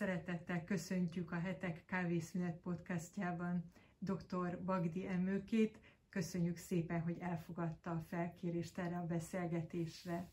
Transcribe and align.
Szeretettel 0.00 0.64
köszöntjük 0.64 1.32
a 1.32 1.38
Hetek 1.38 1.84
Kávészünet 1.84 2.56
podcastjában 2.56 3.64
dr. 3.98 4.62
Bagdi 4.64 5.06
Emőkét. 5.06 5.78
Köszönjük 6.08 6.56
szépen, 6.56 7.00
hogy 7.00 7.16
elfogadta 7.18 7.90
a 7.90 8.04
felkérést 8.08 8.78
erre 8.78 8.96
a 8.98 9.06
beszélgetésre. 9.06 10.28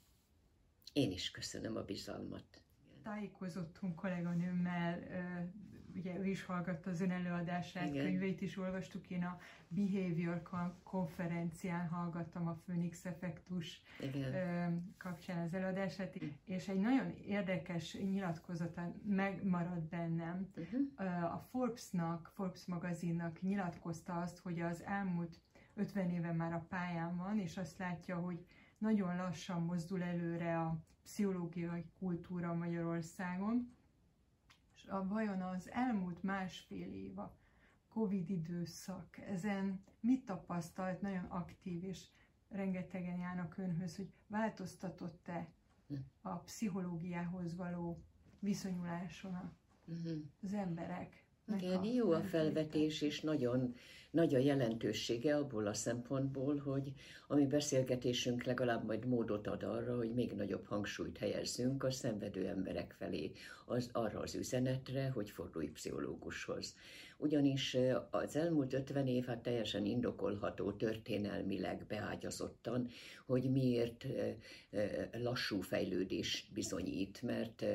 Én 0.93 1.11
is 1.11 1.31
köszönöm 1.31 1.75
a 1.75 1.81
bizalmat. 1.81 2.61
Tájékozottunk 3.03 3.95
kolléganőmmel, 3.95 4.99
ugye 5.97 6.17
ő 6.17 6.25
is 6.25 6.45
hallgatta 6.45 6.89
az 6.89 7.01
ön 7.01 7.11
előadását, 7.11 7.89
Igen. 7.89 8.05
könyveit 8.05 8.41
is 8.41 8.57
olvastuk, 8.57 9.09
én 9.09 9.23
a 9.23 9.39
Behavior 9.67 10.41
konferencián 10.83 11.87
hallgattam 11.87 12.47
a 12.47 12.59
Phoenix 12.65 13.05
Effektus 13.05 13.81
Igen. 13.99 14.95
kapcsán 14.97 15.43
az 15.43 15.53
előadását, 15.53 16.15
és 16.45 16.67
egy 16.67 16.79
nagyon 16.79 17.13
érdekes 17.25 17.93
nyilatkozata 17.93 18.93
megmaradt 19.05 19.89
bennem. 19.89 20.49
Uh-huh. 20.55 21.33
A 21.33 21.47
Forbes-nak, 21.51 22.31
Forbes 22.33 22.65
magazinnak 22.65 23.41
nyilatkozta 23.41 24.21
azt, 24.21 24.39
hogy 24.39 24.59
az 24.59 24.83
elmúlt 24.83 25.39
50 25.73 26.09
éve 26.09 26.31
már 26.31 26.53
a 26.53 26.65
pályán 26.69 27.17
van, 27.17 27.39
és 27.39 27.57
azt 27.57 27.77
látja, 27.77 28.15
hogy 28.15 28.45
nagyon 28.77 29.15
lassan 29.15 29.61
mozdul 29.61 30.03
előre 30.03 30.59
a 30.59 30.77
pszichológiai 31.03 31.85
kultúra 31.99 32.53
Magyarországon, 32.53 33.76
és 34.87 34.93
a, 34.93 35.07
vajon 35.07 35.41
az 35.41 35.71
elmúlt 35.71 36.23
másfél 36.23 36.93
év, 36.93 37.17
a 37.17 37.37
Covid 37.87 38.29
időszak, 38.29 39.17
ezen 39.17 39.83
mit 39.99 40.25
tapasztalt, 40.25 41.01
nagyon 41.01 41.23
aktív, 41.23 41.83
és 41.83 42.07
rengetegen 42.49 43.17
járnak 43.17 43.57
önhöz, 43.57 43.95
hogy 43.95 44.13
változtatott-e 44.27 45.47
a 46.21 46.39
pszichológiához 46.39 47.55
való 47.55 48.03
viszonyuláson 48.39 49.53
mhm. 49.85 50.19
az 50.41 50.53
emberek? 50.53 51.25
Igen, 51.55 51.83
jó 51.83 52.11
a 52.11 52.21
felvetés, 52.21 53.01
és 53.01 53.21
nagyon 53.21 53.75
nagy 54.11 54.35
a 54.35 54.37
jelentősége 54.37 55.35
abból 55.35 55.67
a 55.67 55.73
szempontból, 55.73 56.57
hogy 56.57 56.93
a 57.27 57.35
mi 57.35 57.45
beszélgetésünk 57.45 58.43
legalább 58.43 58.85
majd 58.85 59.05
módot 59.05 59.47
ad 59.47 59.63
arra, 59.63 59.97
hogy 59.97 60.13
még 60.13 60.31
nagyobb 60.31 60.65
hangsúlyt 60.65 61.17
helyezzünk 61.17 61.83
a 61.83 61.91
szenvedő 61.91 62.47
emberek 62.47 62.95
felé, 62.97 63.31
az, 63.65 63.89
arra 63.91 64.19
az 64.19 64.35
üzenetre, 64.35 65.09
hogy 65.09 65.29
fordulj 65.29 65.67
pszichológushoz 65.67 66.75
ugyanis 67.17 67.77
az 68.09 68.35
elmúlt 68.35 68.73
50 68.73 69.07
év 69.07 69.25
hát 69.25 69.41
teljesen 69.41 69.85
indokolható 69.85 70.71
történelmileg 70.71 71.85
beágyazottan, 71.87 72.89
hogy 73.25 73.51
miért 73.51 74.05
lassú 75.11 75.61
fejlődés 75.61 76.49
bizonyít, 76.53 77.21
mert 77.21 77.65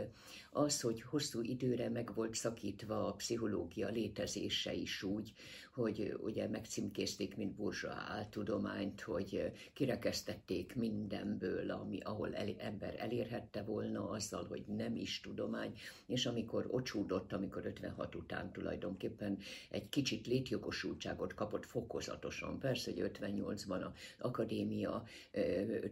az, 0.51 0.81
hogy 0.81 1.03
hosszú 1.03 1.41
időre 1.41 1.89
meg 1.89 2.15
volt 2.15 2.35
szakítva 2.35 3.07
a 3.07 3.13
pszichológia 3.13 3.89
létezése 3.89 4.73
is 4.73 5.03
úgy, 5.03 5.33
hogy 5.73 6.15
ugye 6.21 6.49
megcímkézték, 6.49 7.37
mint 7.37 7.55
burzsa 7.55 7.91
áltudományt, 7.91 9.01
hogy 9.01 9.53
kirekesztették 9.73 10.75
mindenből, 10.75 11.71
ami, 11.71 12.01
ahol 12.01 12.35
el, 12.35 12.55
ember 12.59 12.95
elérhette 12.99 13.63
volna 13.63 14.09
azzal, 14.09 14.45
hogy 14.45 14.65
nem 14.67 14.97
is 14.97 15.21
tudomány, 15.21 15.79
és 16.07 16.27
amikor 16.27 16.67
ocsúdott, 16.71 17.33
amikor 17.33 17.67
56 17.67 18.15
után 18.15 18.53
tulajdonképpen 18.53 19.39
egy 19.71 19.89
kicsit 19.89 20.27
létjogosultságot 20.27 21.35
kapott 21.35 21.67
fokozatosan. 21.67 22.59
Persze, 22.59 22.91
hogy 22.91 23.11
58-ban 23.21 23.85
a 23.85 23.93
akadémia 24.19 25.05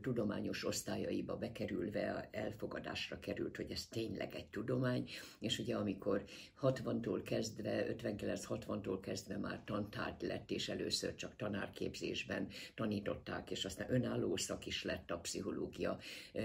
tudományos 0.03 0.65
osztályaiba 0.65 1.37
bekerülve 1.37 2.29
elfogadásra 2.33 3.19
került, 3.21 3.57
hogy 3.57 3.71
ez 3.71 3.87
tényleg 3.87 4.35
egy 4.35 4.47
tudomány, 4.47 5.11
és 5.39 5.59
ugye 5.59 5.77
amikor 5.77 6.25
60-tól 6.63 7.21
kezdve, 7.25 7.87
59-60-tól 7.99 8.99
kezdve 9.01 9.37
már 9.37 9.63
tantárgy 9.71 10.23
lett, 10.23 10.51
és 10.51 10.69
először 10.69 11.15
csak 11.15 11.37
tanárképzésben 11.37 12.49
tanították, 12.75 13.51
és 13.51 13.65
aztán 13.65 13.93
önálló 13.93 14.37
szak 14.37 14.67
is 14.67 14.85
lett 14.85 15.11
a 15.11 15.19
pszichológia. 15.19 15.99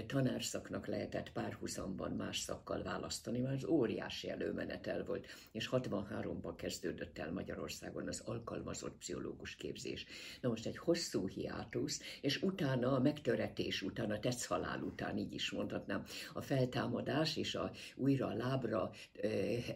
Tanárszaknak 0.06 0.86
lehetett 0.86 1.32
párhuzamban 1.32 2.12
más 2.12 2.38
szakkal 2.38 2.82
választani, 2.82 3.38
mert 3.38 3.56
az 3.62 3.64
óriási 3.64 4.30
előmenetel 4.30 5.04
volt, 5.04 5.26
és 5.52 5.68
63-ban 5.72 6.52
kezdődött 6.56 7.18
el 7.18 7.32
Magyarországon 7.32 8.08
az 8.08 8.22
alkalmazott 8.24 8.98
pszichológus 8.98 9.54
képzés. 9.54 10.06
Na 10.40 10.48
most 10.48 10.66
egy 10.66 10.78
hosszú 10.78 11.28
hiátusz, 11.28 12.00
és 12.20 12.42
utána 12.42 12.92
a 12.92 13.00
megtöretés 13.00 13.82
után, 13.82 14.10
a 14.10 14.18
tetszhalál 14.18 14.82
után, 14.82 15.18
így 15.18 15.34
is 15.34 15.50
mondhatnám, 15.50 16.04
a 16.32 16.40
feltámadás 16.40 17.36
és 17.36 17.54
a 17.54 17.70
újra 17.96 18.34
lábra 18.34 18.90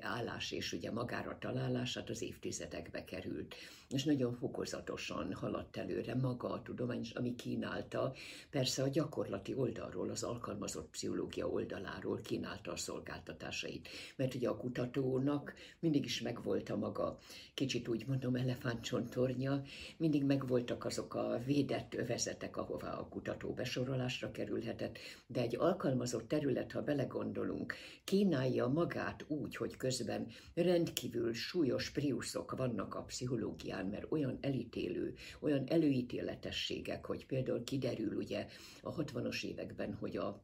állás 0.00 0.52
és 0.52 0.72
ugye 0.72 0.90
magára 0.90 1.38
találását 1.38 2.10
az 2.10 2.22
évtizedekbe 2.22 3.04
került 3.48 3.79
és 3.94 4.04
nagyon 4.04 4.34
fokozatosan 4.34 5.34
haladt 5.34 5.76
előre 5.76 6.14
maga 6.14 6.48
a 6.50 6.62
tudomány, 6.62 7.06
ami 7.14 7.34
kínálta, 7.34 8.12
persze 8.50 8.82
a 8.82 8.88
gyakorlati 8.88 9.54
oldalról, 9.54 10.10
az 10.10 10.22
alkalmazott 10.22 10.90
pszichológia 10.90 11.48
oldaláról 11.48 12.20
kínálta 12.20 12.72
a 12.72 12.76
szolgáltatásait. 12.76 13.88
Mert 14.16 14.34
ugye 14.34 14.48
a 14.48 14.56
kutatónak 14.56 15.54
mindig 15.78 16.04
is 16.04 16.20
megvolt 16.20 16.70
a 16.70 16.76
maga, 16.76 17.18
kicsit 17.54 17.88
úgy 17.88 18.06
mondom, 18.06 18.34
elefántcsontornya, 18.34 19.62
mindig 19.96 20.24
megvoltak 20.24 20.84
azok 20.84 21.14
a 21.14 21.40
védett 21.46 21.94
övezetek, 21.94 22.56
ahová 22.56 22.92
a 22.92 23.08
kutató 23.08 23.52
besorolásra 23.52 24.30
kerülhetett, 24.30 24.98
de 25.26 25.40
egy 25.40 25.56
alkalmazott 25.56 26.28
terület, 26.28 26.72
ha 26.72 26.82
belegondolunk, 26.82 27.74
kínálja 28.04 28.66
magát 28.66 29.24
úgy, 29.28 29.56
hogy 29.56 29.76
közben 29.76 30.26
rendkívül 30.54 31.34
súlyos 31.34 31.90
priuszok 31.90 32.56
vannak 32.56 32.94
a 32.94 33.02
pszichológiában, 33.02 33.79
alapján, 33.80 33.86
mert 33.86 34.12
olyan 34.12 34.38
elítélő, 34.40 35.14
olyan 35.40 35.64
előítéletességek, 35.68 37.06
hogy 37.06 37.26
például 37.26 37.64
kiderül 37.64 38.16
ugye 38.16 38.46
a 38.82 38.94
60-as 38.94 39.44
években, 39.44 39.94
hogy 39.94 40.16
a 40.16 40.42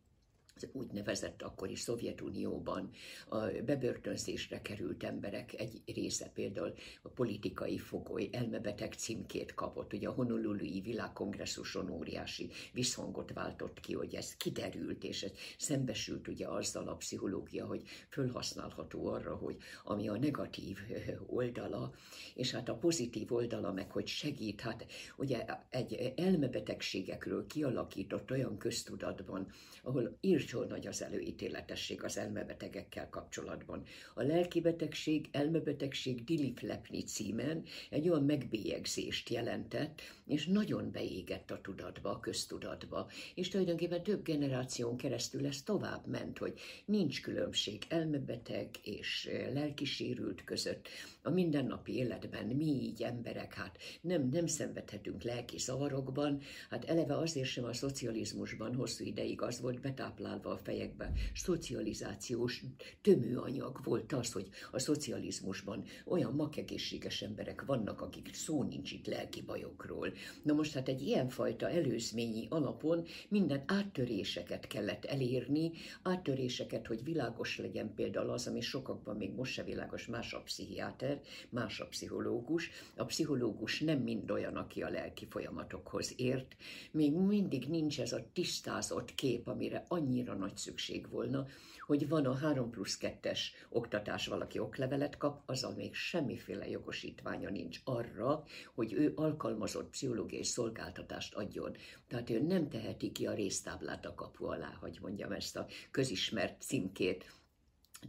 az 0.57 0.69
úgynevezett 0.73 1.43
akkori 1.43 1.75
Szovjetunióban 1.75 2.91
a 3.29 3.39
bebörtönzésre 3.65 4.63
került 4.63 5.05
emberek 5.05 5.61
egy 5.61 5.83
része 5.87 6.31
például 6.35 6.75
a 7.03 7.09
politikai 7.09 7.79
fogoly 7.79 8.29
elmebeteg 8.33 8.93
címkét 8.93 9.55
kapott. 9.55 9.93
Ugye 9.93 10.09
a 10.09 10.13
Honolului 10.13 10.81
világkongresszuson 10.81 11.91
óriási 11.91 12.51
visszhangot 12.73 13.33
váltott 13.33 13.81
ki, 13.81 13.95
hogy 13.95 14.15
ez 14.15 14.37
kiderült, 14.37 15.05
és 15.05 15.23
ez 15.23 15.33
szembesült 15.59 16.29
ugye 16.29 16.49
azzal 16.49 16.89
a 16.89 16.97
pszichológia, 16.97 17.67
hogy 17.67 17.83
fölhasználható 18.09 19.07
arra, 19.07 19.35
hogy 19.35 19.57
ami 19.85 20.09
a 20.09 20.19
negatív 20.19 20.79
oldala, 21.27 21.95
és 22.35 22.51
hát 22.51 22.69
a 22.69 22.77
pozitív 22.77 23.33
oldala 23.33 23.73
meg, 23.73 23.91
hogy 23.91 24.07
segít, 24.07 24.61
hát 24.61 24.87
ugye 25.17 25.45
egy 25.71 26.13
elmebetegségekről 26.17 27.47
kialakított 27.47 28.31
olyan 28.31 28.59
köztudatban, 28.59 29.53
ahol 29.83 30.17
írt 30.21 30.46
Írtól 30.47 30.67
nagy 30.67 30.87
az 30.87 31.03
előítéletesség 31.03 32.05
az 32.05 32.17
elmebetegekkel 32.17 33.09
kapcsolatban. 33.09 33.83
A 34.15 34.23
lelkibetegség, 34.23 35.29
elmebetegség 35.33 36.25
Dilip 36.25 36.61
címen 37.07 37.63
egy 37.91 38.09
olyan 38.09 38.25
megbélyegzést 38.25 39.29
jelentett, 39.29 40.01
és 40.27 40.47
nagyon 40.47 40.91
beégett 40.93 41.51
a 41.51 41.61
tudatba, 41.61 42.11
a 42.11 42.21
köztudatba. 42.21 43.11
És 43.35 43.49
tulajdonképpen 43.49 44.03
több 44.03 44.23
generáción 44.23 44.97
keresztül 44.97 45.47
ez 45.47 45.63
tovább 45.63 46.07
ment, 46.07 46.39
hogy 46.39 46.61
nincs 46.85 47.23
különbség 47.23 47.83
elmebeteg 47.89 48.69
és 48.83 49.31
lelkisérült 49.53 50.45
között. 50.45 50.89
A 51.27 51.31
mindennapi 51.31 51.97
életben 51.97 52.47
mi 52.47 52.65
így 52.65 53.03
emberek, 53.03 53.55
hát 53.55 53.79
nem, 54.01 54.29
nem 54.29 54.47
szenvedhetünk 54.47 55.23
lelki 55.23 55.59
zavarokban, 55.59 56.41
hát 56.71 56.85
eleve 56.85 57.17
azért 57.17 57.49
sem 57.49 57.65
a 57.65 57.73
szocializmusban 57.73 58.75
hosszú 58.75 59.05
ideig 59.05 59.43
az 59.43 59.61
volt 59.61 59.81
betáplálva, 59.81 60.51
a 60.51 60.57
fejekbe. 60.57 61.13
Szocializációs 61.35 62.65
tömőanyag 63.03 63.81
volt 63.85 64.13
az, 64.13 64.33
hogy 64.33 64.49
a 64.71 64.79
szocializmusban 64.79 65.85
olyan 66.05 66.33
makegészséges 66.33 67.23
emberek 67.23 67.65
vannak, 67.65 68.01
akik 68.01 68.35
szó 68.35 68.63
nincs 68.63 68.93
itt 68.93 69.07
lelki 69.07 69.43
bajokról. 69.43 70.13
Na 70.43 70.53
most 70.53 70.73
hát 70.73 70.89
egy 70.89 71.03
ilyenfajta 71.03 71.71
előzményi 71.71 72.47
alapon 72.51 73.07
minden 73.29 73.63
áttöréseket 73.67 74.67
kellett 74.67 75.05
elérni, 75.05 75.73
áttöréseket, 76.03 76.87
hogy 76.87 77.05
világos 77.05 77.59
legyen 77.59 77.95
például 77.95 78.31
az, 78.31 78.47
ami 78.47 78.61
sokakban 78.61 79.17
még 79.17 79.33
most 79.35 79.53
se 79.53 79.63
világos, 79.63 80.07
más 80.07 80.33
a 80.33 80.41
pszichiáter, 80.41 81.16
más 81.49 81.81
a 81.81 81.87
pszichológus. 81.87 82.71
A 82.97 83.05
pszichológus 83.05 83.81
nem 83.81 83.99
mind 83.99 84.31
olyan, 84.31 84.57
aki 84.57 84.83
a 84.83 84.89
lelki 84.89 85.27
folyamatokhoz 85.31 86.13
ért. 86.17 86.57
Még 86.91 87.13
mindig 87.13 87.69
nincs 87.69 88.01
ez 88.01 88.13
a 88.13 88.27
tisztázott 88.33 89.15
kép, 89.15 89.49
amire 89.49 89.85
annyira 89.89 90.35
nagy 90.35 90.57
szükség 90.57 91.09
volna, 91.11 91.47
hogy 91.87 92.09
van 92.09 92.27
a 92.27 92.35
3 92.35 92.71
plusz 92.71 92.99
2-es 93.01 93.41
oktatás, 93.69 94.27
valaki 94.27 94.59
oklevelet 94.59 95.17
kap, 95.17 95.43
azzal 95.47 95.75
még 95.75 95.95
semmiféle 95.95 96.69
jogosítványa 96.69 97.51
nincs 97.51 97.81
arra, 97.85 98.45
hogy 98.75 98.93
ő 98.93 99.13
alkalmazott 99.17 99.91
pszichológiai 99.91 100.45
szolgáltatást 100.45 101.35
adjon. 101.35 101.77
Tehát 102.09 102.31
ő 102.31 102.41
nem 102.41 102.69
teheti 102.69 103.13
ki 103.13 103.27
a 103.27 103.35
résztáblát 103.35 104.07
a 104.07 104.15
kapu 104.15 104.45
alá, 104.45 104.77
hogy 104.81 104.99
mondjam 105.03 105.33
ezt 105.33 105.57
a 105.57 105.67
közismert 105.91 106.63
címkét, 106.63 107.36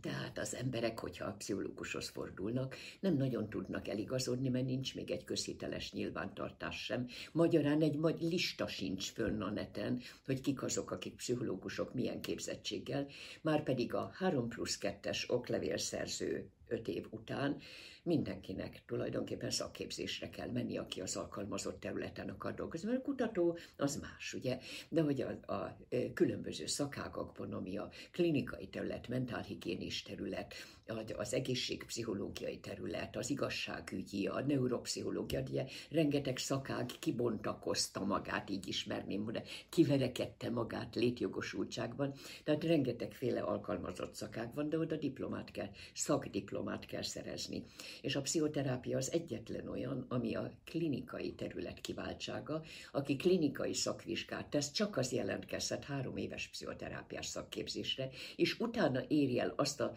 Tehát 0.01 0.37
az 0.37 0.55
emberek, 0.55 0.99
hogyha 0.99 1.25
a 1.25 1.35
pszichológushoz 1.37 2.09
fordulnak, 2.09 2.75
nem 2.99 3.13
nagyon 3.13 3.49
tudnak 3.49 3.87
eligazodni, 3.87 4.49
mert 4.49 4.65
nincs 4.65 4.95
még 4.95 5.11
egy 5.11 5.23
közhiteles 5.23 5.91
nyilvántartás 5.91 6.83
sem. 6.83 7.07
Magyarán 7.31 7.81
egy 7.81 7.99
nagy 7.99 8.21
lista 8.21 8.67
sincs 8.67 9.11
fönn 9.11 9.41
a 9.41 9.51
neten, 9.51 10.01
hogy 10.25 10.41
kik 10.41 10.63
azok, 10.63 10.91
akik 10.91 11.15
pszichológusok, 11.15 11.93
milyen 11.93 12.21
képzettséggel. 12.21 13.07
Már 13.41 13.63
pedig 13.63 13.93
a 13.93 14.11
3 14.13 14.49
plusz 14.49 14.77
2-es 14.81 15.29
oklevélszerző 15.29 16.49
5 16.67 16.87
év 16.87 17.05
után 17.09 17.57
mindenkinek 18.07 18.81
tulajdonképpen 18.85 19.51
szakképzésre 19.51 20.29
kell 20.29 20.49
menni, 20.49 20.77
aki 20.77 21.01
az 21.01 21.15
alkalmazott 21.15 21.79
területen 21.79 22.29
akar 22.29 22.53
dolgozni, 22.53 22.89
mert 22.89 22.99
a 22.99 23.03
kutató 23.03 23.57
az 23.77 23.95
más, 23.95 24.33
ugye? 24.33 24.59
De 24.89 25.01
hogy 25.01 25.21
a, 25.21 25.53
a 25.53 25.77
különböző 26.13 26.65
szakágakban, 26.65 27.53
ami 27.53 27.77
a 27.77 27.89
klinikai 28.11 28.67
terület, 28.67 29.07
mentálhigiénis 29.07 30.01
terület, 30.01 30.53
az 31.17 31.33
egészségpszichológiai 31.33 32.59
terület, 32.59 33.15
az 33.15 33.29
igazságügyi, 33.29 34.27
a 34.27 34.41
neuropszichológia, 34.41 35.41
ugye 35.41 35.65
rengeteg 35.89 36.37
szakág 36.37 36.85
kibontakozta 36.99 38.05
magát, 38.05 38.49
így 38.49 38.67
ismerném, 38.67 39.25
de 39.31 39.43
kiverekedte 39.69 40.49
magát 40.49 40.95
létjogosultságban, 40.95 42.13
tehát 42.43 42.63
rengetegféle 42.63 43.39
alkalmazott 43.39 44.13
szakág 44.13 44.53
van, 44.53 44.69
de 44.69 44.77
oda 44.77 44.95
diplomát 44.95 45.51
kell, 45.51 45.69
szakdiplomát 45.93 46.85
kell 46.85 47.01
szerezni. 47.03 47.63
És 48.01 48.15
a 48.15 48.21
pszichoterápia 48.21 48.97
az 48.97 49.11
egyetlen 49.11 49.67
olyan, 49.67 50.05
ami 50.09 50.35
a 50.35 50.51
klinikai 50.65 51.33
terület 51.33 51.81
kiváltsága, 51.81 52.63
aki 52.91 53.15
klinikai 53.15 53.73
szakvizsgát 53.73 54.47
tesz, 54.47 54.71
csak 54.71 54.97
az 54.97 55.11
jelentkezhet 55.11 55.83
három 55.83 56.17
éves 56.17 56.47
pszichoterápiás 56.47 57.25
szakképzésre, 57.25 58.09
és 58.35 58.59
utána 58.59 59.01
éri 59.07 59.39
el 59.39 59.53
azt 59.55 59.81
a 59.81 59.93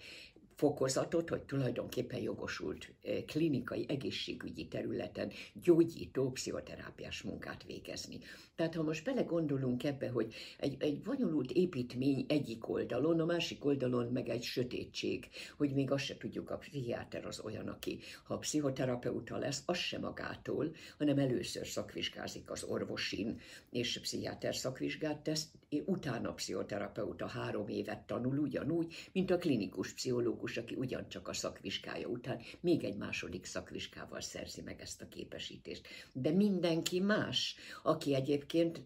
fokozatot, 0.60 1.28
hogy 1.28 1.42
tulajdonképpen 1.42 2.20
jogosult 2.20 2.92
klinikai 3.26 3.84
egészségügyi 3.88 4.68
területen 4.68 5.30
gyógyító 5.52 6.30
pszichoterápiás 6.30 7.22
munkát 7.22 7.64
végezni. 7.66 8.18
Tehát 8.56 8.74
ha 8.74 8.82
most 8.82 9.04
belegondolunk 9.04 9.84
ebbe, 9.84 10.08
hogy 10.08 10.34
egy, 10.58 10.76
egy 10.78 11.00
bonyolult 11.00 11.50
építmény 11.50 12.24
egyik 12.28 12.68
oldalon, 12.68 13.20
a 13.20 13.24
másik 13.24 13.64
oldalon 13.64 14.12
meg 14.12 14.28
egy 14.28 14.42
sötétség, 14.42 15.28
hogy 15.56 15.74
még 15.74 15.90
azt 15.90 16.04
se 16.04 16.16
tudjuk, 16.16 16.50
a 16.50 16.56
pszichiáter 16.56 17.26
az 17.26 17.40
olyan, 17.40 17.68
aki 17.68 17.98
ha 18.24 18.34
a 18.34 18.38
pszichoterapeuta 18.38 19.36
lesz, 19.36 19.62
az 19.66 19.76
sem 19.76 20.00
magától, 20.00 20.74
hanem 20.98 21.18
először 21.18 21.66
szakvizsgázik 21.66 22.50
az 22.50 22.64
orvosin, 22.64 23.40
és 23.70 23.98
pszichiáter 24.00 24.54
szakvizsgát 24.54 25.22
tesz, 25.22 25.48
utána 25.84 26.32
pszichoterapeuta 26.32 27.26
három 27.26 27.68
évet 27.68 28.06
tanul 28.06 28.38
ugyanúgy, 28.38 28.94
mint 29.12 29.30
a 29.30 29.38
klinikus 29.38 29.92
pszichológus, 29.92 30.56
aki 30.56 30.74
ugyancsak 30.74 31.28
a 31.28 31.32
szakvizsgája 31.32 32.08
után 32.08 32.40
még 32.60 32.84
egy 32.84 32.96
második 32.96 33.44
szakvizsgával 33.44 34.20
szerzi 34.20 34.60
meg 34.60 34.80
ezt 34.80 35.02
a 35.02 35.08
képesítést. 35.08 35.86
De 36.12 36.30
mindenki 36.30 37.00
más, 37.00 37.56
aki 37.82 38.14
egyébként 38.14 38.82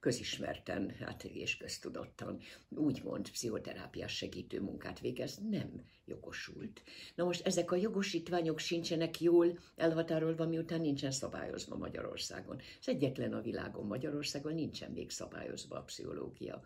közismerten, 0.00 0.90
hát 0.90 1.24
és 1.24 1.56
köztudottan, 1.56 2.40
úgymond 2.68 3.30
pszichoterápiás 3.30 4.16
segítő 4.16 4.60
munkát 4.60 5.00
végez, 5.00 5.38
nem 5.50 5.84
jogosult. 6.04 6.82
Na 7.14 7.24
most 7.24 7.46
ezek 7.46 7.72
a 7.72 7.76
jogosítványok 7.76 8.58
sincsenek 8.58 9.20
jól 9.20 9.58
elhatárolva, 9.76 10.46
miután 10.46 10.80
nincsen 10.80 11.10
szabályozva 11.10 11.76
Magyarországon. 11.76 12.60
Ez 12.80 12.88
egyetlen 12.88 13.32
a 13.32 13.40
világon 13.40 13.86
Magyarországon 13.86 14.54
nincsen 14.54 14.90
még 14.90 15.10
szabályozva 15.10 15.76
a 15.76 15.82
pszichológia 15.82 16.62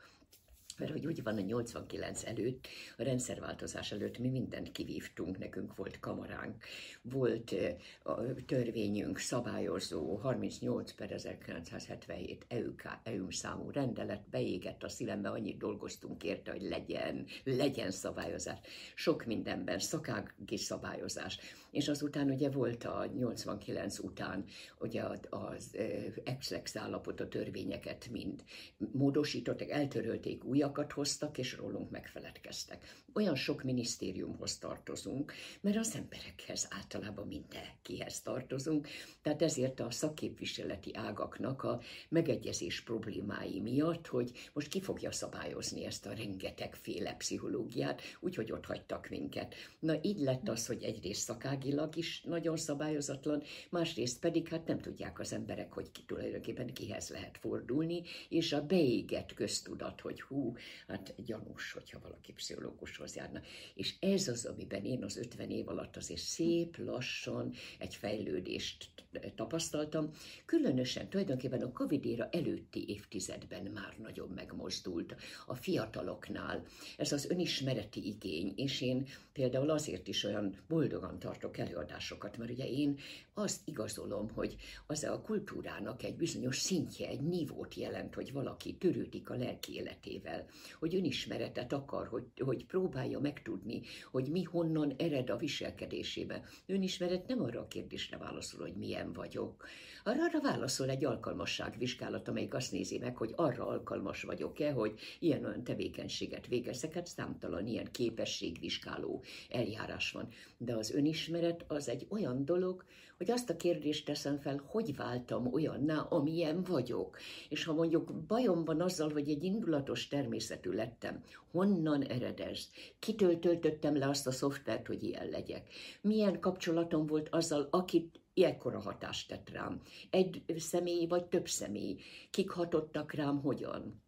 mert 0.81 0.93
hogy 0.93 1.07
úgy 1.07 1.23
van, 1.23 1.37
a 1.37 1.41
89 1.41 2.25
előtt, 2.25 2.67
a 2.97 3.03
rendszerváltozás 3.03 3.93
előtt 3.93 4.19
mi 4.19 4.29
mindent 4.29 4.73
kivívtunk, 4.73 5.39
nekünk 5.39 5.77
volt 5.77 6.01
kamaránk, 6.01 6.65
volt 7.03 7.55
a 8.03 8.45
törvényünk, 8.47 9.19
szabályozó, 9.19 10.15
38 10.15 10.93
per 10.93 11.13
1977 11.13 12.45
EUK, 12.49 12.83
EUM 13.03 13.31
számú 13.31 13.71
rendelet, 13.71 14.29
beégett 14.31 14.83
a 14.83 14.89
szívembe, 14.89 15.29
annyit 15.29 15.59
dolgoztunk 15.59 16.23
érte, 16.23 16.51
hogy 16.51 16.63
legyen, 16.63 17.27
legyen 17.45 17.91
szabályozás. 17.91 18.59
Sok 18.95 19.25
mindenben, 19.25 19.79
szakági 19.79 20.57
szabályozás. 20.57 21.39
És 21.71 21.89
azután 21.89 22.31
ugye 22.31 22.51
volt 22.51 22.85
a 22.85 23.07
89 23.17 23.99
után 23.99 24.45
ugye 24.79 25.03
az 25.29 25.77
ex-lex 26.25 26.77
állapot, 26.77 27.21
a 27.21 27.29
törvényeket 27.29 28.09
mind 28.11 28.45
módosítottak, 28.93 29.71
eltörölték 29.71 30.45
újak, 30.45 30.70
újakat 30.71 30.93
hoztak, 30.93 31.39
és 31.39 31.57
rólunk 31.57 31.91
megfeledkeztek. 31.91 32.95
Olyan 33.15 33.35
sok 33.35 33.63
minisztériumhoz 33.63 34.59
tartozunk, 34.59 35.33
mert 35.61 35.77
az 35.77 35.95
emberekhez 35.95 36.69
általában 36.71 37.27
mindenkihez 37.27 38.21
tartozunk, 38.21 38.89
tehát 39.23 39.43
ezért 39.43 39.81
a 39.81 39.91
szakképviseleti 39.91 40.95
ágaknak 40.95 41.63
a 41.63 41.81
megegyezés 42.09 42.81
problémái 42.81 43.61
miatt, 43.61 44.07
hogy 44.07 44.33
most 44.53 44.69
ki 44.69 44.81
fogja 44.81 45.13
szabályozni 45.13 45.85
ezt 45.85 46.07
a 46.07 46.13
rengetegféle 46.13 47.13
pszichológiát, 47.13 48.03
úgyhogy 48.21 48.53
ott 48.53 48.65
hagytak 48.65 49.09
minket. 49.09 49.55
Na 49.81 49.99
így 50.03 50.19
lett 50.19 50.49
az, 50.49 50.67
hogy 50.67 50.83
egyrészt 50.83 51.23
szakágilag 51.23 51.97
is 51.97 52.23
nagyon 52.23 52.57
szabályozatlan, 52.57 53.43
másrészt 53.71 54.21
pedig 54.21 54.49
hát 54.49 54.67
nem 54.67 54.79
tudják 54.79 55.19
az 55.19 55.33
emberek, 55.33 55.73
hogy 55.73 55.91
ki 55.93 56.03
tulajdonképpen 56.07 56.73
kihez 56.73 57.09
lehet 57.09 57.39
fordulni, 57.39 58.03
és 58.29 58.53
a 58.53 58.67
beégett 58.67 59.35
köztudat, 59.35 60.01
hogy 60.01 60.21
hú, 60.21 60.55
hát 60.89 61.15
gyanús, 61.25 61.73
hogyha 61.73 61.99
valaki 62.03 62.33
pszichológushoz 62.33 63.17
járna. 63.17 63.41
És 63.75 63.95
ez 64.01 64.29
az, 64.29 64.45
amiben 64.45 64.85
én 64.85 65.05
az 65.05 65.17
50 65.17 65.51
év 65.51 65.69
alatt 65.69 65.97
azért 65.97 66.21
szép 66.21 66.77
lassan 66.77 67.53
egy 67.79 67.95
fejlődést 67.95 68.91
tapasztaltam. 69.35 70.11
Különösen 70.45 71.09
tulajdonképpen 71.09 71.63
a 71.63 71.73
Covid 71.73 72.05
éra 72.05 72.29
előtti 72.31 72.89
évtizedben 72.89 73.65
már 73.65 73.95
nagyon 74.03 74.29
megmozdult 74.29 75.15
a 75.47 75.55
fiataloknál. 75.55 76.65
Ez 76.97 77.13
az 77.13 77.31
önismereti 77.31 78.07
igény, 78.07 78.53
és 78.57 78.81
én 78.81 79.07
például 79.33 79.71
azért 79.71 80.09
is 80.09 80.25
olyan 80.25 80.55
boldogan 80.69 81.19
tartok 81.19 81.59
előadásokat, 81.59 82.37
mert 82.37 82.51
ugye 82.51 82.69
én 82.69 82.99
azt 83.35 83.61
igazolom, 83.65 84.31
hogy 84.31 84.57
az 84.87 85.05
a 85.05 85.21
kultúrának 85.21 86.03
egy 86.03 86.17
bizonyos 86.17 86.59
szintje, 86.59 87.09
egy 87.09 87.21
nívót 87.21 87.75
jelent, 87.75 88.15
hogy 88.15 88.33
valaki 88.33 88.75
törődik 88.75 89.31
a 89.31 89.37
lelki 89.37 89.75
életével, 89.75 90.47
hogy 90.79 90.95
önismeretet 90.95 91.73
akar, 91.73 92.09
hogy, 92.09 92.25
hogy 92.45 92.67
próbálja 92.67 93.19
megtudni, 93.19 93.81
hogy 94.11 94.29
mi 94.31 94.43
honnan 94.43 94.95
ered 94.99 95.31
a 95.31 95.37
viselkedésébe. 95.37 96.43
Önismeret 96.67 97.27
nem 97.27 97.43
arra 97.43 97.61
a 97.61 97.69
kérdésre 97.69 98.17
válaszol, 98.17 98.61
hogy 98.61 98.77
milyen 98.77 99.13
vagyok. 99.13 99.67
Arra, 100.05 100.25
arra 100.25 100.41
válaszol 100.41 100.89
egy 100.89 101.05
alkalmasságvizsgálat, 101.05 102.29
amelyik 102.29 102.55
azt 102.55 102.73
nézi 102.73 102.99
meg, 102.99 103.17
hogy 103.17 103.33
arra 103.37 103.67
alkalmas 103.67 104.23
vagyok-e, 104.23 104.73
hogy 104.73 105.01
ilyen-olyan 105.19 105.65
tevékenységet 105.65 106.47
végezzek, 106.47 106.93
hát 106.93 107.07
számtalan 107.07 107.67
ilyen 107.67 107.91
képességvizsgáló 107.91 109.23
eljárás 109.51 110.13
van. 110.13 110.29
De 110.59 110.75
az 110.75 110.91
önismeret 110.91 111.65
az 111.69 111.89
egy 111.89 112.07
olyan 112.09 112.45
dolog, 112.45 112.85
hogy 113.21 113.31
azt 113.31 113.51
a 113.51 113.57
kérdést 113.57 114.05
teszem 114.05 114.39
fel, 114.39 114.63
hogy 114.67 114.97
váltam 114.97 115.53
olyanná, 115.53 115.99
amilyen 115.99 116.63
vagyok. 116.63 117.19
És 117.49 117.65
ha 117.65 117.73
mondjuk 117.73 118.13
bajom 118.13 118.65
van 118.65 118.81
azzal, 118.81 119.13
hogy 119.13 119.29
egy 119.29 119.45
indulatos 119.45 120.09
természetű 120.09 120.71
lettem, 120.71 121.25
honnan 121.51 122.03
ered 122.03 122.41
ez? 122.41 122.69
Kitől 122.99 123.39
töltöttem 123.39 123.97
le 123.97 124.09
azt 124.09 124.27
a 124.27 124.31
szoftvert, 124.31 124.87
hogy 124.87 125.03
ilyen 125.03 125.29
legyek? 125.29 125.69
Milyen 126.01 126.41
kapcsolatom 126.41 127.07
volt 127.07 127.29
azzal, 127.29 127.69
akit 127.71 128.21
ilyekkora 128.35 128.81
hatást 128.81 129.29
tett 129.29 129.51
rám? 129.51 129.81
Egy 130.11 130.45
személy 130.57 131.07
vagy 131.07 131.25
több 131.25 131.49
személy? 131.49 131.97
Kik 132.31 132.51
hatottak 132.51 133.13
rám, 133.13 133.41
hogyan? 133.41 134.03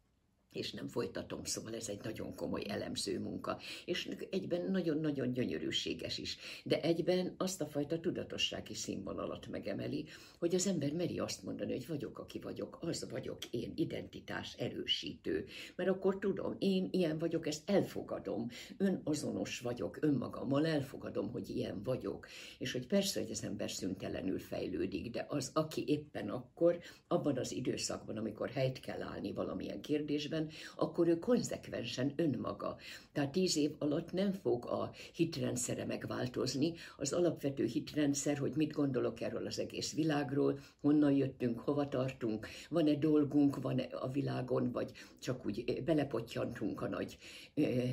És 0.52 0.72
nem 0.72 0.88
folytatom, 0.88 1.44
szóval 1.44 1.74
ez 1.74 1.88
egy 1.88 2.00
nagyon 2.02 2.34
komoly 2.34 2.62
elemző 2.68 3.18
munka, 3.18 3.58
és 3.84 4.08
egyben 4.30 4.70
nagyon-nagyon 4.70 5.32
gyönyörűséges 5.32 6.18
is, 6.18 6.36
de 6.64 6.80
egyben 6.80 7.34
azt 7.36 7.60
a 7.60 7.66
fajta 7.66 8.00
tudatossági 8.00 8.74
színvonalat 8.74 9.46
megemeli, 9.46 10.04
hogy 10.38 10.54
az 10.54 10.66
ember 10.66 10.92
meri 10.92 11.18
azt 11.18 11.42
mondani, 11.42 11.72
hogy 11.72 11.86
vagyok, 11.86 12.18
aki 12.18 12.38
vagyok, 12.38 12.78
az 12.80 13.10
vagyok 13.10 13.44
én, 13.50 13.72
identitás 13.76 14.54
erősítő, 14.58 15.46
mert 15.76 15.90
akkor 15.90 16.18
tudom, 16.18 16.56
én 16.58 16.88
ilyen 16.90 17.18
vagyok, 17.18 17.46
ezt 17.46 17.70
elfogadom, 17.70 18.48
önazonos 18.76 19.60
vagyok, 19.60 19.98
önmagammal 20.00 20.66
elfogadom, 20.66 21.30
hogy 21.30 21.48
ilyen 21.48 21.82
vagyok, 21.82 22.26
és 22.58 22.72
hogy 22.72 22.86
persze, 22.86 23.20
hogy 23.20 23.30
az 23.30 23.44
ember 23.44 23.70
szüntelenül 23.70 24.38
fejlődik, 24.38 25.10
de 25.10 25.26
az, 25.28 25.50
aki 25.54 25.84
éppen 25.86 26.28
akkor, 26.28 26.78
abban 27.08 27.38
az 27.38 27.52
időszakban, 27.52 28.16
amikor 28.16 28.48
helyt 28.50 28.80
kell 28.80 29.02
állni 29.02 29.32
valamilyen 29.32 29.80
kérdésben, 29.80 30.41
életében, 30.42 30.48
akkor 30.76 31.08
ő 31.08 31.18
konzekvensen 31.18 32.12
önmaga. 32.16 32.76
Tehát 33.12 33.32
tíz 33.32 33.56
év 33.56 33.70
alatt 33.78 34.12
nem 34.12 34.32
fog 34.32 34.66
a 34.66 34.90
hitrendszere 35.14 35.84
megváltozni. 35.84 36.74
Az 36.96 37.12
alapvető 37.12 37.64
hitrendszer, 37.64 38.38
hogy 38.38 38.52
mit 38.56 38.72
gondolok 38.72 39.20
erről 39.20 39.46
az 39.46 39.58
egész 39.58 39.94
világról, 39.94 40.58
honnan 40.80 41.12
jöttünk, 41.12 41.60
hova 41.60 41.88
tartunk, 41.88 42.46
van-e 42.68 42.94
dolgunk, 42.94 43.60
van-e 43.60 43.82
a 43.82 44.10
világon, 44.10 44.72
vagy 44.72 44.90
csak 45.20 45.46
úgy 45.46 45.82
belepottyantunk 45.84 46.80
a 46.80 46.88
nagy 46.88 47.18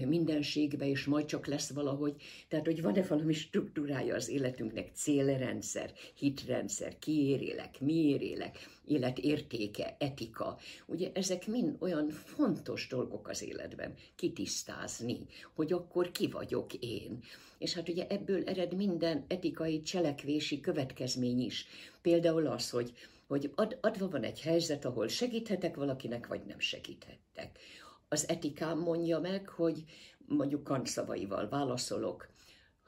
mindenségbe, 0.07 0.87
és 0.87 1.05
majd 1.05 1.25
csak 1.25 1.45
lesz 1.45 1.71
valahogy. 1.71 2.15
Tehát, 2.47 2.65
hogy 2.65 2.81
van-e 2.81 3.03
valami 3.03 3.33
struktúrája 3.33 4.15
az 4.15 4.29
életünknek, 4.29 4.89
célrendszer, 4.93 5.91
hitrendszer, 6.15 6.97
kiért 6.99 7.41
élek, 7.41 7.79
miért 7.79 8.21
élek, 8.21 8.57
életértéke, 8.89 9.95
etika. 9.99 10.57
Ugye 10.85 11.11
ezek 11.13 11.47
mind 11.47 11.75
olyan 11.79 12.09
fontos 12.09 12.87
dolgok 12.87 13.27
az 13.27 13.43
életben 13.43 13.93
kitisztázni, 14.15 15.25
hogy 15.53 15.73
akkor 15.73 16.11
ki 16.11 16.27
vagyok 16.27 16.73
én. 16.73 17.19
És 17.57 17.73
hát 17.73 17.89
ugye 17.89 18.07
ebből 18.07 18.43
ered 18.43 18.73
minden 18.73 19.25
etikai 19.27 19.81
cselekvési 19.81 20.59
következmény 20.59 21.39
is. 21.39 21.67
Például 22.01 22.47
az, 22.47 22.69
hogy, 22.69 22.93
hogy 23.27 23.51
ad, 23.55 23.77
adva 23.81 24.09
van 24.09 24.23
egy 24.23 24.41
helyzet, 24.41 24.85
ahol 24.85 25.07
segíthetek 25.07 25.75
valakinek, 25.75 26.27
vagy 26.27 26.41
nem 26.47 26.59
segíthettek. 26.59 27.59
Az 28.07 28.29
etikám 28.29 28.79
mondja 28.79 29.19
meg, 29.19 29.49
hogy 29.49 29.83
mondjuk 30.25 30.63
Kant 30.63 30.87
szavaival 30.87 31.49
válaszolok, 31.49 32.29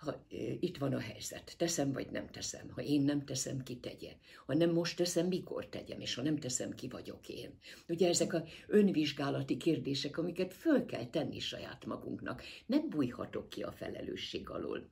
ha 0.01 0.25
itt 0.59 0.77
van 0.77 0.93
a 0.93 0.99
helyzet, 0.99 1.53
teszem 1.57 1.91
vagy 1.91 2.09
nem 2.11 2.29
teszem, 2.29 2.69
ha 2.69 2.81
én 2.81 3.01
nem 3.01 3.25
teszem, 3.25 3.63
ki 3.63 3.77
tegye. 3.77 4.11
Ha 4.45 4.53
nem 4.53 4.69
most 4.71 4.97
teszem, 4.97 5.27
mikor 5.27 5.67
tegyem, 5.67 5.99
és 5.99 6.15
ha 6.15 6.21
nem 6.21 6.37
teszem, 6.37 6.71
ki 6.71 6.87
vagyok 6.87 7.29
én. 7.29 7.49
Ugye 7.87 8.07
ezek 8.07 8.33
a 8.33 8.43
önvizsgálati 8.67 9.57
kérdések, 9.57 10.17
amiket 10.17 10.53
föl 10.53 10.85
kell 10.85 11.05
tenni 11.05 11.39
saját 11.39 11.85
magunknak. 11.85 12.43
Nem 12.65 12.89
bújhatok 12.89 13.49
ki 13.49 13.63
a 13.63 13.71
felelősség 13.71 14.49
alól. 14.49 14.89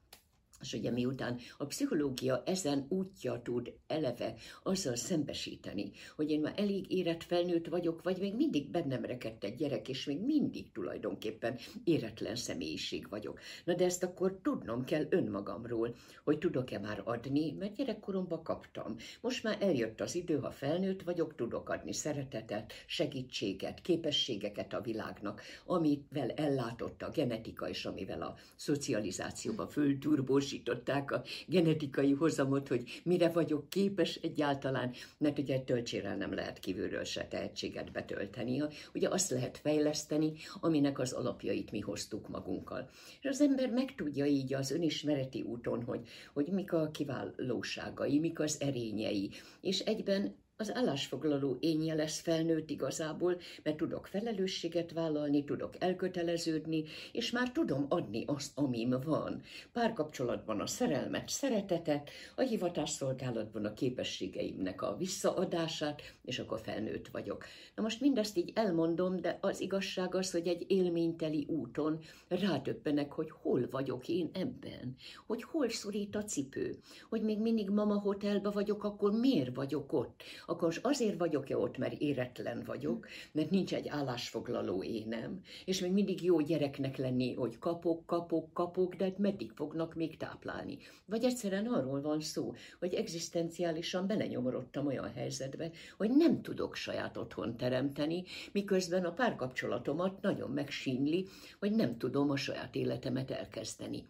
És 0.61 0.73
ugye 0.73 0.91
miután 0.91 1.37
a 1.57 1.65
pszichológia 1.65 2.43
ezen 2.45 2.85
útja 2.89 3.41
tud 3.41 3.73
eleve 3.87 4.33
azzal 4.63 4.95
szembesíteni, 4.95 5.91
hogy 6.15 6.29
én 6.29 6.39
már 6.39 6.53
elég 6.55 6.91
érett 6.91 7.23
felnőtt 7.23 7.67
vagyok, 7.67 8.03
vagy 8.03 8.17
még 8.19 8.35
mindig 8.35 8.69
bennem 8.69 9.05
rekedt 9.05 9.43
egy 9.43 9.55
gyerek, 9.55 9.89
és 9.89 10.05
még 10.05 10.19
mindig 10.21 10.71
tulajdonképpen 10.71 11.57
éretlen 11.83 12.35
személyiség 12.35 13.09
vagyok. 13.09 13.39
Na 13.65 13.73
de 13.73 13.85
ezt 13.85 14.03
akkor 14.03 14.39
tudnom 14.43 14.83
kell 14.83 15.05
önmagamról, 15.09 15.95
hogy 16.23 16.37
tudok-e 16.37 16.79
már 16.79 17.01
adni, 17.05 17.51
mert 17.51 17.75
gyerekkoromban 17.75 18.43
kaptam. 18.43 18.95
Most 19.21 19.43
már 19.43 19.57
eljött 19.61 20.01
az 20.01 20.15
idő, 20.15 20.37
ha 20.37 20.51
felnőtt 20.51 21.01
vagyok, 21.01 21.35
tudok 21.35 21.69
adni 21.69 21.93
szeretetet, 21.93 22.73
segítséget, 22.87 23.81
képességeket 23.81 24.73
a 24.73 24.81
világnak, 24.81 25.41
amivel 25.65 26.29
ellátott 26.31 27.01
a 27.01 27.09
genetika, 27.09 27.69
és 27.69 27.85
amivel 27.85 28.21
a 28.21 28.35
szocializációba 28.55 29.67
fölturbós 29.67 30.48
megvalósították 30.49 31.11
a 31.11 31.23
genetikai 31.47 32.11
hozamot, 32.11 32.67
hogy 32.67 33.01
mire 33.03 33.29
vagyok 33.29 33.69
képes 33.69 34.15
egyáltalán, 34.15 34.93
mert 35.17 35.39
ugye 35.39 35.59
töltsérrel 35.59 36.15
nem 36.15 36.33
lehet 36.33 36.59
kívülről 36.59 37.03
se 37.03 37.27
tehetséget 37.27 37.91
betölteni. 37.91 38.63
Ugye 38.93 39.09
azt 39.09 39.29
lehet 39.29 39.57
fejleszteni, 39.57 40.33
aminek 40.59 40.99
az 40.99 41.11
alapjait 41.11 41.71
mi 41.71 41.79
hoztuk 41.79 42.27
magunkkal. 42.27 42.89
És 43.21 43.29
az 43.29 43.41
ember 43.41 43.69
megtudja 43.69 44.25
így 44.25 44.53
az 44.53 44.71
önismereti 44.71 45.41
úton, 45.41 45.83
hogy, 45.83 46.07
hogy 46.33 46.47
mik 46.47 46.73
a 46.73 46.89
kiválóságai, 46.91 48.19
mik 48.19 48.39
az 48.39 48.61
erényei, 48.61 49.29
és 49.61 49.79
egyben 49.79 50.35
az 50.61 50.75
állásfoglaló 50.75 51.57
énje 51.59 51.93
lesz 51.93 52.19
felnőtt 52.19 52.69
igazából, 52.69 53.39
mert 53.63 53.77
tudok 53.77 54.07
felelősséget 54.07 54.91
vállalni, 54.91 55.43
tudok 55.43 55.73
elköteleződni, 55.79 56.83
és 57.11 57.31
már 57.31 57.51
tudom 57.51 57.85
adni 57.89 58.23
azt, 58.27 58.51
amim 58.55 58.89
van. 58.89 59.41
Párkapcsolatban 59.73 60.59
a 60.59 60.67
szerelmet, 60.67 61.29
szeretetet, 61.29 62.09
a 62.35 62.41
hivatásszolgálatban 62.41 63.65
a 63.65 63.73
képességeimnek 63.73 64.81
a 64.81 64.95
visszaadását, 64.97 66.01
és 66.25 66.39
akkor 66.39 66.59
felnőtt 66.59 67.07
vagyok. 67.07 67.45
Na 67.75 67.81
most 67.81 68.01
mindezt 68.01 68.37
így 68.37 68.51
elmondom, 68.55 69.21
de 69.21 69.37
az 69.41 69.59
igazság 69.59 70.15
az, 70.15 70.31
hogy 70.31 70.47
egy 70.47 70.65
élményteli 70.67 71.45
úton 71.49 71.99
rádöbbenek, 72.27 73.11
hogy 73.11 73.31
hol 73.41 73.67
vagyok 73.71 74.07
én 74.07 74.29
ebben, 74.33 74.95
hogy 75.27 75.43
hol 75.43 75.69
szorít 75.69 76.15
a 76.15 76.23
cipő, 76.23 76.77
hogy 77.09 77.21
még 77.21 77.39
mindig 77.39 77.69
mama 77.69 77.99
hotelba 77.99 78.51
vagyok, 78.51 78.83
akkor 78.83 79.11
miért 79.11 79.55
vagyok 79.55 79.93
ott, 79.93 80.23
akkor 80.49 80.79
azért 80.81 81.17
vagyok-e 81.17 81.57
ott, 81.57 81.77
mert 81.77 82.01
éretlen 82.01 82.63
vagyok, 82.65 83.07
mert 83.31 83.49
nincs 83.49 83.73
egy 83.73 83.87
állásfoglaló 83.87 84.83
énem, 84.83 85.41
és 85.65 85.79
még 85.79 85.91
mindig 85.91 86.23
jó 86.23 86.39
gyereknek 86.39 86.97
lenni, 86.97 87.33
hogy 87.33 87.59
kapok, 87.59 88.05
kapok, 88.05 88.53
kapok, 88.53 88.95
de 88.95 89.13
meddig 89.17 89.51
fognak 89.51 89.95
még 89.95 90.17
táplálni. 90.17 90.77
Vagy 91.05 91.23
egyszerűen 91.23 91.65
arról 91.65 92.01
van 92.01 92.21
szó, 92.21 92.53
hogy 92.79 92.93
egzisztenciálisan 92.93 94.07
belenyomorodtam 94.07 94.87
olyan 94.87 95.13
helyzetbe, 95.13 95.71
hogy 95.97 96.11
nem 96.11 96.41
tudok 96.41 96.75
saját 96.75 97.17
otthon 97.17 97.57
teremteni, 97.57 98.23
miközben 98.51 99.05
a 99.05 99.13
párkapcsolatomat 99.13 100.21
nagyon 100.21 100.51
megsínli, 100.51 101.27
hogy 101.59 101.71
nem 101.71 101.97
tudom 101.97 102.29
a 102.29 102.35
saját 102.35 102.75
életemet 102.75 103.31
elkezdeni. 103.31 104.07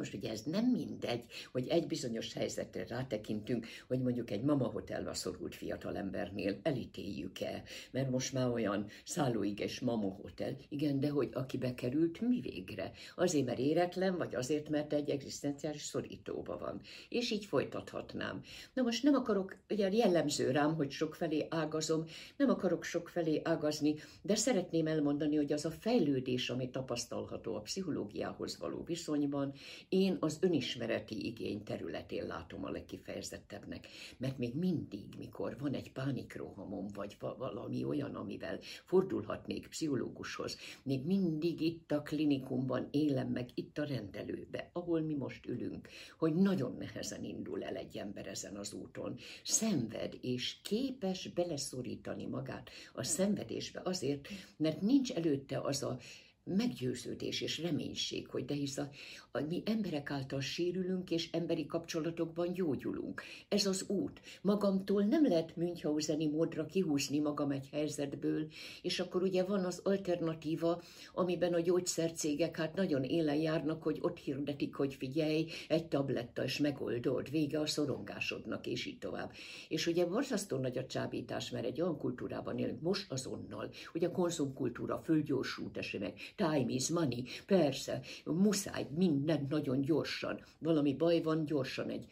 Most 0.00 0.14
ugye 0.14 0.30
ez 0.30 0.42
nem 0.42 0.64
mindegy, 0.64 1.24
hogy 1.52 1.68
egy 1.68 1.86
bizonyos 1.86 2.32
helyzetre 2.32 2.86
rátekintünk, 2.86 3.66
hogy 3.88 4.00
mondjuk 4.00 4.30
egy 4.30 4.42
mama 4.42 4.64
hotelba 4.66 5.14
szorult 5.14 5.54
fiatalembernél 5.54 6.58
elítéljük-e, 6.62 7.62
mert 7.90 8.10
most 8.10 8.32
már 8.32 8.48
olyan 8.48 8.86
szállóiges 9.04 9.80
mama 9.80 10.08
hotel. 10.08 10.56
Igen, 10.68 11.00
de 11.00 11.08
hogy 11.08 11.28
aki 11.32 11.58
bekerült, 11.58 12.20
mi 12.20 12.40
végre? 12.40 12.92
Azért, 13.16 13.46
mert 13.46 13.58
éretlen, 13.58 14.16
vagy 14.16 14.34
azért, 14.34 14.68
mert 14.68 14.92
egy 14.92 15.10
egzisztenciális 15.10 15.82
szorítóba 15.82 16.58
van. 16.58 16.80
És 17.08 17.30
így 17.30 17.44
folytathatnám. 17.44 18.40
Na 18.74 18.82
most 18.82 19.02
nem 19.02 19.14
akarok, 19.14 19.56
ugye 19.70 19.90
jellemző 19.92 20.50
rám, 20.50 20.74
hogy 20.74 20.90
sokfelé 20.90 21.46
ágazom, 21.50 22.04
nem 22.36 22.50
akarok 22.50 22.84
sokfelé 22.84 23.40
ágazni, 23.44 23.94
de 24.22 24.34
szeretném 24.34 24.86
elmondani, 24.86 25.36
hogy 25.36 25.52
az 25.52 25.64
a 25.64 25.70
fejlődés, 25.70 26.50
ami 26.50 26.70
tapasztalható 26.70 27.54
a 27.54 27.60
pszichológiához 27.60 28.58
való 28.58 28.82
viszonyban, 28.84 29.52
én 29.90 30.16
az 30.20 30.38
önismereti 30.40 31.26
igény 31.26 31.62
területén 31.62 32.26
látom 32.26 32.64
a 32.64 32.70
legkifejezettebbnek, 32.70 33.88
mert 34.16 34.38
még 34.38 34.54
mindig, 34.54 35.04
mikor 35.18 35.56
van 35.58 35.74
egy 35.74 35.92
pánikrohamom, 35.92 36.86
vagy 36.94 37.16
valami 37.18 37.84
olyan, 37.84 38.14
amivel 38.14 38.58
fordulhatnék 38.84 39.68
pszichológushoz, 39.68 40.58
még 40.82 41.04
mindig 41.04 41.60
itt 41.60 41.92
a 41.92 42.02
klinikumban 42.02 42.88
élem 42.90 43.28
meg, 43.28 43.48
itt 43.54 43.78
a 43.78 43.84
rendelőbe, 43.84 44.70
ahol 44.72 45.00
mi 45.00 45.14
most 45.14 45.46
ülünk, 45.46 45.88
hogy 46.18 46.34
nagyon 46.34 46.76
nehezen 46.78 47.24
indul 47.24 47.64
el 47.64 47.76
egy 47.76 47.96
ember 47.96 48.26
ezen 48.26 48.56
az 48.56 48.72
úton. 48.72 49.16
Szenved, 49.42 50.18
és 50.20 50.56
képes 50.62 51.28
beleszorítani 51.28 52.26
magát 52.26 52.70
a 52.92 53.02
szenvedésbe 53.02 53.80
azért, 53.84 54.28
mert 54.56 54.80
nincs 54.80 55.12
előtte 55.12 55.60
az 55.60 55.82
a 55.82 55.98
meggyőződés 56.44 57.40
és 57.40 57.62
reménység, 57.62 58.28
hogy 58.28 58.44
de 58.44 58.54
hisz 58.54 58.78
a, 58.78 58.88
a, 59.32 59.40
mi 59.40 59.62
emberek 59.64 60.10
által 60.10 60.40
sérülünk, 60.40 61.10
és 61.10 61.30
emberi 61.32 61.66
kapcsolatokban 61.66 62.52
gyógyulunk. 62.52 63.22
Ez 63.48 63.66
az 63.66 63.84
út. 63.88 64.20
Magamtól 64.42 65.02
nem 65.02 65.26
lehet 65.26 65.56
Münchhauseni 65.56 66.26
módra 66.26 66.66
kihúzni 66.66 67.18
magam 67.18 67.50
egy 67.50 67.68
helyzetből, 67.72 68.46
és 68.82 69.00
akkor 69.00 69.22
ugye 69.22 69.44
van 69.44 69.64
az 69.64 69.80
alternatíva, 69.84 70.82
amiben 71.14 71.54
a 71.54 71.60
gyógyszercégek 71.60 72.56
hát 72.56 72.74
nagyon 72.74 73.02
élen 73.02 73.36
járnak, 73.36 73.82
hogy 73.82 73.98
ott 74.00 74.18
hirdetik, 74.18 74.74
hogy 74.74 74.94
figyelj, 74.94 75.46
egy 75.68 75.86
tabletta, 75.86 76.44
és 76.44 76.58
megoldod, 76.58 77.30
vége 77.30 77.60
a 77.60 77.66
szorongásodnak, 77.66 78.66
és 78.66 78.86
így 78.86 78.98
tovább. 78.98 79.32
És 79.68 79.86
ugye 79.86 80.06
borzasztó 80.06 80.56
nagy 80.56 80.78
a 80.78 80.86
csábítás, 80.86 81.50
mert 81.50 81.64
egy 81.64 81.80
olyan 81.80 81.98
kultúrában 81.98 82.58
élünk, 82.58 82.80
most 82.80 83.12
azonnal, 83.12 83.70
hogy 83.92 84.04
a 84.04 84.10
konzumkultúra 84.10 84.98
fölgyorsult 85.04 85.76
esemek, 85.76 86.18
time 86.40 86.72
is 86.72 86.88
money, 86.88 87.24
persze, 87.46 88.00
muszáj, 88.24 88.86
mindent 88.96 89.48
nagyon 89.48 89.80
gyorsan. 89.80 90.40
Valami 90.58 90.94
baj 90.94 91.22
van, 91.22 91.44
gyorsan 91.44 91.88
egy, 91.88 92.04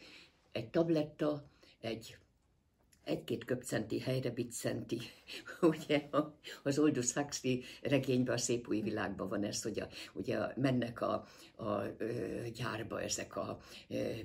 egy 0.51 0.69
tabletta, 0.69 1.43
egy 1.79 2.17
egy-két 3.09 3.45
köpcenti 3.45 3.99
helyre 3.99 4.29
biccenti. 4.31 4.99
ugye 5.61 6.07
az 6.63 6.77
Aldous 6.77 7.13
Huxley 7.13 7.57
regényben, 7.81 8.35
a 8.35 8.37
szép 8.37 8.67
új 8.67 8.81
világban 8.81 9.29
van 9.29 9.43
ez, 9.43 9.61
hogy 9.61 9.79
a, 9.79 9.87
ugye 10.13 10.37
mennek 10.55 11.01
a, 11.01 11.25
a, 11.55 11.63
a 11.63 11.95
gyárba 12.53 13.01
ezek 13.01 13.35
a 13.35 13.49
a 13.49 13.59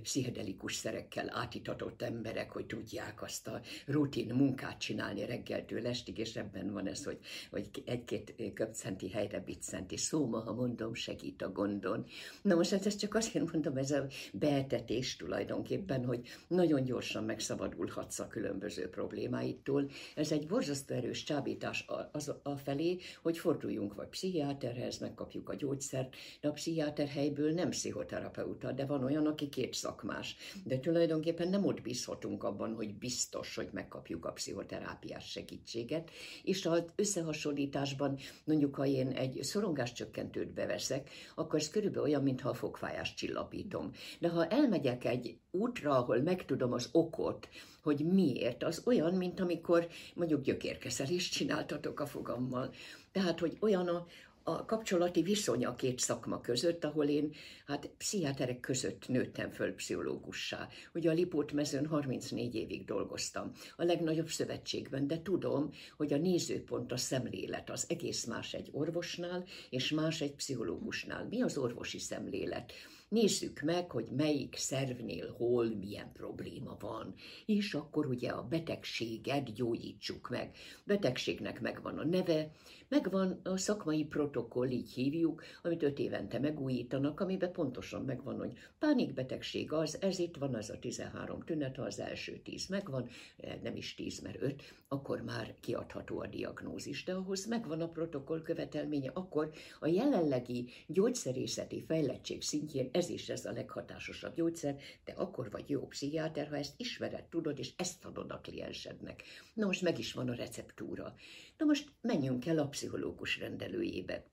pszichedelikus 0.03 0.75
szerekkel 0.75 1.31
átitatott 1.37 2.03
emberek, 2.03 2.51
hogy 2.51 2.67
tudják 2.67 3.23
azt 3.23 3.49
a 3.49 3.61
rutin 3.87 4.35
munkát 4.35 4.79
csinálni 4.79 5.27
reggeltől 5.27 5.87
estig, 5.87 6.19
és 6.19 6.37
ebben 6.37 6.73
van 6.73 6.87
ez, 6.87 7.05
hogy, 7.05 7.19
hogy 7.51 7.83
egy-két 7.85 8.35
köpcenti 8.55 9.11
helyre 9.11 9.41
biccenti. 9.41 9.97
Szóma, 9.97 10.39
ha 10.39 10.53
mondom, 10.53 10.95
segít 10.95 11.43
a 11.43 11.53
gondon. 11.53 12.07
Na 12.43 12.55
most 12.55 12.71
hát 12.71 12.87
ezt 12.87 12.99
csak 12.99 13.15
azért 13.15 13.53
mondom, 13.53 13.77
ez 13.77 13.91
a 13.91 14.07
beetetés 14.33 15.17
tulajdonképpen, 15.17 16.05
hogy 16.05 16.29
nagyon 16.49 16.85
gyorsan 16.85 17.25
megszabadulhatsz 17.25 18.19
a 18.19 18.27
különböző 18.27 18.74
különböző 18.75 18.89
problémáitól. 18.89 19.91
Ez 20.15 20.33
egy 20.33 20.47
borzasztó 20.47 20.95
erős 20.95 21.23
csábítás 21.23 21.87
az 22.13 22.35
a 22.43 22.57
felé, 22.57 22.99
hogy 23.23 23.39
forduljunk 23.39 23.95
vagy 23.95 24.09
pszichiáterhez, 24.09 24.99
megkapjuk 24.99 25.49
a 25.49 25.55
gyógyszert, 25.55 26.15
de 26.41 26.49
a 26.49 26.53
pszichiáter 26.53 27.09
helyből 27.09 27.53
nem 27.53 27.69
pszichoterapeuta, 27.69 28.73
de 28.73 28.87
van 28.87 29.05
olyan, 29.05 29.27
aki 29.27 29.49
két 29.49 29.75
szakmás. 29.75 30.37
De 30.65 30.79
tulajdonképpen 30.79 31.49
nem 31.49 31.65
ott 31.65 31.83
bízhatunk 31.83 32.45
abban, 32.45 32.75
hogy 32.75 32.95
biztos, 32.95 33.55
hogy 33.55 33.69
megkapjuk 33.73 34.25
a 34.25 34.33
pszichoterápiás 34.33 35.31
segítséget, 35.31 36.11
és 36.43 36.67
az 36.67 36.85
összehasonlításban 36.97 38.19
mondjuk, 38.45 38.75
ha 38.75 38.87
én 38.87 39.09
egy 39.09 39.43
szorongáscsökkentőt 39.43 40.53
beveszek, 40.53 41.11
akkor 41.35 41.59
ez 41.59 41.69
körülbelül 41.69 42.09
olyan, 42.09 42.23
mintha 42.23 42.49
a 42.49 42.55
fogfájást 42.55 43.17
csillapítom. 43.17 43.91
De 44.19 44.29
ha 44.29 44.47
elmegyek 44.47 45.05
egy 45.05 45.39
útra, 45.55 45.97
ahol 45.97 46.21
megtudom 46.21 46.73
az 46.73 46.89
okot, 46.93 47.49
hogy 47.83 48.05
miért, 48.05 48.63
az 48.63 48.83
olyan, 48.85 49.15
mint 49.15 49.41
amikor 49.41 49.89
mondjuk 50.15 50.43
gyökérkezelést 50.43 51.33
csináltatok 51.33 52.01
a 52.01 52.07
fogammal. 52.07 52.71
Tehát, 53.13 53.39
hogy 53.39 53.57
olyan 53.61 53.89
a, 53.89 54.07
a 54.47 54.65
kapcsolati 54.65 55.23
viszony 55.23 55.65
a 55.65 55.75
két 55.75 55.99
szakma 55.99 56.41
között, 56.41 56.85
ahol 56.85 57.05
én 57.05 57.33
hát 57.67 57.91
pszichiáterek 57.99 58.61
között 58.61 59.09
nőttem 59.09 59.51
föl 59.51 59.75
pszichológussá. 59.75 60.69
Ugye 60.95 61.11
a 61.11 61.13
Lipót 61.13 61.53
mezőn 61.53 61.87
34 61.87 62.55
évig 62.55 62.85
dolgoztam, 62.85 63.53
a 63.77 63.85
legnagyobb 63.85 64.29
szövetségben, 64.29 65.07
de 65.07 65.23
tudom, 65.23 65.71
hogy 65.97 66.13
a 66.13 66.17
nézőpont, 66.17 66.93
a 66.93 66.97
szemlélet 66.97 67.71
az 67.71 67.85
egész 67.89 68.25
más 68.25 68.55
egy 68.55 68.69
orvosnál, 68.73 69.45
és 69.71 69.91
más 69.91 70.21
egy 70.21 70.35
pszichológusnál. 70.35 71.27
Mi 71.31 71.43
az 71.43 71.57
orvosi 71.57 71.99
szemlélet? 71.99 72.73
Nézzük 73.15 73.61
meg, 73.61 73.91
hogy 73.91 74.07
melyik 74.17 74.57
szervnél 74.57 75.35
hol 75.37 75.67
milyen 75.67 76.13
probléma 76.13 76.77
van, 76.81 77.15
és 77.47 77.75
akkor 77.75 78.07
ugye 78.07 78.31
a 78.31 78.43
betegséget 78.43 79.55
gyógyítsuk 79.55 80.31
meg. 80.31 80.57
Betegségnek 80.85 81.61
megvan 81.61 81.99
a 81.99 82.05
neve, 82.05 82.51
megvan 82.95 83.41
a 83.43 83.57
szakmai 83.57 84.05
protokoll, 84.05 84.69
így 84.69 84.93
hívjuk, 84.93 85.43
amit 85.63 85.83
öt 85.83 85.99
évente 85.99 86.39
megújítanak, 86.39 87.21
amiben 87.21 87.53
pontosan 87.53 88.05
megvan, 88.05 88.39
hogy 88.39 88.53
pánikbetegség 88.79 89.73
az, 89.73 89.99
ez 90.01 90.19
itt 90.19 90.37
van, 90.37 90.55
az 90.55 90.71
a 90.71 90.79
13 90.79 91.41
tünet, 91.45 91.77
ha 91.77 91.83
az 91.83 92.01
első 92.01 92.41
10 92.45 92.67
megvan, 92.67 93.09
eh, 93.37 93.59
nem 93.63 93.77
is 93.77 93.95
10, 93.95 94.21
mert 94.21 94.43
5, 94.43 94.63
akkor 94.89 95.21
már 95.21 95.55
kiadható 95.61 96.21
a 96.21 96.27
diagnózis, 96.27 97.05
de 97.05 97.13
ahhoz 97.13 97.47
megvan 97.47 97.81
a 97.81 97.89
protokoll 97.89 98.43
követelménye, 98.43 99.11
akkor 99.15 99.51
a 99.81 99.87
jelenlegi 99.87 100.69
gyógyszerészeti 100.87 101.85
fejlettség 101.87 102.43
szintjén 102.43 102.89
ez 102.93 103.09
is 103.09 103.29
ez 103.29 103.45
a 103.45 103.53
leghatásosabb 103.53 104.35
gyógyszer, 104.35 104.77
de 105.05 105.13
akkor 105.13 105.51
vagy 105.51 105.71
jó 105.71 105.87
pszichiáter, 105.87 106.49
ha 106.49 106.57
ezt 106.57 106.75
ismered, 106.77 107.25
tudod, 107.25 107.59
és 107.59 107.73
ezt 107.77 108.05
adod 108.05 108.31
a 108.31 108.41
kliensednek. 108.43 109.23
Na 109.55 109.67
most 109.67 109.83
meg 109.83 109.99
is 109.99 110.13
van 110.13 110.29
a 110.29 110.35
receptúra. 110.35 111.15
Na 111.59 111.65
most 111.65 111.93
menjünk 112.01 112.47
el 112.47 112.59
a 112.59 112.69
pszichológus 112.69 113.39
rendelőjébe. 113.39 114.25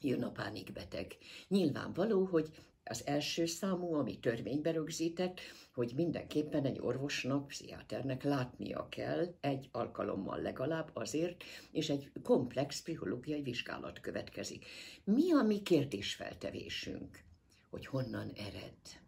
Jön 0.00 0.22
a 0.22 0.30
pánikbeteg. 0.30 1.16
Nyilvánvaló, 1.48 2.24
hogy 2.24 2.48
az 2.84 3.06
első 3.06 3.46
számú, 3.46 3.94
ami 3.94 4.18
törvénybe 4.18 4.70
rögzített, 4.70 5.40
hogy 5.74 5.92
mindenképpen 5.96 6.64
egy 6.64 6.78
orvosnak, 6.80 7.46
pszichiáternek 7.46 8.22
látnia 8.22 8.88
kell 8.88 9.34
egy 9.40 9.68
alkalommal 9.72 10.40
legalább 10.40 10.90
azért, 10.92 11.44
és 11.72 11.88
egy 11.90 12.12
komplex 12.22 12.82
pszichológiai 12.82 13.42
vizsgálat 13.42 14.00
következik. 14.00 14.66
Mi 15.04 15.32
a 15.32 15.42
mi 15.42 15.62
kérdésfeltevésünk? 15.62 17.24
Hogy 17.70 17.86
honnan 17.86 18.30
ered? 18.36 19.02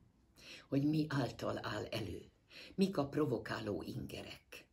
Hogy 0.68 0.84
mi 0.84 1.06
által 1.08 1.60
áll 1.62 1.84
elő? 1.84 2.22
Mik 2.74 2.96
a 2.96 3.08
provokáló 3.08 3.82
ingerek? 3.86 4.65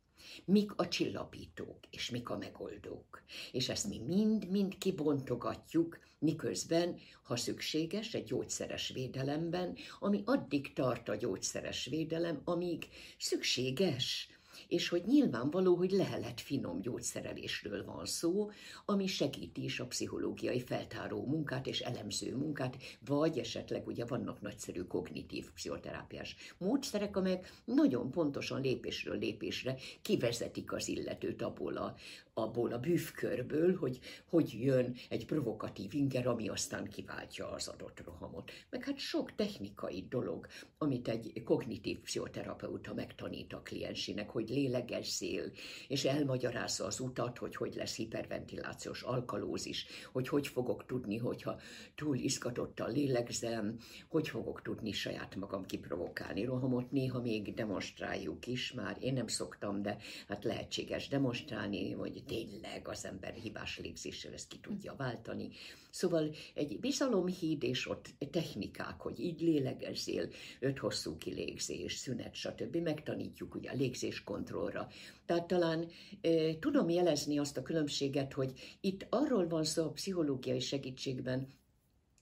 Mik 0.44 0.72
a 0.76 0.88
csillapítók, 0.88 1.78
és 1.90 2.10
mik 2.10 2.28
a 2.28 2.38
megoldók. 2.38 3.22
És 3.52 3.68
ezt 3.68 3.88
mi 3.88 3.98
mind-mind 3.98 4.78
kibontogatjuk, 4.78 5.98
miközben, 6.18 6.98
ha 7.22 7.36
szükséges, 7.36 8.14
egy 8.14 8.24
gyógyszeres 8.24 8.88
védelemben, 8.88 9.76
ami 9.98 10.22
addig 10.24 10.72
tart 10.72 11.08
a 11.08 11.16
gyógyszeres 11.16 11.84
védelem, 11.84 12.40
amíg 12.44 12.88
szükséges, 13.18 14.28
és 14.68 14.88
hogy 14.88 15.02
nyilvánvaló, 15.06 15.74
hogy 15.74 15.90
lehelet 15.90 16.40
finom 16.40 16.80
gyógyszerelésről 16.80 17.84
van 17.84 18.06
szó, 18.06 18.50
ami 18.84 19.06
segíti 19.06 19.64
is 19.64 19.80
a 19.80 19.86
pszichológiai 19.86 20.60
feltáró 20.60 21.26
munkát 21.26 21.66
és 21.66 21.80
elemző 21.80 22.36
munkát, 22.36 22.76
vagy 23.06 23.38
esetleg 23.38 23.86
ugye 23.86 24.04
vannak 24.04 24.40
nagyszerű 24.40 24.82
kognitív 24.82 25.50
pszichoterápiás 25.54 26.36
módszerek, 26.58 27.16
amelyek 27.16 27.52
nagyon 27.64 28.10
pontosan 28.10 28.60
lépésről 28.60 29.18
lépésre 29.18 29.76
kivezetik 30.02 30.72
az 30.72 30.88
illetőt 30.88 31.42
abból 31.42 31.76
a, 31.76 31.94
abból 32.34 32.72
a 32.72 32.78
bűvkörből, 32.78 33.76
hogy 33.76 34.00
hogy 34.28 34.52
jön 34.52 34.94
egy 35.08 35.26
provokatív 35.26 35.94
inger, 35.94 36.26
ami 36.26 36.48
aztán 36.48 36.88
kiváltja 36.88 37.50
az 37.50 37.68
adott 37.68 38.02
rohamot. 38.04 38.50
Meg 38.70 38.84
hát 38.84 38.98
sok 38.98 39.34
technikai 39.34 40.06
dolog, 40.08 40.46
amit 40.78 41.08
egy 41.08 41.42
kognitív 41.44 41.98
pszichoterapeuta 42.00 42.94
megtanít 42.94 43.52
a 43.52 43.60
kliensének, 43.62 44.30
hogy 44.30 44.48
lélegezzél, 44.48 45.52
és 45.88 46.04
elmagyarázza 46.04 46.84
az 46.84 47.00
utat, 47.00 47.38
hogy 47.38 47.56
hogy 47.56 47.74
lesz 47.74 47.96
hiperventilációs 47.96 49.02
alkalózis, 49.02 49.86
hogy 50.12 50.28
hogy 50.28 50.46
fogok 50.46 50.86
tudni, 50.86 51.18
hogyha 51.18 51.60
túl 51.94 52.16
izgatottan 52.16 52.92
lélegzem, 52.92 53.78
hogy 54.08 54.28
fogok 54.28 54.62
tudni 54.62 54.92
saját 54.92 55.36
magam 55.36 55.66
kiprovokálni 55.66 56.44
rohamot. 56.44 56.90
Néha 56.90 57.20
még 57.20 57.54
demonstráljuk 57.54 58.46
is 58.46 58.72
már, 58.72 58.96
én 59.00 59.12
nem 59.12 59.26
szoktam, 59.26 59.82
de 59.82 59.96
hát 60.28 60.44
lehetséges 60.44 61.08
demonstrálni, 61.08 61.92
hogy 61.92 62.23
tényleg 62.26 62.88
az 62.88 63.04
ember 63.04 63.32
hibás 63.32 63.78
légzéssel 63.78 64.32
ezt 64.32 64.48
ki 64.48 64.58
tudja 64.58 64.94
váltani. 64.96 65.50
Szóval 65.90 66.34
egy 66.54 66.80
bizalomhíd 66.80 67.62
és 67.62 67.88
ott 67.88 68.08
technikák, 68.30 69.00
hogy 69.00 69.20
így 69.20 69.40
lélegezzél, 69.40 70.28
öt 70.60 70.78
hosszú 70.78 71.16
kilégzés, 71.16 71.94
szünet, 71.94 72.34
stb. 72.34 72.76
Megtanítjuk 72.76 73.54
ugye 73.54 73.70
a 73.70 73.74
légzéskontrollra. 73.74 74.88
Tehát 75.26 75.46
talán 75.46 75.88
e, 76.20 76.58
tudom 76.58 76.88
jelezni 76.88 77.38
azt 77.38 77.56
a 77.56 77.62
különbséget, 77.62 78.32
hogy 78.32 78.52
itt 78.80 79.06
arról 79.08 79.48
van 79.48 79.64
szó 79.64 79.84
a 79.84 79.90
pszichológiai 79.90 80.60
segítségben, 80.60 81.48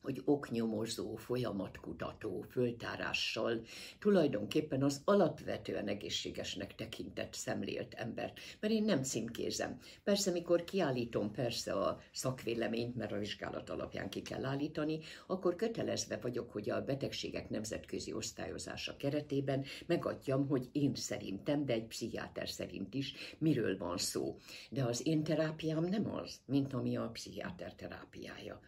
hogy 0.02 0.22
oknyomozó, 0.24 1.16
folyamatkutató, 1.16 2.44
föltárással 2.50 3.60
tulajdonképpen 3.98 4.82
az 4.82 5.00
alapvetően 5.04 5.88
egészségesnek 5.88 6.74
tekintett 6.74 7.34
szemlélt 7.34 7.94
embert. 7.94 8.40
Mert 8.60 8.72
én 8.72 8.84
nem 8.84 9.02
címkézem. 9.02 9.78
Persze, 10.04 10.30
mikor 10.30 10.64
kiállítom 10.64 11.30
persze 11.30 11.72
a 11.72 12.00
szakvéleményt, 12.12 12.96
mert 12.96 13.12
a 13.12 13.18
vizsgálat 13.18 13.70
alapján 13.70 14.08
ki 14.08 14.22
kell 14.22 14.44
állítani, 14.44 14.98
akkor 15.26 15.54
kötelezve 15.54 16.16
vagyok, 16.16 16.50
hogy 16.52 16.70
a 16.70 16.84
betegségek 16.84 17.50
nemzetközi 17.50 18.12
osztályozása 18.12 18.96
keretében 18.96 19.64
megadjam, 19.86 20.48
hogy 20.48 20.68
én 20.72 20.94
szerintem, 20.94 21.64
de 21.64 21.72
egy 21.72 21.86
pszichiáter 21.86 22.48
szerint 22.48 22.94
is 22.94 23.14
miről 23.38 23.78
van 23.78 23.96
szó. 23.96 24.36
De 24.70 24.84
az 24.84 25.06
én 25.06 25.22
terápiám 25.22 25.84
nem 25.84 26.14
az, 26.14 26.40
mint 26.46 26.72
ami 26.72 26.96
a 26.96 27.10
pszichiáter 27.12 27.74
terápiája 27.74 28.60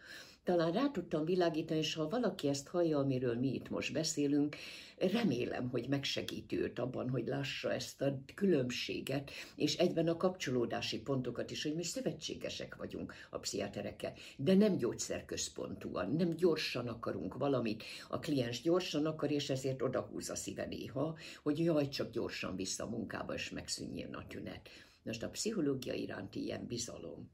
talán 0.45 0.71
rá 0.71 0.89
tudtam 0.91 1.25
világítani, 1.25 1.79
és 1.79 1.93
ha 1.93 2.09
valaki 2.09 2.47
ezt 2.47 2.67
hallja, 2.67 2.97
amiről 2.97 3.35
mi 3.35 3.53
itt 3.53 3.69
most 3.69 3.93
beszélünk, 3.93 4.55
remélem, 4.97 5.69
hogy 5.69 5.87
megsegíti 5.89 6.59
őt 6.59 6.79
abban, 6.79 7.09
hogy 7.09 7.27
lássa 7.27 7.73
ezt 7.73 8.01
a 8.01 8.17
különbséget, 8.35 9.31
és 9.55 9.75
egyben 9.75 10.07
a 10.07 10.17
kapcsolódási 10.17 11.01
pontokat 11.01 11.51
is, 11.51 11.63
hogy 11.63 11.75
mi 11.75 11.83
szövetségesek 11.83 12.75
vagyunk 12.75 13.13
a 13.29 13.37
pszichiáterekkel, 13.37 14.13
de 14.37 14.53
nem 14.53 14.77
gyógyszerközpontúan, 14.77 16.11
nem 16.11 16.29
gyorsan 16.35 16.87
akarunk 16.87 17.37
valamit, 17.37 17.83
a 18.09 18.19
kliens 18.19 18.61
gyorsan 18.61 19.05
akar, 19.05 19.31
és 19.31 19.49
ezért 19.49 19.81
odahúz 19.81 20.29
a 20.29 20.35
szíve 20.35 20.65
néha, 20.65 21.17
hogy 21.43 21.59
jaj, 21.59 21.87
csak 21.89 22.11
gyorsan 22.11 22.55
vissza 22.55 22.83
a 22.83 22.89
munkába, 22.89 23.33
és 23.33 23.49
megszűnjön 23.49 24.13
a 24.13 24.27
tünet. 24.27 24.69
Most 25.03 25.23
a 25.23 25.29
pszichológia 25.29 25.93
iránti 25.93 26.43
ilyen 26.43 26.65
bizalom, 26.67 27.29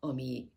ami 0.00 0.50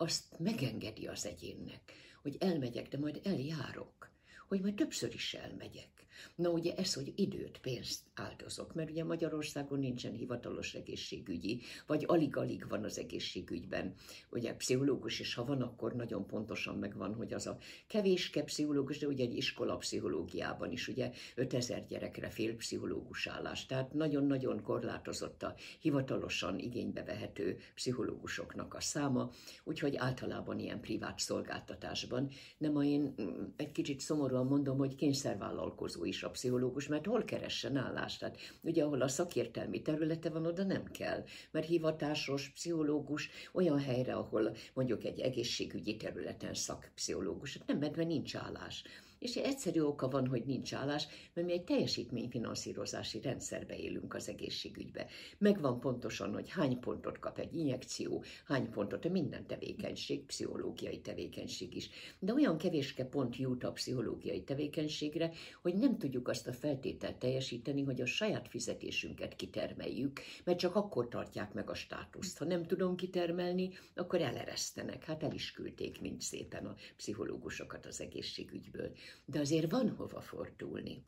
azt 0.00 0.38
megengedi 0.38 1.06
az 1.06 1.26
egyénnek, 1.26 1.92
hogy 2.22 2.36
elmegyek, 2.40 2.88
de 2.88 2.98
majd 2.98 3.20
eljárok, 3.24 4.10
hogy 4.48 4.60
majd 4.60 4.74
többször 4.74 5.14
is 5.14 5.34
elmegyek, 5.34 5.98
Na 6.34 6.50
ugye 6.50 6.74
ez, 6.74 6.94
hogy 6.94 7.12
időt, 7.16 7.58
pénzt 7.60 8.00
áldozok, 8.14 8.74
mert 8.74 8.90
ugye 8.90 9.04
Magyarországon 9.04 9.78
nincsen 9.78 10.12
hivatalos 10.12 10.74
egészségügyi, 10.74 11.60
vagy 11.86 12.04
alig-alig 12.06 12.68
van 12.68 12.84
az 12.84 12.98
egészségügyben, 12.98 13.94
ugye 14.30 14.54
pszichológus, 14.54 15.20
és 15.20 15.34
ha 15.34 15.44
van, 15.44 15.62
akkor 15.62 15.94
nagyon 15.94 16.26
pontosan 16.26 16.78
megvan, 16.78 17.14
hogy 17.14 17.32
az 17.32 17.46
a 17.46 17.58
kevéske 17.86 18.42
pszichológus, 18.42 18.98
de 18.98 19.06
ugye 19.06 19.24
egy 19.24 19.36
iskola 19.36 19.76
pszichológiában 19.76 20.72
is 20.72 20.88
ugye 20.88 21.10
5000 21.34 21.86
gyerekre 21.86 22.30
fél 22.30 22.56
pszichológus 22.56 23.26
állás, 23.26 23.66
tehát 23.66 23.92
nagyon-nagyon 23.92 24.62
korlátozott 24.62 25.42
a 25.42 25.54
hivatalosan 25.80 26.58
igénybe 26.58 27.04
vehető 27.04 27.58
pszichológusoknak 27.74 28.74
a 28.74 28.80
száma, 28.80 29.30
úgyhogy 29.64 29.96
általában 29.96 30.58
ilyen 30.58 30.80
privát 30.80 31.18
szolgáltatásban. 31.18 32.28
Nem, 32.58 32.72
ma 32.72 32.84
én 32.84 33.14
mm, 33.22 33.44
egy 33.56 33.72
kicsit 33.72 34.00
szomorúan 34.00 34.37
nyíltóan 34.38 34.46
mondom, 34.46 34.78
hogy 34.78 34.94
kényszervállalkozó 34.94 36.04
is 36.04 36.22
a 36.22 36.30
pszichológus, 36.30 36.88
mert 36.88 37.06
hol 37.06 37.24
keressen 37.24 37.76
állást? 37.76 38.18
Tehát 38.20 38.36
ugye 38.62 38.84
ahol 38.84 39.02
a 39.02 39.08
szakértelmi 39.08 39.82
területe 39.82 40.30
van, 40.30 40.46
oda 40.46 40.64
nem 40.64 40.84
kell, 40.84 41.24
mert 41.50 41.66
hivatásos 41.66 42.50
pszichológus 42.50 43.30
olyan 43.52 43.78
helyre, 43.78 44.14
ahol 44.14 44.56
mondjuk 44.74 45.04
egy 45.04 45.20
egészségügyi 45.20 45.96
területen 45.96 46.54
szakpszichológus, 46.54 47.56
hát 47.56 47.66
nem, 47.66 47.78
mert 47.78 47.96
nincs 47.96 48.36
állás. 48.36 48.84
És 49.18 49.36
egyszerű 49.36 49.80
oka 49.80 50.08
van, 50.08 50.26
hogy 50.26 50.42
nincs 50.44 50.74
állás, 50.74 51.06
mert 51.34 51.46
mi 51.46 51.52
egy 51.52 51.64
teljesítményfinanszírozási 51.64 53.20
rendszerbe 53.20 53.76
élünk 53.76 54.14
az 54.14 54.28
egészségügybe. 54.28 55.06
Megvan 55.38 55.80
pontosan, 55.80 56.32
hogy 56.32 56.50
hány 56.50 56.78
pontot 56.80 57.18
kap 57.18 57.38
egy 57.38 57.54
injekció, 57.54 58.24
hány 58.44 58.70
pontot 58.70 59.08
minden 59.08 59.46
tevékenység, 59.46 60.24
pszichológiai 60.24 61.00
tevékenység 61.00 61.74
is. 61.74 61.90
De 62.18 62.32
olyan 62.32 62.58
kevéske 62.58 63.04
pont 63.04 63.36
jut 63.36 63.64
a 63.64 63.72
pszichológiai 63.72 64.42
tevékenységre, 64.42 65.30
hogy 65.62 65.74
nem 65.74 65.98
tudjuk 65.98 66.28
azt 66.28 66.46
a 66.46 66.52
feltételt 66.52 67.16
teljesíteni, 67.16 67.82
hogy 67.82 68.00
a 68.00 68.06
saját 68.06 68.48
fizetésünket 68.48 69.36
kitermeljük, 69.36 70.20
mert 70.44 70.58
csak 70.58 70.74
akkor 70.74 71.08
tartják 71.08 71.52
meg 71.52 71.70
a 71.70 71.74
státuszt. 71.74 72.38
Ha 72.38 72.44
nem 72.44 72.66
tudom 72.66 72.96
kitermelni, 72.96 73.70
akkor 73.94 74.20
eleresztenek. 74.20 75.04
Hát 75.04 75.22
el 75.22 75.32
is 75.32 75.52
küldték 75.52 76.00
mind 76.00 76.20
szépen 76.20 76.66
a 76.66 76.74
pszichológusokat 76.96 77.86
az 77.86 78.00
egészségügyből 78.00 78.92
de 79.24 79.38
azért 79.38 79.70
van 79.70 79.88
hova 79.88 80.20
fordulni 80.20 81.04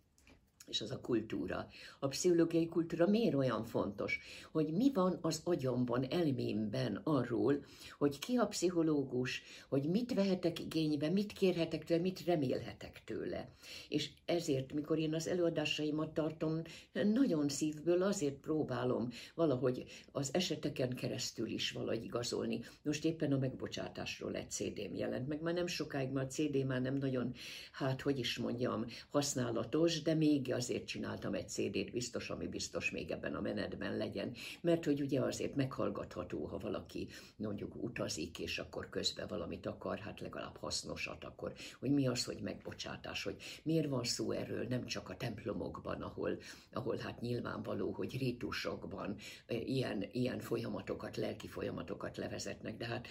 és 0.70 0.80
az 0.80 0.90
a 0.90 1.00
kultúra. 1.00 1.68
A 1.98 2.08
pszichológiai 2.08 2.66
kultúra 2.66 3.06
miért 3.06 3.34
olyan 3.34 3.64
fontos? 3.64 4.20
Hogy 4.52 4.72
mi 4.72 4.92
van 4.92 5.18
az 5.20 5.40
agyamban, 5.44 6.04
elmémben 6.04 7.00
arról, 7.04 7.64
hogy 7.98 8.18
ki 8.18 8.36
a 8.36 8.46
pszichológus, 8.46 9.42
hogy 9.68 9.88
mit 9.88 10.14
vehetek 10.14 10.58
igénybe, 10.58 11.08
mit 11.08 11.32
kérhetek 11.32 11.84
tőle, 11.84 12.00
mit 12.00 12.24
remélhetek 12.24 13.02
tőle. 13.04 13.48
És 13.88 14.10
ezért, 14.24 14.72
mikor 14.72 14.98
én 14.98 15.14
az 15.14 15.28
előadásaimat 15.28 16.14
tartom, 16.14 16.62
nagyon 16.92 17.48
szívből 17.48 18.02
azért 18.02 18.34
próbálom 18.34 19.08
valahogy 19.34 19.84
az 20.12 20.30
eseteken 20.32 20.94
keresztül 20.94 21.48
is 21.48 21.70
valahogy 21.70 22.04
igazolni. 22.04 22.60
Most 22.82 23.04
éppen 23.04 23.32
a 23.32 23.38
megbocsátásról 23.38 24.34
egy 24.36 24.50
CD-m 24.50 24.94
jelent 24.94 25.28
meg, 25.28 25.42
már 25.42 25.54
nem 25.54 25.66
sokáig, 25.66 26.10
mert 26.10 26.26
a 26.26 26.30
CD 26.30 26.66
már 26.66 26.80
nem 26.80 26.94
nagyon, 26.94 27.34
hát 27.72 28.00
hogy 28.00 28.18
is 28.18 28.38
mondjam, 28.38 28.86
használatos, 29.10 30.02
de 30.02 30.14
még 30.14 30.52
azért 30.60 30.86
csináltam 30.86 31.34
egy 31.34 31.48
CD-t, 31.48 31.92
biztos, 31.92 32.30
ami 32.30 32.46
biztos 32.46 32.90
még 32.90 33.10
ebben 33.10 33.34
a 33.34 33.40
menetben 33.40 33.96
legyen, 33.96 34.32
mert 34.60 34.84
hogy 34.84 35.00
ugye 35.00 35.20
azért 35.20 35.54
meghallgatható, 35.54 36.44
ha 36.44 36.58
valaki 36.58 37.08
mondjuk 37.36 37.82
utazik, 37.82 38.38
és 38.38 38.58
akkor 38.58 38.88
közben 38.88 39.26
valamit 39.26 39.66
akar, 39.66 39.98
hát 39.98 40.20
legalább 40.20 40.56
hasznosat, 40.56 41.24
akkor. 41.24 41.52
Hogy 41.80 41.90
mi 41.90 42.06
az, 42.06 42.24
hogy 42.24 42.40
megbocsátás, 42.42 43.22
hogy 43.22 43.36
miért 43.62 43.88
van 43.88 44.04
szó 44.04 44.30
erről 44.30 44.66
nem 44.68 44.86
csak 44.86 45.08
a 45.08 45.16
templomokban, 45.16 46.02
ahol, 46.02 46.38
ahol 46.72 46.96
hát 46.96 47.20
nyilvánvaló, 47.20 47.90
hogy 47.90 48.18
rítusokban 48.18 49.16
ilyen, 49.46 50.04
ilyen 50.12 50.38
folyamatokat, 50.38 51.16
lelki 51.16 51.48
folyamatokat 51.48 52.16
levezetnek, 52.16 52.76
de 52.76 52.86
hát 52.86 53.06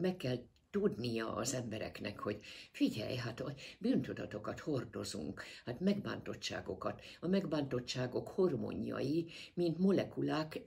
meg 0.00 0.16
kell 0.16 0.38
tudnia 0.72 1.34
az 1.34 1.54
embereknek, 1.54 2.18
hogy 2.18 2.38
figyelj, 2.70 3.16
hát 3.16 3.40
a 3.40 3.52
bűntudatokat 3.78 4.60
hordozunk, 4.60 5.42
hát 5.64 5.80
megbántottságokat. 5.80 7.00
A 7.20 7.26
megbántottságok 7.26 8.28
hormonjai, 8.28 9.26
mint 9.54 9.78
molekulák 9.78 10.60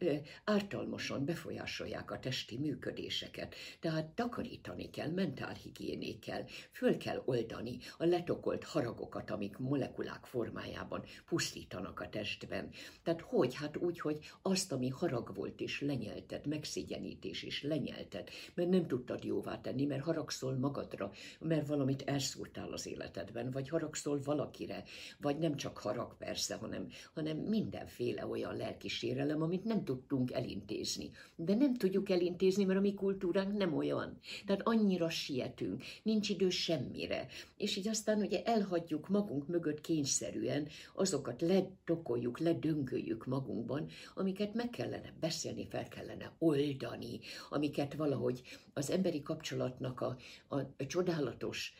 ártalmasan 0.43 1.25
befolyásolják 1.25 2.11
a 2.11 2.19
testi 2.19 2.57
működéseket. 2.57 3.55
Tehát 3.79 4.05
takarítani 4.05 4.89
kell, 4.89 5.09
mentálhigiéné 5.09 6.19
kell, 6.19 6.43
föl 6.71 6.97
kell 6.97 7.21
oldani 7.25 7.77
a 7.97 8.05
letokolt 8.05 8.63
haragokat, 8.63 9.31
amik 9.31 9.57
molekulák 9.57 10.25
formájában 10.25 11.03
pusztítanak 11.25 11.99
a 11.99 12.09
testben. 12.09 12.69
Tehát 13.03 13.21
hogy? 13.21 13.55
Hát 13.55 13.77
úgy, 13.77 13.99
hogy 13.99 14.19
azt, 14.41 14.71
ami 14.71 14.89
harag 14.89 15.35
volt 15.35 15.61
és 15.61 15.81
lenyelted, 15.81 16.45
megszégyenítés 16.47 17.43
és 17.43 17.63
lenyelted, 17.63 18.29
mert 18.53 18.69
nem 18.69 18.87
tudtad 18.87 19.23
jóvá 19.23 19.61
tenni, 19.61 19.85
mert 19.95 20.07
haragszol 20.07 20.55
magadra, 20.57 21.11
mert 21.39 21.67
valamit 21.67 22.01
elszúrtál 22.01 22.71
az 22.71 22.87
életedben, 22.87 23.51
vagy 23.51 23.69
haragszol 23.69 24.19
valakire, 24.23 24.83
vagy 25.21 25.37
nem 25.37 25.55
csak 25.55 25.77
harag 25.77 26.17
persze, 26.17 26.55
hanem, 26.55 26.87
hanem 27.13 27.37
mindenféle 27.37 28.27
olyan 28.27 28.55
lelkisérelem, 28.55 29.41
amit 29.41 29.63
nem 29.63 29.83
tudtunk 29.83 30.31
elintézni. 30.31 31.11
De 31.35 31.55
nem 31.55 31.73
tudjuk 31.73 32.09
elintézni, 32.09 32.63
mert 32.63 32.79
a 32.79 32.81
mi 32.81 32.93
kultúránk 32.93 33.57
nem 33.57 33.73
olyan. 33.73 34.17
Tehát 34.45 34.61
annyira 34.67 35.09
sietünk, 35.09 35.83
nincs 36.03 36.29
idő 36.29 36.49
semmire. 36.49 37.27
És 37.57 37.75
így 37.75 37.87
aztán 37.87 38.19
ugye 38.21 38.43
elhagyjuk 38.43 39.09
magunk 39.09 39.47
mögött 39.47 39.81
kényszerűen, 39.81 40.67
azokat 40.93 41.41
ledokoljuk, 41.41 42.39
ledöngöljük 42.39 43.25
magunkban, 43.25 43.87
amiket 44.15 44.53
meg 44.53 44.69
kellene 44.69 45.13
beszélni, 45.19 45.67
fel 45.67 45.87
kellene 45.87 46.31
oldani, 46.39 47.19
amiket 47.49 47.93
valahogy 47.93 48.41
az 48.73 48.89
emberi 48.89 49.21
kapcsolatnak 49.21 49.84
a, 49.93 50.17
a, 50.47 50.59
a 50.59 50.85
csodálatos 50.87 51.73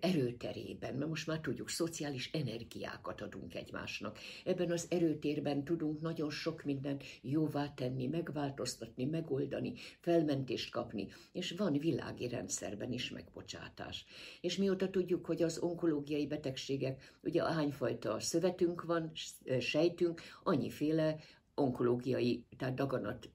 erőterében, 0.00 0.94
mert 0.94 1.08
most 1.08 1.26
már 1.26 1.40
tudjuk, 1.40 1.68
szociális 1.68 2.30
energiákat 2.32 3.20
adunk 3.20 3.54
egymásnak. 3.54 4.18
Ebben 4.44 4.70
az 4.70 4.86
erőtérben 4.90 5.64
tudunk 5.64 6.00
nagyon 6.00 6.30
sok 6.30 6.62
mindent 6.64 7.04
jóvá 7.22 7.74
tenni, 7.74 8.06
megváltoztatni, 8.06 9.04
megoldani, 9.04 9.72
felmentést 10.00 10.70
kapni, 10.70 11.08
és 11.32 11.54
van 11.56 11.72
világi 11.72 12.28
rendszerben 12.28 12.92
is 12.92 13.10
megbocsátás. 13.10 14.04
És 14.40 14.56
mióta 14.56 14.90
tudjuk, 14.90 15.26
hogy 15.26 15.42
az 15.42 15.58
onkológiai 15.58 16.26
betegségek, 16.26 17.18
ugye 17.22 17.42
ahányfajta 17.42 18.20
szövetünk 18.20 18.82
van, 18.82 19.12
sejtünk, 19.58 20.20
annyiféle 20.42 21.16
onkológiai, 21.54 22.44
tehát 22.56 22.74
daganat 22.74 23.30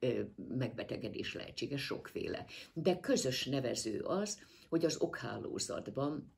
megbetegedés 0.47 1.34
lehetséges, 1.34 1.82
sokféle. 1.82 2.45
De 2.73 2.99
közös 2.99 3.45
nevező 3.45 3.99
az, 3.99 4.39
hogy 4.69 4.86
az 4.86 4.97
okhálózatban, 4.97 6.34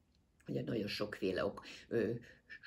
ugye 0.47 0.63
nagyon 0.63 0.87
sokféle 0.87 1.45
ok, 1.45 1.65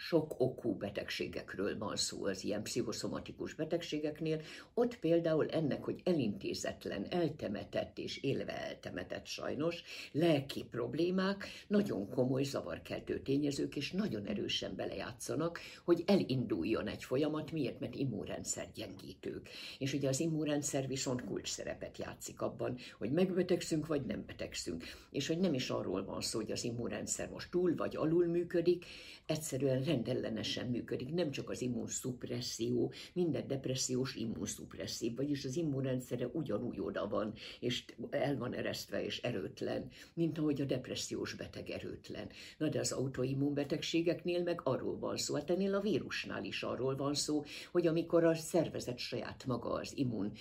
sok 0.06 0.34
okú 0.40 0.76
betegségekről 0.76 1.78
van 1.78 1.96
szó 1.96 2.24
az 2.24 2.44
ilyen 2.44 2.62
pszichoszomatikus 2.62 3.54
betegségeknél, 3.54 4.40
ott 4.74 4.98
például 4.98 5.48
ennek, 5.48 5.84
hogy 5.84 6.00
elintézetlen, 6.04 7.06
eltemetett 7.10 7.98
és 7.98 8.22
élve 8.22 8.66
eltemetett 8.66 9.26
sajnos 9.26 9.82
lelki 10.12 10.64
problémák 10.70 11.46
nagyon 11.66 12.08
komoly 12.08 12.42
zavarkeltő 12.42 13.20
tényezők, 13.20 13.76
és 13.76 13.92
nagyon 13.92 14.26
erősen 14.26 14.76
belejátszanak, 14.76 15.60
hogy 15.84 16.02
elinduljon 16.06 16.88
egy 16.88 17.04
folyamat, 17.04 17.52
miért? 17.52 17.80
Mert 17.80 17.94
immunrendszer 17.94 18.68
gyengítők. 18.74 19.48
És 19.78 19.92
ugye 19.92 20.08
az 20.08 20.20
immunrendszer 20.20 20.86
viszont 20.86 21.24
kulcs 21.24 21.48
szerepet 21.48 21.98
játszik 21.98 22.40
abban, 22.40 22.76
hogy 22.98 23.10
megbetegszünk, 23.10 23.86
vagy 23.86 24.06
nem 24.06 24.24
betegszünk. 24.26 24.84
És 25.10 25.26
hogy 25.26 25.38
nem 25.38 25.54
is 25.54 25.70
arról 25.70 26.04
van 26.04 26.20
szó, 26.20 26.38
hogy 26.38 26.50
az 26.50 26.64
immunrendszer 26.64 27.28
most 27.28 27.50
túl 27.50 27.74
vagy 27.74 27.96
alul 27.96 28.26
működik, 28.26 28.84
egyszerűen 29.26 29.82
rendellenesen 29.90 30.66
működik. 30.66 31.12
Nem 31.14 31.30
csak 31.30 31.50
az 31.50 31.60
immunszupresszió, 31.60 32.92
minden 33.12 33.46
depressziós 33.46 34.14
immunszupresszív, 34.14 35.16
vagyis 35.16 35.44
az 35.44 35.56
immunrendszere 35.56 36.26
ugyanúgy 36.32 36.80
oda 36.80 37.08
van, 37.08 37.32
és 37.60 37.84
el 38.10 38.36
van 38.36 38.54
eresztve 38.54 39.04
és 39.04 39.20
erőtlen, 39.20 39.88
mint 40.14 40.38
ahogy 40.38 40.60
a 40.60 40.64
depressziós 40.64 41.34
beteg 41.34 41.70
erőtlen. 41.70 42.28
Na 42.58 42.68
de 42.68 42.78
az 42.78 42.92
autoimmunbetegségeknél 42.92 44.42
meg 44.42 44.60
arról 44.64 44.98
van 44.98 45.16
szó, 45.16 45.34
hát 45.34 45.50
ennél 45.50 45.74
a 45.74 45.80
vírusnál 45.80 46.44
is 46.44 46.62
arról 46.62 46.96
van 46.96 47.14
szó, 47.14 47.44
hogy 47.72 47.86
amikor 47.86 48.24
a 48.24 48.34
szervezet 48.34 48.98
saját 48.98 49.46
maga 49.46 49.70
az 49.70 49.92
immun 49.96 50.32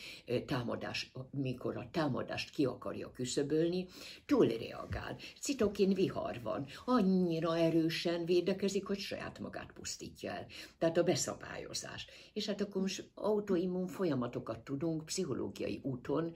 támadás, 0.45 1.11
mikor 1.31 1.77
a 1.77 1.89
támadást 1.91 2.49
ki 2.49 2.65
akarja 2.65 3.11
küszöbölni, 3.11 3.87
túlreagál. 4.25 5.17
Citokin 5.41 5.93
vihar 5.93 6.39
van, 6.43 6.65
annyira 6.85 7.57
erősen 7.57 8.25
védekezik, 8.25 8.85
hogy 8.85 8.99
saját 8.99 9.38
magát 9.39 9.71
pusztítja 9.71 10.31
el. 10.31 10.45
Tehát 10.77 10.97
a 10.97 11.03
beszabályozás. 11.03 12.07
És 12.33 12.45
hát 12.45 12.61
akkor 12.61 12.81
most 12.81 13.09
autoimmun 13.13 13.87
folyamatokat 13.87 14.59
tudunk 14.59 15.05
pszichológiai 15.05 15.79
úton 15.83 16.33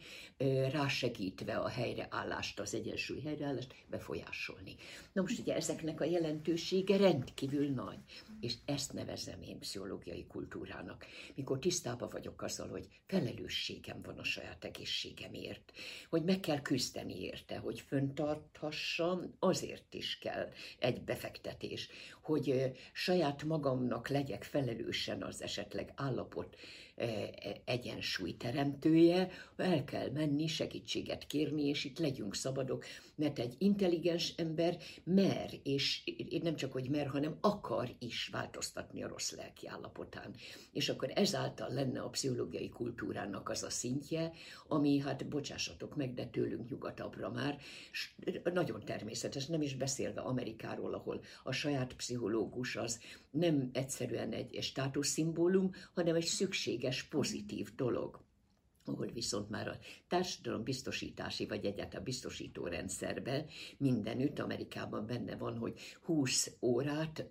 rásegítve 0.71 1.55
a 1.55 1.67
helyreállást, 1.67 2.59
az 2.59 2.73
egyensúly 2.73 3.21
helyreállást 3.21 3.75
befolyásolni. 3.89 4.75
Na 5.13 5.21
most 5.21 5.39
ugye 5.39 5.55
ezeknek 5.55 6.01
a 6.01 6.05
jelentősége 6.05 6.97
rendkívül 6.97 7.69
nagy, 7.69 7.99
és 8.43 8.53
ezt 8.65 8.93
nevezem 8.93 9.41
én 9.41 9.59
pszichológiai 9.59 10.25
kultúrának, 10.27 11.05
mikor 11.35 11.59
tisztában 11.59 12.09
vagyok 12.11 12.41
azzal, 12.41 12.67
hogy 12.67 12.87
felelősségem 13.07 14.01
van 14.01 14.17
a 14.17 14.23
saját 14.23 14.65
egészségemért, 14.65 15.71
hogy 16.09 16.23
meg 16.23 16.39
kell 16.39 16.61
küzdeni 16.61 17.21
érte, 17.21 17.57
hogy 17.57 17.79
föntarthassam, 17.79 19.35
azért 19.39 19.93
is 19.93 20.17
kell 20.17 20.49
egy 20.79 21.01
befektetés, 21.01 21.89
hogy 22.21 22.71
saját 22.93 23.43
magamnak 23.43 24.07
legyek 24.07 24.43
felelősen 24.43 25.21
az 25.23 25.41
esetleg 25.41 25.91
állapot 25.95 26.55
e, 26.95 27.05
e, 27.05 27.61
egyensúly 27.65 28.37
teremtője, 28.37 29.29
el 29.55 29.83
kell 29.83 30.09
menni, 30.09 30.47
segítséget 30.47 31.27
kérni, 31.27 31.63
és 31.67 31.83
itt 31.83 31.99
legyünk 31.99 32.35
szabadok, 32.35 32.85
mert 33.15 33.39
egy 33.39 33.55
intelligens 33.57 34.33
ember 34.37 34.77
mer, 35.03 35.49
és 35.63 36.03
nem 36.41 36.55
csak, 36.55 36.71
hogy 36.71 36.89
mer, 36.89 37.07
hanem 37.07 37.37
akar 37.41 37.95
is 37.99 38.27
változtatni 38.31 39.03
a 39.03 39.07
rossz 39.07 39.31
lelki 39.31 39.67
állapotán. 39.67 40.35
És 40.71 40.89
akkor 40.89 41.11
ezáltal 41.15 41.69
lenne 41.69 42.01
a 42.01 42.09
pszichológiai 42.09 42.69
kultúrának 42.69 43.49
az 43.49 43.63
a 43.63 43.69
szintje, 43.69 44.31
ami, 44.67 44.99
hát 44.99 45.27
bocsássatok 45.27 45.95
meg, 45.95 46.13
de 46.13 46.25
tőlünk 46.25 46.69
nyugatabbra 46.69 47.29
már, 47.29 47.57
nagyon 48.53 48.85
természetes, 48.85 49.45
nem 49.45 49.61
is 49.61 49.75
beszélve 49.75 50.21
Amerikáról, 50.21 50.93
ahol 50.93 51.21
a 51.43 51.51
saját 51.51 51.93
pszichológus 51.93 52.75
az 52.75 52.99
nem 53.33 53.69
egyszerűen 53.73 54.31
egy 54.31 54.57
státuszszimbólum, 54.61 55.71
hanem 55.93 56.15
egy 56.15 56.25
szükséges, 56.25 57.03
pozitív 57.03 57.75
dolog 57.75 58.19
ahol 58.85 59.07
viszont 59.13 59.49
már 59.49 59.67
a 59.67 59.77
társadalom 60.07 60.63
biztosítási 60.63 61.45
vagy 61.45 61.65
egyáltalán 61.65 62.03
biztosító 62.03 62.65
rendszerben 62.65 63.45
mindenütt 63.77 64.39
Amerikában 64.39 65.05
benne 65.05 65.35
van, 65.35 65.57
hogy 65.57 65.79
20 66.01 66.51
órát 66.61 67.25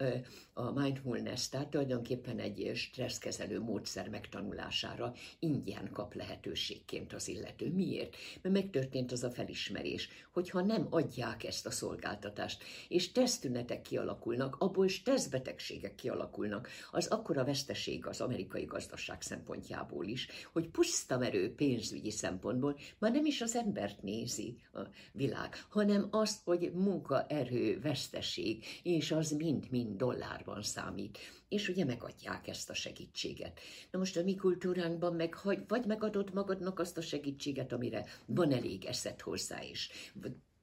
a 0.53 0.71
mindfulness, 0.71 1.49
tehát 1.49 1.69
tulajdonképpen 1.69 2.39
egy 2.39 2.71
stresszkezelő 2.75 3.61
módszer 3.61 4.09
megtanulására 4.09 5.15
ingyen 5.39 5.91
kap 5.93 6.15
lehetőségként 6.15 7.13
az 7.13 7.29
illető. 7.29 7.73
Miért? 7.73 8.17
Mert 8.43 8.55
megtörtént 8.55 9.13
az 9.13 9.25
a 9.25 9.31
felismerés, 9.31 10.09
hogyha 10.33 10.61
nem 10.61 10.87
adják 10.91 11.45
ezt 11.45 11.67
a 11.67 11.71
szolgáltatást, 11.71 12.63
és 12.89 13.13
tesztünetek 13.13 13.83
kialakulnak, 13.83 14.57
abból 14.59 14.87
tesztbetegségek 15.05 15.95
kialakulnak, 15.95 16.69
az 16.91 17.07
akkora 17.07 17.45
veszteség 17.45 18.07
az 18.07 18.21
amerikai 18.21 18.65
gazdaság 18.65 19.23
szempontjából 19.23 20.07
is, 20.07 20.29
hogy 20.53 20.69
puszta 20.69 21.19
merő 21.19 21.42
pénzügyi 21.51 22.11
szempontból 22.11 22.79
már 22.99 23.13
nem 23.13 23.27
is 23.27 23.41
az 23.41 23.57
embert 23.57 24.03
nézi 24.03 24.57
a 24.73 24.81
világ, 25.13 25.55
hanem 25.69 26.09
azt, 26.11 26.43
hogy 26.45 26.73
munkaerő, 26.75 27.81
veszteség, 27.81 28.65
és 28.83 29.11
az 29.11 29.31
mind-mind 29.31 29.97
dollárban 29.97 30.63
számít. 30.63 31.19
És 31.49 31.69
ugye 31.69 31.85
megadják 31.85 32.49
ezt 32.49 32.71
a 32.71 32.75
segítséget. 32.75 33.61
Na 33.91 33.99
most 33.99 34.17
a 34.17 34.23
mi 34.23 34.35
kultúránkban 34.35 35.15
meg 35.15 35.37
vagy 35.69 35.87
megadod 35.87 36.35
magadnak 36.35 36.79
azt 36.79 36.99
a 36.99 37.01
segítséget, 37.01 37.73
amire 37.73 38.05
van 38.27 38.53
elég 38.53 38.85
eszed 38.85 39.21
hozzá, 39.21 39.63
és 39.65 39.91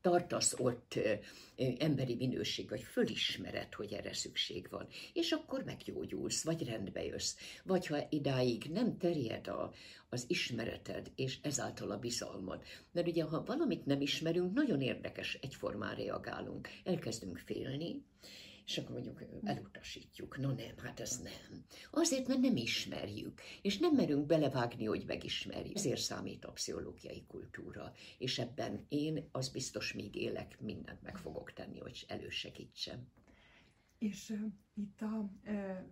tartasz 0.09 0.53
ott 0.57 0.99
emberi 1.77 2.15
minőség, 2.15 2.69
vagy 2.69 2.81
fölismered, 2.81 3.73
hogy 3.73 3.93
erre 3.93 4.13
szükség 4.13 4.67
van, 4.69 4.87
és 5.13 5.31
akkor 5.31 5.63
meggyógyulsz, 5.63 6.43
vagy 6.43 6.63
rendbe 6.63 7.05
jössz. 7.05 7.35
Vagy 7.63 7.87
ha 7.87 8.07
idáig 8.09 8.63
nem 8.63 8.97
terjed 8.97 9.47
a, 9.47 9.73
az 10.09 10.25
ismereted, 10.27 11.11
és 11.15 11.37
ezáltal 11.41 11.91
a 11.91 11.99
bizalmad. 11.99 12.63
Mert 12.91 13.07
ugye, 13.07 13.23
ha 13.23 13.43
valamit 13.43 13.85
nem 13.85 14.01
ismerünk, 14.01 14.53
nagyon 14.53 14.81
érdekes, 14.81 15.37
egyformán 15.41 15.95
reagálunk. 15.95 16.67
Elkezdünk 16.83 17.37
félni, 17.37 18.03
és 18.69 18.77
akkor 18.77 18.91
mondjuk 18.91 19.23
elutasítjuk. 19.43 20.37
No 20.37 20.47
nem, 20.51 20.77
hát 20.77 20.99
ez 20.99 21.21
nem. 21.21 21.63
Azért, 21.91 22.27
mert 22.27 22.39
nem 22.39 22.55
ismerjük, 22.55 23.41
és 23.61 23.77
nem 23.77 23.95
merünk 23.95 24.25
belevágni, 24.25 24.85
hogy 24.85 25.03
megismerjük. 25.07 25.75
Ezért 25.75 25.99
számít 25.99 26.45
a 26.45 26.51
pszichológiai 26.51 27.23
kultúra, 27.27 27.93
és 28.17 28.39
ebben 28.39 28.85
én 28.87 29.29
az 29.31 29.49
biztos 29.49 29.93
még 29.93 30.15
élek, 30.15 30.59
mindent 30.61 31.01
meg 31.01 31.17
fogok 31.17 31.53
tenni, 31.53 31.79
hogy 31.79 32.05
elősegítsem. 32.07 33.07
És 33.97 34.29
uh, 34.29 34.39
itt 34.73 35.01
a, 35.01 35.29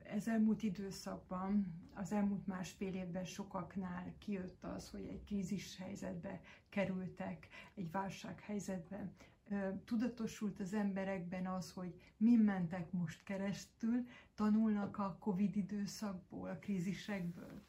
ez 0.03 0.27
elmúlt 0.27 0.63
időszakban, 0.63 1.73
az 1.93 2.11
elmúlt 2.11 2.47
másfél 2.47 2.93
évben 2.93 3.25
sokaknál 3.25 4.15
kijött 4.19 4.63
az, 4.63 4.89
hogy 4.89 5.07
egy 5.07 5.23
krízis 5.23 5.77
helyzetbe 5.77 6.41
kerültek, 6.69 7.47
egy 7.75 7.91
válsághelyzetbe 7.91 9.11
tudatosult 9.86 10.60
az 10.60 10.73
emberekben 10.73 11.47
az, 11.47 11.71
hogy 11.71 11.93
mi 12.17 12.36
mentek 12.36 12.91
most 12.91 13.23
keresztül, 13.23 14.05
tanulnak 14.36 14.97
a 14.97 15.17
Covid 15.19 15.55
időszakból, 15.55 16.49
a 16.49 16.57
krízisekből? 16.60 17.62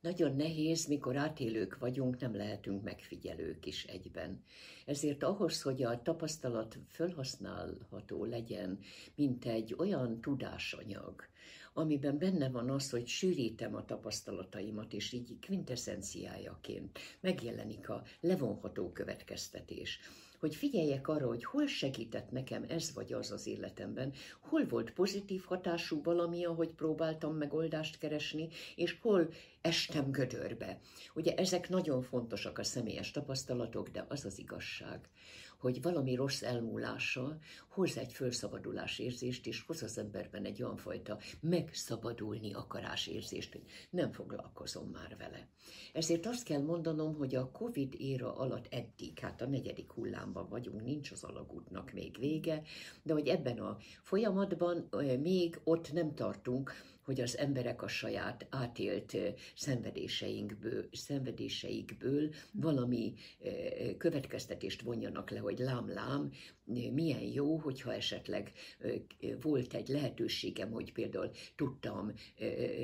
Nagyon 0.00 0.36
nehéz, 0.36 0.86
mikor 0.86 1.16
átélők 1.16 1.78
vagyunk, 1.78 2.20
nem 2.20 2.36
lehetünk 2.36 2.82
megfigyelők 2.82 3.66
is 3.66 3.84
egyben. 3.84 4.42
Ezért 4.86 5.22
ahhoz, 5.22 5.62
hogy 5.62 5.82
a 5.82 6.02
tapasztalat 6.02 6.78
felhasználható 6.88 8.24
legyen, 8.24 8.78
mint 9.14 9.44
egy 9.44 9.74
olyan 9.78 10.20
tudásanyag, 10.20 11.22
amiben 11.72 12.18
benne 12.18 12.48
van 12.48 12.70
az, 12.70 12.90
hogy 12.90 13.06
sűrítem 13.06 13.74
a 13.74 13.84
tapasztalataimat, 13.84 14.92
és 14.92 15.12
így 15.12 15.38
kvintessenciájaként 15.40 16.98
megjelenik 17.20 17.88
a 17.88 18.02
levonható 18.20 18.92
következtetés 18.92 20.00
hogy 20.44 20.54
figyeljek 20.54 21.08
arra, 21.08 21.26
hogy 21.26 21.44
hol 21.44 21.66
segített 21.66 22.30
nekem 22.30 22.64
ez 22.68 22.92
vagy 22.94 23.12
az 23.12 23.30
az 23.30 23.46
életemben, 23.46 24.12
hol 24.40 24.66
volt 24.66 24.92
pozitív 24.92 25.44
hatású 25.44 26.02
valami, 26.02 26.44
ahogy 26.44 26.68
próbáltam 26.68 27.36
megoldást 27.36 27.98
keresni, 27.98 28.48
és 28.76 28.96
hol 29.00 29.28
estem 29.60 30.10
gödörbe. 30.10 30.80
Ugye 31.14 31.34
ezek 31.34 31.68
nagyon 31.68 32.02
fontosak 32.02 32.58
a 32.58 32.64
személyes 32.64 33.10
tapasztalatok, 33.10 33.88
de 33.88 34.04
az 34.08 34.24
az 34.24 34.38
igazság, 34.38 35.08
hogy 35.64 35.82
valami 35.82 36.14
rossz 36.14 36.42
elmúlása 36.42 37.38
hoz 37.68 37.96
egy 37.96 38.12
fölszabadulás 38.12 38.98
érzést, 38.98 39.46
és 39.46 39.64
hoz 39.66 39.82
az 39.82 39.98
emberben 39.98 40.44
egy 40.44 40.62
olyan 40.62 40.76
fajta 40.76 41.18
megszabadulni 41.40 42.52
akarás 42.52 43.06
érzést, 43.06 43.52
hogy 43.52 43.62
nem 43.90 44.12
foglalkozom 44.12 44.88
már 44.88 45.16
vele. 45.18 45.48
Ezért 45.92 46.26
azt 46.26 46.44
kell 46.44 46.60
mondanom, 46.60 47.14
hogy 47.16 47.34
a 47.34 47.50
Covid 47.50 47.94
éra 47.98 48.36
alatt 48.36 48.66
eddig, 48.70 49.18
hát 49.18 49.40
a 49.40 49.46
negyedik 49.46 49.92
hullámban 49.92 50.48
vagyunk, 50.48 50.84
nincs 50.84 51.10
az 51.10 51.24
alagútnak 51.24 51.92
még 51.92 52.18
vége, 52.18 52.62
de 53.02 53.12
hogy 53.12 53.28
ebben 53.28 53.58
a 53.58 53.76
folyamatban 54.02 54.88
még 55.20 55.60
ott 55.64 55.92
nem 55.92 56.14
tartunk, 56.14 56.72
hogy 57.04 57.20
az 57.20 57.38
emberek 57.38 57.82
a 57.82 57.88
saját 57.88 58.46
átélt 58.50 59.16
szenvedéseinkből, 59.56 60.88
szenvedéseikből 60.92 62.30
valami 62.52 63.14
következtetést 63.98 64.82
vonjanak 64.82 65.30
le, 65.30 65.38
hogy 65.38 65.58
lám-lám, 65.58 66.32
milyen 66.92 67.20
jó, 67.20 67.56
hogyha 67.56 67.94
esetleg 67.94 68.52
volt 69.40 69.74
egy 69.74 69.88
lehetőségem, 69.88 70.70
hogy 70.70 70.92
például 70.92 71.30
tudtam 71.56 72.12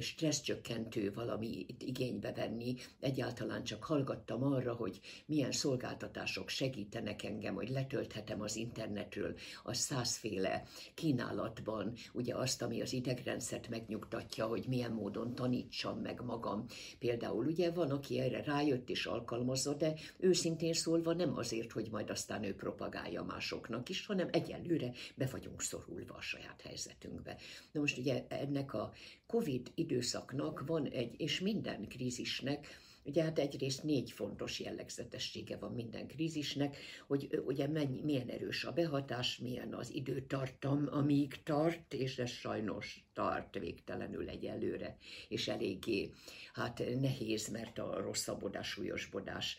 stresszcsökkentő 0.01 1.13
valamit 1.13 1.83
igénybe 1.83 2.33
venni, 2.33 2.75
egyáltalán 3.01 3.65
csak 3.65 3.85
hallgattam 3.85 4.43
arra, 4.43 4.75
hogy 4.75 5.01
milyen 5.27 5.53
szolgáltatások 5.53 6.49
segítenek 6.49 7.23
engem, 7.23 7.55
hogy 7.55 7.69
letölthetem 7.69 8.41
az 8.41 8.57
internetről 8.57 9.35
a 9.63 9.75
százféle 9.75 10.63
kínálatban, 10.95 11.93
ugye 12.13 12.35
azt, 12.37 12.63
ami 12.63 12.81
az 12.81 12.93
idegrendszert 12.93 13.69
megnyugtatja, 13.69 14.10
hogy 14.37 14.65
milyen 14.69 14.93
módon 14.93 15.35
tanítsam 15.35 15.99
meg 15.99 16.21
magam. 16.25 16.67
Például 16.99 17.47
ugye 17.47 17.71
van, 17.71 17.91
aki 17.91 18.19
erre 18.19 18.43
rájött 18.43 18.89
és 18.89 19.07
alkalmazza, 19.07 19.75
de 19.75 19.95
őszintén 20.19 20.73
szólva 20.73 21.13
nem 21.13 21.37
azért, 21.37 21.73
hogy 21.73 21.89
majd 21.91 22.11
aztán 22.11 22.45
ő 22.45 22.55
propagálja 22.55 23.23
mások 23.23 23.61
másoknak 23.61 23.89
is, 23.89 24.07
hanem 24.07 24.29
egyelőre 24.33 24.93
be 25.15 25.27
vagyunk 25.27 25.63
szorulva 25.63 26.15
a 26.15 26.21
saját 26.21 26.61
helyzetünkbe. 26.61 27.37
Na 27.73 27.81
most 27.81 27.99
ugye 27.99 28.25
ennek 28.29 28.75
a 28.75 28.93
Covid 29.27 29.73
időszaknak 29.75 30.63
van 30.67 30.87
egy, 30.87 31.21
és 31.21 31.41
minden 31.41 31.89
krízisnek, 31.89 32.67
Ugye 33.05 33.23
hát 33.23 33.39
egyrészt 33.39 33.83
négy 33.83 34.11
fontos 34.11 34.61
jellegzetessége 34.61 35.57
van 35.57 35.73
minden 35.73 36.07
krízisnek, 36.07 36.77
hogy 37.07 37.41
ugye 37.45 37.69
mennyi, 37.69 38.01
milyen 38.01 38.29
erős 38.29 38.65
a 38.65 38.73
behatás, 38.73 39.39
milyen 39.39 39.75
az 39.75 39.95
időtartam, 39.95 40.89
amíg 40.91 41.43
tart, 41.43 41.95
és 41.95 42.19
ez 42.19 42.31
sajnos 42.31 43.05
tart 43.13 43.59
végtelenül 43.59 44.29
egyelőre, 44.29 44.97
és 45.29 45.49
eléggé 45.49 46.11
hát 46.53 46.83
nehéz, 47.01 47.49
mert 47.49 47.79
a 47.79 48.01
rosszabbodás, 48.01 48.69
súlyosbodás 48.69 49.57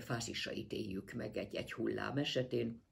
fázisait 0.00 0.72
éljük 0.72 1.12
meg 1.12 1.36
egy-egy 1.36 1.72
hullám 1.72 2.16
esetén. 2.16 2.82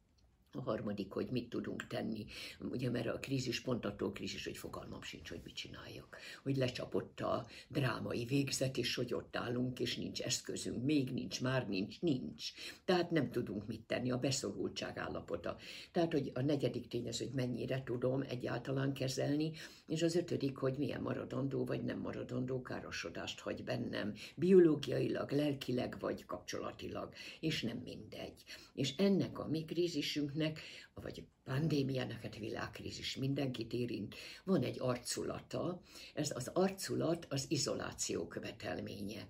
A 0.59 0.61
harmadik, 0.61 1.13
hogy 1.13 1.29
mit 1.31 1.49
tudunk 1.49 1.87
tenni, 1.87 2.27
ugye 2.71 2.91
mert 2.91 3.07
a 3.07 3.19
krízis 3.19 3.61
pont 3.61 3.85
attól 3.85 4.13
krízis, 4.13 4.45
hogy 4.45 4.57
fogalmam 4.57 5.03
sincs, 5.03 5.29
hogy 5.29 5.41
mit 5.45 5.55
csináljak. 5.55 6.17
Hogy 6.43 6.57
lecsapott 6.57 7.21
a 7.21 7.47
drámai 7.69 8.25
végzet, 8.25 8.77
és 8.77 8.95
hogy 8.95 9.15
ott 9.15 9.37
állunk, 9.37 9.81
és 9.81 9.97
nincs 9.97 10.21
eszközünk, 10.21 10.85
még 10.85 11.11
nincs, 11.11 11.41
már 11.41 11.69
nincs, 11.69 12.01
nincs. 12.01 12.53
Tehát 12.85 13.11
nem 13.11 13.31
tudunk 13.31 13.67
mit 13.67 13.81
tenni, 13.87 14.11
a 14.11 14.19
beszorultság 14.19 14.99
állapota. 14.99 15.57
Tehát, 15.93 16.13
hogy 16.13 16.31
a 16.35 16.41
negyedik 16.41 16.89
tényező, 16.89 17.25
hogy 17.25 17.35
mennyire 17.35 17.83
tudom 17.83 18.25
egyáltalán 18.29 18.93
kezelni, 18.93 19.53
és 19.87 20.03
az 20.03 20.17
ötödik, 20.17 20.57
hogy 20.57 20.79
milyen 20.79 21.01
maradandó 21.01 21.65
vagy 21.65 21.85
nem 21.85 21.99
maradandó 21.99 22.63
károsodást 22.63 23.41
hagy 23.41 23.65
bennem, 23.65 24.15
biológiailag, 24.35 25.31
lelkileg 25.31 25.97
vagy 26.01 26.25
kapcsolatilag, 26.27 27.13
és 27.41 27.63
nem 27.63 27.77
mindegy. 27.85 28.45
És 28.79 28.95
ennek 28.97 29.39
a 29.39 29.49
mi 29.49 29.65
krízisünknek 29.65 30.61
vagy 30.95 31.25
pandémiának, 31.45 32.23
hát 32.23 32.37
világkrízis 32.37 33.17
mindenkit 33.17 33.73
érint, 33.73 34.15
van 34.45 34.63
egy 34.63 34.77
arculata, 34.81 35.83
ez 36.15 36.33
az 36.35 36.51
arculat 36.53 37.27
az 37.31 37.47
izoláció 37.49 38.27
követelménye. 38.27 39.29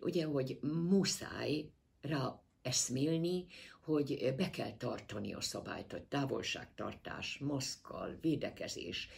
Ugye, 0.00 0.24
hogy 0.24 0.58
muszáj 0.88 1.70
rá 2.00 2.42
eszmélni, 2.62 3.46
hogy 3.86 4.34
be 4.36 4.50
kell 4.50 4.76
tartani 4.76 5.34
a 5.34 5.40
szabályt, 5.40 5.92
hogy 5.92 6.02
távolságtartás, 6.02 7.38
maszkkal, 7.38 8.18
védekezés, 8.20 9.08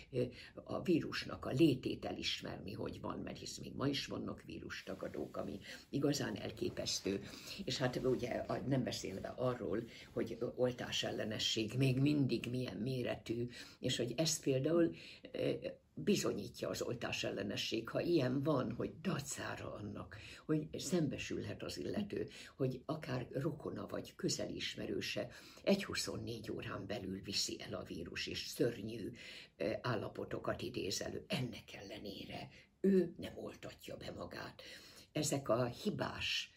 a 0.65 0.83
vírusnak 0.83 1.47
a 1.47 1.51
létét 1.51 2.05
elismerni, 2.05 2.73
hogy 2.73 3.01
van, 3.01 3.19
mert 3.19 3.39
hisz 3.39 3.59
még 3.59 3.73
ma 3.77 3.87
is 3.87 4.07
vannak 4.07 4.43
vírustagadók, 4.47 5.37
ami 5.37 5.59
igazán 5.91 6.37
elképesztő. 6.37 7.23
És 7.65 7.79
hát 7.79 8.01
ugye 8.05 8.45
nem 8.67 8.85
beszélve 8.85 9.35
arról, 9.37 9.83
hogy 10.13 10.39
oltás 10.57 11.03
ellenesség 11.03 11.75
még 11.77 11.99
mindig 11.99 12.47
milyen 12.51 12.77
méretű, 12.77 13.49
és 13.79 13.97
hogy 13.97 14.15
ezt 14.17 14.43
például 14.43 14.95
bizonyítja 16.05 16.69
az 16.69 16.83
oltás 16.83 17.25
ellenesség, 17.25 17.89
ha 17.89 18.01
ilyen 18.01 18.43
van, 18.43 18.73
hogy 18.73 19.01
dacára 19.01 19.75
annak, 19.75 20.17
hogy 20.47 20.69
szembesülhet 20.79 21.63
az 21.63 21.79
illető, 21.79 22.29
hogy 22.57 22.83
akár 22.87 23.27
rokona 23.33 23.87
vagy 23.87 24.15
közelismerőse 24.15 25.29
egy 25.63 25.85
24 25.85 26.51
órán 26.51 26.87
belül 26.87 27.23
viszi 27.23 27.61
el 27.61 27.75
a 27.75 27.83
vírus, 27.83 28.27
és 28.27 28.47
szörnyű 28.47 29.13
állapotokat 29.81 30.63
idéz 30.63 31.03
elő. 31.03 31.25
Ennek 31.27 31.73
ellenére 31.73 32.49
ő 32.81 33.15
nem 33.17 33.33
oltatja 33.37 33.97
be 33.97 34.11
magát. 34.11 34.63
Ezek 35.13 35.49
a 35.49 35.65
hibás 35.65 36.53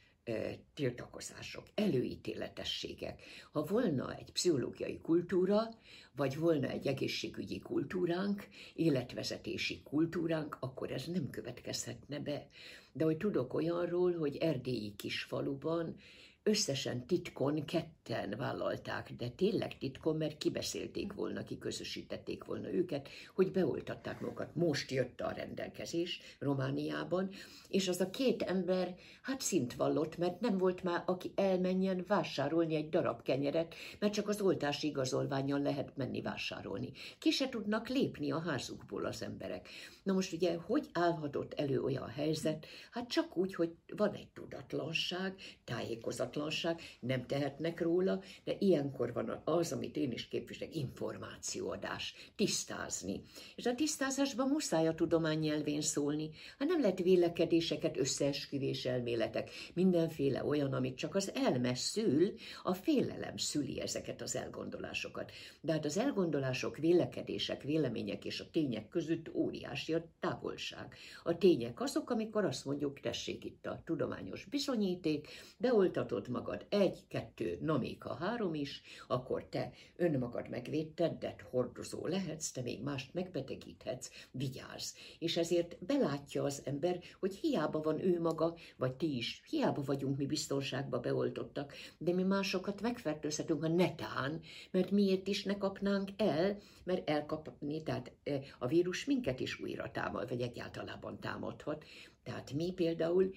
tiltakozások, 0.73 1.63
előítéletességek. 1.75 3.21
Ha 3.51 3.63
volna 3.63 4.15
egy 4.15 4.31
pszichológiai 4.31 4.99
kultúra, 4.99 5.69
vagy 6.15 6.37
volna 6.37 6.67
egy 6.67 6.87
egészségügyi 6.87 7.59
kultúránk, 7.59 8.47
életvezetési 8.75 9.81
kultúránk, 9.83 10.57
akkor 10.59 10.91
ez 10.91 11.05
nem 11.05 11.29
következhetne 11.29 12.19
be. 12.19 12.47
De 12.93 13.03
hogy 13.03 13.17
tudok 13.17 13.53
olyanról, 13.53 14.17
hogy 14.17 14.37
erdélyi 14.37 14.95
kisfaluban 14.95 15.95
összesen 16.43 17.05
titkon 17.05 17.65
ketten 17.65 18.35
vállalták, 18.37 19.11
de 19.17 19.29
tényleg 19.29 19.77
titkon, 19.77 20.15
mert 20.15 20.37
kibeszélték 20.37 21.13
volna, 21.13 21.43
kiközösítették 21.43 22.43
volna 22.43 22.73
őket, 22.73 23.09
hogy 23.35 23.51
beoltatták 23.51 24.19
magukat. 24.19 24.55
Most 24.55 24.91
jött 24.91 25.21
a 25.21 25.31
rendelkezés 25.31 26.19
Romániában, 26.39 27.29
és 27.69 27.87
az 27.87 28.01
a 28.01 28.09
két 28.09 28.41
ember 28.41 28.95
hát 29.21 29.41
szint 29.41 29.73
vallott, 29.73 30.17
mert 30.17 30.39
nem 30.39 30.57
volt 30.57 30.83
már, 30.83 31.03
aki 31.05 31.31
elmenjen 31.35 32.05
vásárolni 32.07 32.75
egy 32.75 32.89
darab 32.89 33.21
kenyeret, 33.21 33.75
mert 33.99 34.13
csak 34.13 34.27
az 34.27 34.41
oltási 34.41 34.87
igazolványon 34.87 35.61
lehet 35.61 35.97
menni 35.97 36.21
vásárolni. 36.21 36.91
Ki 37.19 37.31
se 37.31 37.49
tudnak 37.49 37.89
lépni 37.89 38.31
a 38.31 38.39
házukból 38.39 39.05
az 39.05 39.21
emberek. 39.21 39.69
Na 40.03 40.13
most 40.13 40.33
ugye, 40.33 40.55
hogy 40.55 40.89
állhatott 40.93 41.53
elő 41.53 41.81
olyan 41.81 42.07
helyzet? 42.07 42.65
Hát 42.91 43.09
csak 43.09 43.37
úgy, 43.37 43.55
hogy 43.55 43.75
van 43.95 44.13
egy 44.13 44.27
tudatlanság, 44.27 45.35
tájékozatlanság, 45.63 46.81
nem 46.99 47.25
tehetnek 47.25 47.81
róla, 47.81 48.21
de 48.43 48.55
ilyenkor 48.59 49.13
van 49.13 49.41
az, 49.45 49.71
amit 49.71 49.95
én 49.95 50.11
is 50.11 50.27
képviselek, 50.27 50.75
információadás, 50.75 52.13
tisztázni. 52.35 53.21
És 53.55 53.65
a 53.65 53.75
tisztázásban 53.75 54.47
muszáj 54.47 54.87
a 54.87 54.95
tudomány 54.95 55.39
nyelvén 55.39 55.81
szólni. 55.81 56.29
Hát 56.59 56.67
nem 56.67 56.81
lehet 56.81 56.99
vélekedéseket, 56.99 57.97
összeesküvés 57.97 58.85
elméletek, 58.85 59.49
mindenféle 59.73 60.45
olyan, 60.45 60.73
amit 60.73 60.97
csak 60.97 61.15
az 61.15 61.31
elme 61.33 61.75
szül, 61.75 62.33
a 62.63 62.73
félelem 62.73 63.37
szüli 63.37 63.81
ezeket 63.81 64.21
az 64.21 64.35
elgondolásokat. 64.35 65.31
De 65.61 65.71
hát 65.71 65.85
az 65.85 65.97
elgondolások, 65.97 66.77
vélekedések, 66.77 67.63
vélemények 67.63 68.25
és 68.25 68.39
a 68.39 68.49
tények 68.51 68.87
között 68.87 69.29
óriási 69.33 69.90
a 69.93 70.05
távolság. 70.19 70.95
A 71.23 71.37
tények 71.37 71.81
azok, 71.81 72.09
amikor 72.09 72.45
azt 72.45 72.65
mondjuk, 72.65 72.99
tessék 72.99 73.45
itt 73.45 73.65
a 73.65 73.81
tudományos 73.85 74.45
bizonyíték, 74.45 75.27
beoltatod 75.57 76.27
magad 76.27 76.65
egy, 76.69 77.07
kettő, 77.07 77.57
na 77.61 77.77
még 77.77 78.03
ha 78.03 78.13
három 78.13 78.53
is, 78.53 78.81
akkor 79.07 79.45
te 79.45 79.71
önmagad 79.95 80.49
megvédted, 80.49 81.17
de 81.19 81.35
hordozó 81.49 82.07
lehetsz, 82.07 82.51
te 82.51 82.61
még 82.61 82.83
mást 82.83 83.13
megbetegíthetsz, 83.13 84.09
vigyázz. 84.31 84.93
És 85.19 85.37
ezért 85.37 85.85
belátja 85.85 86.43
az 86.43 86.61
ember, 86.65 86.99
hogy 87.19 87.35
hiába 87.35 87.81
van 87.81 88.03
ő 88.03 88.21
maga, 88.21 88.55
vagy 88.77 88.93
ti 88.93 89.15
is, 89.15 89.41
hiába 89.49 89.81
vagyunk 89.83 90.17
mi 90.17 90.25
biztonságba 90.25 90.99
beoltottak, 90.99 91.73
de 91.97 92.13
mi 92.13 92.23
másokat 92.23 92.81
megfertőzhetünk 92.81 93.63
a 93.63 93.67
netán, 93.67 94.41
mert 94.71 94.91
miért 94.91 95.27
is 95.27 95.43
ne 95.43 95.57
kapnánk 95.57 96.09
el, 96.17 96.57
mert 96.83 97.09
elkapni, 97.09 97.83
tehát 97.83 98.11
eh, 98.23 98.41
a 98.59 98.67
vírus 98.67 99.05
minket 99.05 99.39
is 99.39 99.59
újra 99.59 99.80
támad, 99.89 100.29
vagy 100.29 100.41
egyáltalában 100.41 101.19
támadhat. 101.19 101.85
Tehát 102.23 102.51
mi 102.51 102.71
például 102.73 103.33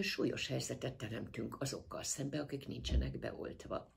súlyos 0.00 0.46
helyzetet 0.46 0.96
teremtünk 0.96 1.56
azokkal 1.60 2.02
szembe, 2.02 2.40
akik 2.40 2.66
nincsenek 2.66 3.18
beoltva. 3.18 3.94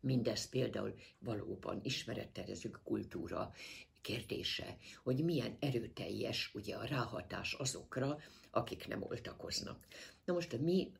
Mindez 0.00 0.48
például 0.48 0.94
valóban 1.18 1.80
ismeretterezők 1.82 2.80
kultúra 2.84 3.52
kérdése, 4.00 4.76
hogy 5.02 5.24
milyen 5.24 5.56
erőteljes 5.60 6.50
ugye 6.54 6.76
a 6.76 6.84
ráhatás 6.84 7.52
azokra, 7.52 8.18
akik 8.50 8.88
nem 8.88 9.02
oltakoznak. 9.02 9.86
Na 10.24 10.32
most 10.32 10.58
mi 10.58 10.92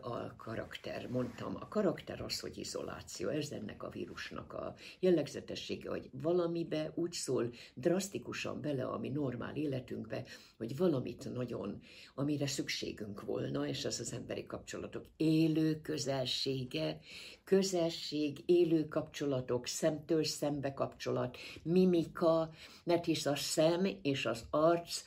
a 0.00 0.36
karakter? 0.36 1.08
Mondtam, 1.08 1.56
a 1.60 1.68
karakter 1.68 2.20
az, 2.20 2.40
hogy 2.40 2.58
izoláció. 2.58 3.28
Ez 3.28 3.50
ennek 3.50 3.82
a 3.82 3.88
vírusnak 3.88 4.52
a 4.52 4.74
jellegzetessége, 5.00 5.90
hogy 5.90 6.10
valamibe 6.12 6.92
úgy 6.94 7.12
szól 7.12 7.50
drasztikusan 7.74 8.60
bele 8.60 8.84
a 8.84 8.98
mi 8.98 9.08
normál 9.08 9.56
életünkbe, 9.56 10.24
hogy 10.56 10.76
valamit 10.76 11.32
nagyon, 11.34 11.80
amire 12.14 12.46
szükségünk 12.46 13.22
volna, 13.22 13.66
és 13.66 13.84
az 13.84 14.00
az 14.00 14.12
emberi 14.12 14.46
kapcsolatok 14.46 15.06
élő 15.16 15.80
közelsége, 15.80 16.98
közelség, 17.44 18.42
élő 18.46 18.88
kapcsolatok, 18.88 19.66
szemtől 19.66 20.24
szembe 20.24 20.72
kapcsolat, 20.72 21.36
mimika, 21.62 22.50
mert 22.84 23.04
hisz 23.04 23.26
a 23.26 23.36
szem 23.36 23.98
és 24.02 24.26
az 24.26 24.44
arc, 24.50 25.02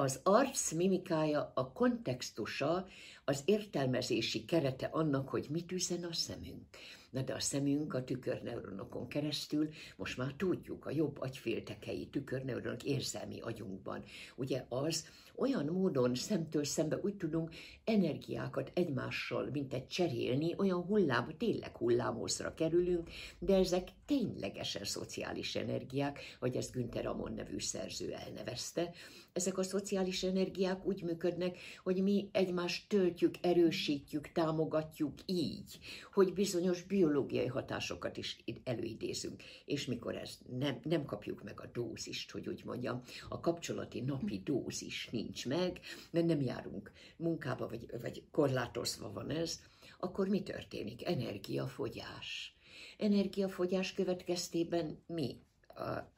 az 0.00 0.20
arc 0.22 0.72
mimikája, 0.72 1.52
a 1.54 1.72
kontextusa, 1.72 2.86
az 3.28 3.42
értelmezési 3.44 4.44
kerete 4.44 4.86
annak, 4.86 5.28
hogy 5.28 5.46
mit 5.50 5.72
üzen 5.72 6.04
a 6.04 6.12
szemünk. 6.12 6.64
Na 7.10 7.22
de 7.22 7.34
a 7.34 7.40
szemünk 7.40 7.94
a 7.94 8.04
tükörneuronokon 8.04 9.08
keresztül, 9.08 9.68
most 9.96 10.16
már 10.16 10.34
tudjuk, 10.36 10.86
a 10.86 10.90
jobb 10.90 11.20
agyféltekei 11.20 12.06
tükörneuronok 12.06 12.82
érzelmi 12.82 13.40
agyunkban. 13.40 14.02
Ugye 14.36 14.64
az 14.68 15.06
olyan 15.36 15.66
módon 15.66 16.14
szemtől 16.14 16.64
szembe 16.64 16.98
úgy 17.02 17.16
tudunk 17.16 17.54
energiákat 17.84 18.70
egymással, 18.74 19.48
mint 19.52 19.74
egy 19.74 19.86
cserélni, 19.86 20.54
olyan 20.58 20.82
hullám, 20.82 21.34
tényleg 21.38 21.76
hullámozra 21.76 22.54
kerülünk, 22.54 23.10
de 23.38 23.54
ezek 23.54 23.88
ténylegesen 24.06 24.84
szociális 24.84 25.56
energiák, 25.56 26.20
vagy 26.40 26.56
ezt 26.56 26.72
Günther 26.72 27.06
Amon 27.06 27.32
nevű 27.32 27.58
szerző 27.58 28.12
elnevezte, 28.12 28.90
ezek 29.32 29.58
a 29.58 29.62
szociális 29.62 30.22
energiák 30.22 30.86
úgy 30.86 31.02
működnek, 31.02 31.58
hogy 31.82 32.02
mi 32.02 32.28
egymást 32.32 32.88
töltjük, 33.18 33.46
erősítjük, 33.46 34.32
támogatjuk 34.32 35.14
így, 35.26 35.78
hogy 36.12 36.32
bizonyos 36.32 36.82
biológiai 36.82 37.46
hatásokat 37.46 38.16
is 38.16 38.44
előidézünk. 38.64 39.42
És 39.64 39.86
mikor 39.86 40.16
ezt 40.16 40.40
nem, 40.58 40.80
nem 40.82 41.04
kapjuk 41.04 41.42
meg 41.42 41.60
a 41.60 41.70
dózist, 41.72 42.30
hogy 42.30 42.48
úgy 42.48 42.64
mondjam, 42.64 43.02
a 43.28 43.40
kapcsolati 43.40 44.00
napi 44.00 44.40
dózis 44.44 45.08
nincs 45.10 45.46
meg, 45.46 45.80
mert 46.10 46.26
nem 46.26 46.40
járunk 46.40 46.92
munkába, 47.16 47.68
vagy, 47.68 47.86
vagy 48.02 48.22
korlátozva 48.30 49.12
van 49.12 49.30
ez, 49.30 49.60
akkor 49.98 50.28
mi 50.28 50.42
történik? 50.42 51.06
Energiafogyás. 51.06 52.56
Energiafogyás 52.98 53.92
következtében 53.92 55.02
mi 55.06 55.36
a, 55.78 56.12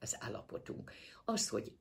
az 0.00 0.16
állapotunk. 0.18 0.92
Az, 1.24 1.48
hogy 1.48 1.72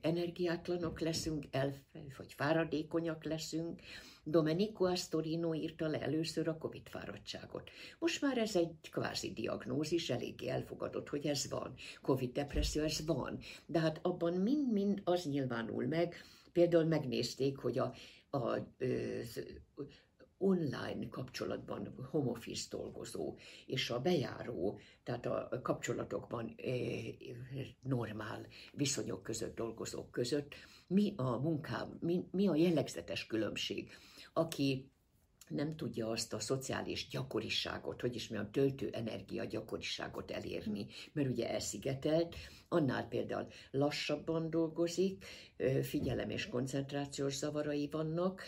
energiátlanok 0.00 1.00
leszünk, 1.00 1.44
elfe, 1.50 1.80
vagy 2.16 2.32
fáradékonyak 2.32 3.24
leszünk, 3.24 3.80
Domenico 4.24 4.84
Astorino 4.84 5.54
írta 5.54 5.86
le 5.88 6.00
először 6.00 6.48
a 6.48 6.58
Covid 6.58 6.88
fáradtságot. 6.88 7.70
Most 7.98 8.20
már 8.20 8.38
ez 8.38 8.56
egy 8.56 8.90
kvázi 8.90 9.32
diagnózis, 9.32 10.10
eléggé 10.10 10.48
elfogadott, 10.48 11.08
hogy 11.08 11.26
ez 11.26 11.50
van. 11.50 11.74
Covid 12.02 12.32
depresszió, 12.32 12.82
ez 12.82 13.06
van. 13.06 13.38
De 13.66 13.78
hát 13.78 13.98
abban 14.02 14.32
mind-mind 14.32 15.00
az 15.04 15.24
nyilvánul 15.24 15.86
meg, 15.86 16.14
például 16.52 16.84
megnézték, 16.84 17.58
hogy 17.58 17.78
a, 17.78 17.94
a, 18.30 18.38
a 18.38 18.66
online 20.38 21.08
kapcsolatban 21.08 21.94
home 22.10 22.30
office 22.30 22.66
dolgozó 22.70 23.36
és 23.66 23.90
a 23.90 24.00
bejáró, 24.00 24.78
tehát 25.02 25.26
a 25.26 25.60
kapcsolatokban 25.62 26.54
normál 27.82 28.46
viszonyok 28.72 29.22
között 29.22 29.54
dolgozók 29.54 30.10
között, 30.10 30.54
mi 30.86 31.12
a 31.16 31.36
munkám, 31.36 31.98
mi, 32.00 32.24
mi 32.30 32.48
a 32.48 32.54
jellegzetes 32.54 33.26
különbség, 33.26 33.90
aki 34.32 34.90
nem 35.48 35.76
tudja 35.76 36.08
azt 36.10 36.32
a 36.32 36.40
szociális 36.40 37.08
gyakoriságot, 37.08 38.00
hogy 38.00 38.14
is 38.14 38.30
a 38.30 38.50
töltő 38.50 38.88
energia 38.92 39.44
gyakoriságot 39.44 40.30
elérni, 40.30 40.86
mert 41.12 41.28
ugye 41.28 41.50
elszigetelt, 41.50 42.36
annál 42.68 43.08
például 43.08 43.46
lassabban 43.70 44.50
dolgozik, 44.50 45.24
figyelem 45.82 46.30
és 46.30 46.48
koncentrációs 46.48 47.34
zavarai 47.34 47.88
vannak, 47.90 48.42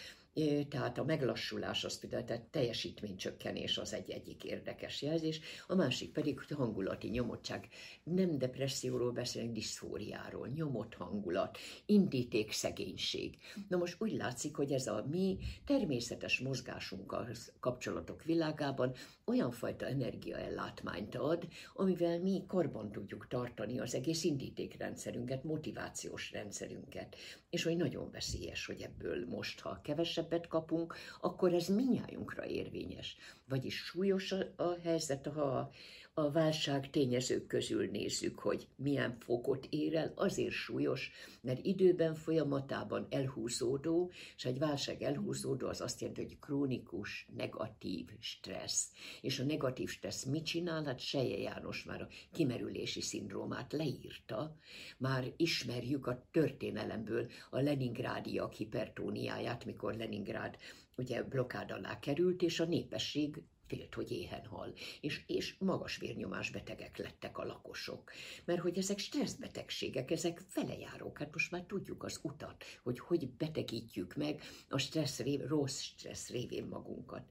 tehát 0.69 0.99
a 0.99 1.05
meglassulás, 1.05 1.85
az 1.85 1.99
például 1.99 2.25
tehát 2.25 2.43
teljesítménycsökkenés 2.43 3.79
az 3.79 3.93
egy 3.93 4.11
egyik 4.11 4.45
érdekes 4.45 5.03
jelzés, 5.03 5.41
a 5.67 5.75
másik 5.75 6.13
pedig, 6.13 6.39
hogy 6.39 6.57
hangulati 6.57 7.09
nyomottság. 7.09 7.69
Nem 8.05 8.39
depresszióról 8.39 9.13
beszélünk, 9.13 9.53
diszfóriáról, 9.53 10.49
nyomott 10.49 10.95
hangulat, 10.95 11.59
indíték 11.87 12.53
szegénység. 12.53 13.37
Na 13.69 13.77
most 13.77 13.97
úgy 13.99 14.13
látszik, 14.13 14.57
hogy 14.57 14.73
ez 14.73 14.87
a 14.87 15.07
mi 15.11 15.39
természetes 15.67 16.39
mozgásunkkal 16.39 17.29
kapcsolatok 17.61 18.25
világában 18.25 18.95
olyan 19.25 19.51
fajta 19.51 19.87
energiaellátmányt 19.87 21.15
ad, 21.15 21.49
amivel 21.75 22.21
mi 22.21 22.45
korban 22.47 22.93
tudjuk 22.93 23.27
tartani 23.29 23.81
az 23.81 23.95
egész 23.95 24.25
indítékrendszerünket, 24.25 25.45
motivációs 25.45 26.33
rendszerünket. 26.33 27.17
És 27.51 27.63
hogy 27.63 27.77
nagyon 27.77 28.11
veszélyes, 28.11 28.67
hogy 28.67 28.81
ebből 28.81 29.27
most, 29.27 29.61
ha 29.61 29.81
kevesebbet 30.21 30.49
kapunk, 30.49 30.95
akkor 31.21 31.53
ez 31.53 31.69
minnyájunkra 31.69 32.47
érvényes. 32.47 33.17
Vagyis 33.49 33.77
súlyos 33.77 34.33
a, 34.33 34.77
helyzet, 34.83 35.27
ha 35.27 35.71
válság 36.15 36.91
tényezők 36.91 37.47
közül 37.47 37.87
nézzük, 37.87 38.39
hogy 38.39 38.69
milyen 38.77 39.17
fokot 39.19 39.67
ér 39.71 39.97
el, 39.97 40.13
azért 40.15 40.53
súlyos, 40.53 41.11
mert 41.41 41.65
időben 41.65 42.15
folyamatában 42.15 43.07
elhúzódó, 43.11 44.11
és 44.37 44.45
egy 44.45 44.59
válság 44.59 45.03
elhúzódó 45.03 45.69
az 45.69 45.81
azt 45.81 46.01
jelenti, 46.01 46.23
hogy 46.23 46.39
krónikus, 46.39 47.27
negatív 47.37 48.07
stressz. 48.19 48.93
És 49.21 49.39
a 49.39 49.45
negatív 49.45 49.89
stressz 49.89 50.25
mit 50.25 50.45
csinál? 50.45 50.85
Hát 50.85 50.99
Seje 50.99 51.39
János 51.39 51.85
már 51.85 52.03
a 52.03 52.09
kimerülési 52.33 53.01
szindrómát 53.01 53.73
leírta, 53.73 54.57
már 54.99 55.33
ismerjük 55.37 56.07
a 56.07 56.27
történelemből 56.31 57.31
a 57.51 57.61
Leningrádiak 57.61 58.53
hipertóniáját, 58.53 59.65
mikor 59.65 59.95
Leningrád 59.95 60.57
ugye 60.97 61.23
blokkád 61.23 61.71
alá 61.71 61.99
került, 61.99 62.43
és 62.43 62.61
a 62.61 62.65
népesség 62.65 63.43
félt, 63.71 63.95
hogy 63.95 64.11
éhen 64.11 64.45
hal, 64.45 64.73
és, 65.01 65.23
és 65.27 65.55
magas 65.59 65.97
vérnyomás 65.97 66.51
betegek 66.51 66.97
lettek 66.97 67.39
a 67.39 67.45
lakosok. 67.45 68.13
Mert 68.45 68.61
hogy 68.61 68.79
ezek 68.79 68.99
stresszbetegségek, 68.99 70.11
ezek 70.11 70.43
felejárók, 70.49 71.19
hát 71.19 71.33
most 71.33 71.51
már 71.51 71.63
tudjuk 71.63 72.05
az 72.05 72.21
utat, 72.23 72.65
hogy 72.83 72.99
hogy 72.99 73.29
betegítjük 73.29 74.15
meg 74.15 74.43
a 74.69 74.79
stressz 74.79 75.23
rossz 75.47 75.81
stressz 75.81 76.31
révén 76.31 76.65
magunkat. 76.65 77.23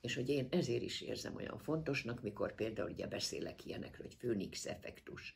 És 0.00 0.14
hogy 0.14 0.28
én 0.28 0.46
ezért 0.50 0.82
is 0.82 1.00
érzem 1.00 1.34
olyan 1.34 1.58
fontosnak, 1.58 2.22
mikor 2.22 2.54
például 2.54 2.90
ugye 2.90 3.06
beszélek 3.06 3.64
ilyenekről, 3.64 4.06
hogy 4.06 4.16
főnix 4.18 4.66
effektus, 4.66 5.34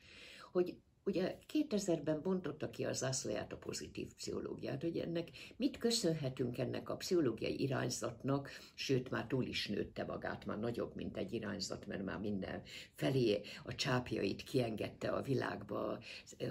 hogy 0.53 0.77
Ugye 1.05 1.39
2000-ben 1.53 2.23
bontotta 2.23 2.71
ki 2.71 2.85
az 2.85 2.99
zászlóját 2.99 3.53
a 3.53 3.57
pozitív 3.57 4.15
pszichológiát, 4.15 4.83
hogy 4.83 4.99
ennek 4.99 5.29
mit 5.57 5.77
köszönhetünk 5.77 6.59
ennek 6.59 6.89
a 6.89 6.97
pszichológiai 6.97 7.61
irányzatnak, 7.61 8.51
sőt 8.75 9.11
már 9.11 9.27
túl 9.27 9.45
is 9.45 9.67
nőtte 9.67 10.05
magát, 10.05 10.45
már 10.45 10.59
nagyobb, 10.59 10.95
mint 10.95 11.17
egy 11.17 11.33
irányzat, 11.33 11.87
mert 11.87 12.05
már 12.05 12.19
minden 12.19 12.63
felé 12.95 13.41
a 13.65 13.75
csápjait 13.75 14.43
kiengedte 14.43 15.09
a 15.09 15.23
világba, 15.23 15.99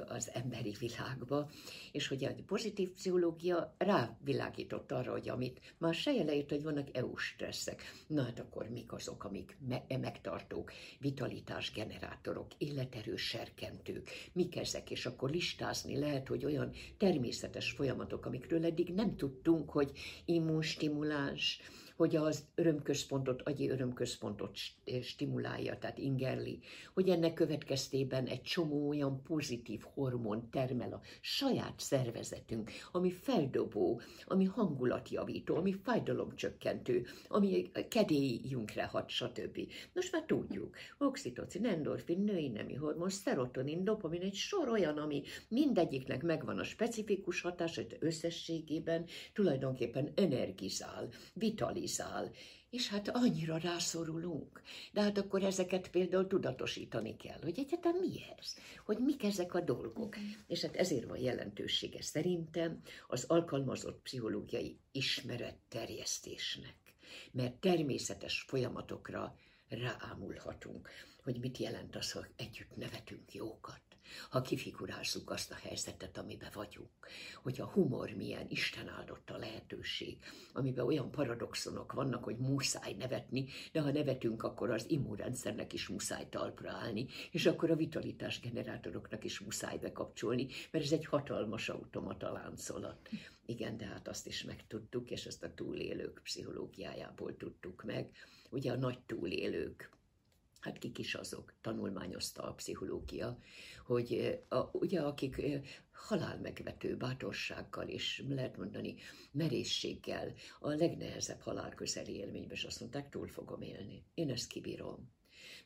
az, 0.08 0.30
emberi 0.34 0.76
világba, 0.80 1.50
és 1.92 2.08
hogy 2.08 2.26
a 2.26 2.34
pozitív 2.46 2.92
pszichológia 2.92 3.76
rávilágított 3.78 4.92
arra, 4.92 5.12
hogy 5.12 5.30
amit 5.30 5.76
már 5.78 5.94
se 5.94 6.12
leírt, 6.12 6.50
hogy 6.50 6.64
vannak 6.64 6.98
EU 6.98 7.16
stresszek, 7.16 7.82
na 8.08 8.24
hát 8.24 8.40
akkor 8.40 8.70
mik 8.70 8.92
azok, 8.94 9.24
amik 9.24 9.58
me- 9.68 9.98
megtartók, 10.00 10.72
vitalitás 11.00 11.72
generátorok, 11.72 12.48
életerős 12.58 13.22
serkentők, 13.22 14.10
mik 14.42 14.56
ezek, 14.56 14.92
és 14.92 15.06
akkor 15.06 15.30
listázni 15.30 15.98
lehet, 16.00 16.28
hogy 16.28 16.46
olyan 16.46 16.72
természetes 16.98 17.72
folyamatok, 17.72 18.26
amikről 18.26 18.66
eddig 18.66 18.90
nem 18.94 19.16
tudtunk, 19.16 19.70
hogy 19.70 19.92
immunstimuláns, 20.26 21.60
hogy 22.02 22.16
az 22.16 22.46
örömközpontot, 22.56 23.42
agyi 23.42 23.70
örömközpontot 23.70 24.58
stimulálja, 25.02 25.78
tehát 25.78 25.98
ingerli, 25.98 26.60
hogy 26.94 27.10
ennek 27.10 27.34
következtében 27.34 28.26
egy 28.26 28.42
csomó 28.42 28.88
olyan 28.88 29.24
pozitív 29.24 29.82
hormon 29.94 30.50
termel 30.50 30.94
a 30.94 31.02
saját 31.20 31.80
szervezetünk, 31.80 32.72
ami 32.92 33.12
feldobó, 33.12 34.02
ami 34.26 34.46
hangulatjavító, 34.46 35.56
ami 35.56 35.76
fájdalomcsökkentő, 35.84 37.06
ami 37.28 37.72
kedélyünkre 37.90 38.86
hat, 38.86 39.10
stb. 39.10 39.60
Most 39.94 40.12
már 40.12 40.24
tudjuk, 40.24 40.76
oxitocin, 40.98 41.66
endorfin, 41.66 42.20
női 42.20 42.48
nemi 42.48 42.74
hormon, 42.74 43.10
szerotonin, 43.10 43.84
dopamin, 43.84 44.22
egy 44.22 44.36
sor 44.36 44.70
olyan, 44.70 44.98
ami 44.98 45.24
mindegyiknek 45.48 46.24
megvan 46.24 46.60
a 46.60 46.64
specifikus 46.64 47.42
hatása, 47.42 47.82
összességében 48.00 49.06
tulajdonképpen 49.34 50.12
energizál, 50.16 51.10
vitalizál, 51.34 51.90
száll, 51.92 52.32
és 52.70 52.88
hát 52.90 53.10
annyira 53.10 53.58
rászorulunk. 53.58 54.62
De 54.94 55.02
hát 55.02 55.18
akkor 55.18 55.44
ezeket 55.44 55.90
például 55.90 56.28
tudatosítani 56.28 57.16
kell, 57.16 57.40
hogy 57.42 57.60
egyáltalán 57.60 58.00
mi 58.00 58.20
ez, 58.38 58.56
hogy 58.86 58.98
mik 58.98 59.24
ezek 59.24 59.54
a 59.54 59.62
dolgok. 59.62 60.16
És 60.48 60.62
hát 60.62 60.76
ezért 60.76 61.08
van 61.08 61.20
jelentősége 61.20 62.02
szerintem 62.02 62.82
az 63.08 63.24
alkalmazott 63.28 64.02
pszichológiai 64.02 64.78
ismeretterjesztésnek. 64.92 66.76
Mert 67.32 67.54
természetes 67.54 68.42
folyamatokra 68.48 69.36
ráámulhatunk, 69.70 70.90
hogy 71.24 71.40
mit 71.40 71.58
jelent 71.58 71.96
az, 71.96 72.12
hogy 72.12 72.30
együtt 72.36 72.76
nevetünk 72.76 73.34
jókat 73.34 73.91
ha 74.30 74.42
kifigurázzuk 74.42 75.30
azt 75.30 75.52
a 75.52 75.56
helyzetet, 75.56 76.18
amiben 76.18 76.50
vagyunk, 76.54 76.90
hogy 77.42 77.62
a 77.62 77.66
humor 77.66 78.10
milyen 78.10 78.46
Isten 78.50 78.88
áldott 78.88 79.30
a 79.30 79.38
lehetőség, 79.38 80.18
amiben 80.54 80.86
olyan 80.86 81.12
paradoxonok 81.12 81.94
vannak, 81.94 82.24
hogy 82.24 82.38
muszáj 82.38 82.94
nevetni, 82.94 83.46
de 83.72 83.82
ha 83.82 83.92
nevetünk, 83.92 84.44
akkor 84.44 84.70
az 84.70 84.90
immunrendszernek 84.90 85.74
is 85.74 85.88
muszáj 85.88 86.30
talpra 86.30 86.72
állni, 86.72 87.08
és 87.32 87.46
akkor 87.46 87.72
a 87.72 87.76
vitalitás 87.76 88.40
generátoroknak 88.40 89.24
is 89.24 89.40
muszáj 89.40 89.78
bekapcsolni, 89.78 90.48
mert 90.72 90.86
ez 90.86 90.92
egy 90.92 91.06
hatalmas 91.06 91.70
automata 91.70 92.32
láncolat. 92.32 93.10
Igen, 93.46 93.78
de 93.78 93.86
hát 93.86 94.08
azt 94.08 94.28
is 94.28 94.44
megtudtuk, 94.44 95.12
és 95.12 95.26
ezt 95.26 95.44
a 95.44 95.54
túlélők 95.54 96.22
pszichológiájából 96.24 97.38
tudtuk 97.38 97.84
meg. 97.84 98.12
Ugye 98.50 98.72
a 98.72 98.76
nagy 98.76 99.00
túlélők, 99.00 99.90
hát 100.62 100.78
kik 100.78 100.98
is 100.98 101.16
azok, 101.16 101.54
tanulmányozta 101.62 102.44
a 102.44 102.54
pszichológia, 102.54 103.38
hogy 103.86 104.40
a, 104.50 104.70
ugye 104.72 105.02
akik 105.02 105.42
halálmegvető 105.92 106.98
bátorsággal 106.98 107.88
és 107.88 108.24
lehet 108.30 108.58
mondani 108.58 108.96
merészséggel 109.32 110.34
a 110.60 110.70
legnehezebb 110.70 111.40
halálközeli 111.40 112.16
élményben, 112.16 112.52
és 112.52 112.64
azt 112.64 112.80
mondták, 112.80 113.10
túl 113.10 113.28
fogom 113.28 113.62
élni. 113.62 114.06
Én 114.14 114.30
ezt 114.30 114.48
kibírom. 114.48 115.12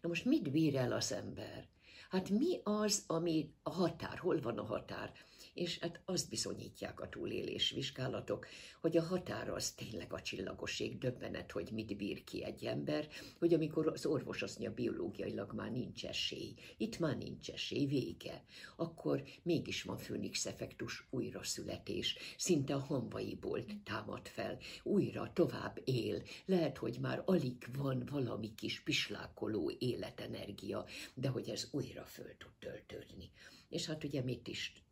Na 0.02 0.08
most 0.08 0.26
mit 0.26 0.52
bír 0.52 0.76
el 0.76 0.91
az 0.91 1.12
ember? 1.12 1.68
Hát 2.10 2.30
mi 2.30 2.60
az, 2.64 3.04
ami 3.08 3.54
a 3.64 3.70
határ? 3.70 4.18
Hol 4.18 4.39
van 4.41 4.58
a 4.58 4.64
határ? 4.64 5.12
És 5.56 5.80
hát 5.80 6.01
azt 6.06 6.30
bizonyítják 6.30 6.99
a 6.99 7.10
túlélés 7.10 7.72
vizsgálatok, 7.72 8.47
hogy 8.82 8.97
a 8.97 9.03
határa 9.03 9.53
az 9.53 9.72
tényleg 9.72 10.14
a 10.14 10.22
csillagoség 10.22 10.97
döbbenet, 10.97 11.51
hogy 11.51 11.70
mit 11.72 11.97
bír 11.97 12.24
ki 12.24 12.43
egy 12.43 12.66
ember, 12.66 13.08
hogy 13.39 13.53
amikor 13.53 13.88
az 13.88 14.06
orvos 14.06 14.41
azt 14.41 14.60
mondja, 14.60 14.76
biológiailag 14.76 15.53
már 15.53 15.72
nincs 15.72 16.06
esély, 16.06 16.53
itt 16.78 16.99
már 16.99 17.18
nincs 17.18 17.49
esély, 17.49 17.86
vége, 17.86 18.43
akkor 18.76 19.24
mégis 19.43 19.84
van 19.84 19.97
főnix 19.97 20.45
effektus, 20.45 21.08
újra 21.10 21.43
születés, 21.43 22.18
szinte 22.38 22.74
a 22.74 22.80
hamvaiból 22.80 23.66
támad 23.84 24.28
fel, 24.28 24.58
újra 24.84 25.32
tovább 25.34 25.82
él, 25.84 26.24
lehet, 26.45 26.78
hogy 26.78 26.97
már 27.01 27.22
alig 27.26 27.68
van 27.78 28.06
valami 28.12 28.56
kis 28.56 28.82
pislákoló 28.82 29.72
életenergia, 29.80 30.86
de 31.14 31.28
hogy 31.28 31.49
ez 31.49 31.68
újra 31.72 32.06
föl 32.06 32.38
tud 32.38 32.51
töltődni. 32.60 33.32
És 33.70 33.86
hát 33.86 34.03
ugye 34.03 34.22
mit 34.22 34.47
is 34.47 34.84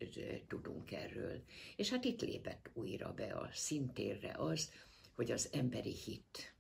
tudunk 0.48 0.92
erről. 0.92 1.44
És 1.76 1.90
hát 1.90 2.04
itt 2.06 2.22
lépett 2.22 2.70
újra 2.74 3.14
be 3.14 3.34
a 3.34 3.50
szintérre 3.54 4.34
az, 4.38 4.72
hogy 5.14 5.32
az 5.32 5.50
emberi 5.52 5.94
hit. 5.94 6.56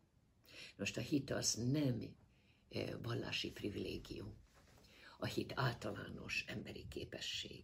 Most 0.77 0.97
a 0.97 1.01
hit 1.01 1.31
az 1.31 1.53
nem 1.53 2.15
vallási 3.01 3.51
privilégium. 3.51 4.35
A 5.19 5.25
hit 5.25 5.53
általános 5.55 6.45
emberi 6.47 6.87
képesség. 6.87 7.63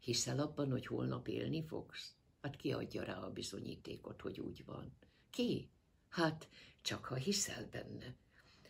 Hiszel 0.00 0.38
abban, 0.38 0.70
hogy 0.70 0.86
holnap 0.86 1.28
élni 1.28 1.64
fogsz? 1.66 2.14
Hát 2.40 2.56
ki 2.56 2.72
adja 2.72 3.02
rá 3.02 3.18
a 3.18 3.32
bizonyítékot, 3.32 4.20
hogy 4.20 4.40
úgy 4.40 4.64
van? 4.64 4.92
Ki? 5.30 5.70
Hát 6.08 6.48
csak 6.82 7.04
ha 7.04 7.14
hiszel 7.14 7.68
benne. 7.70 8.16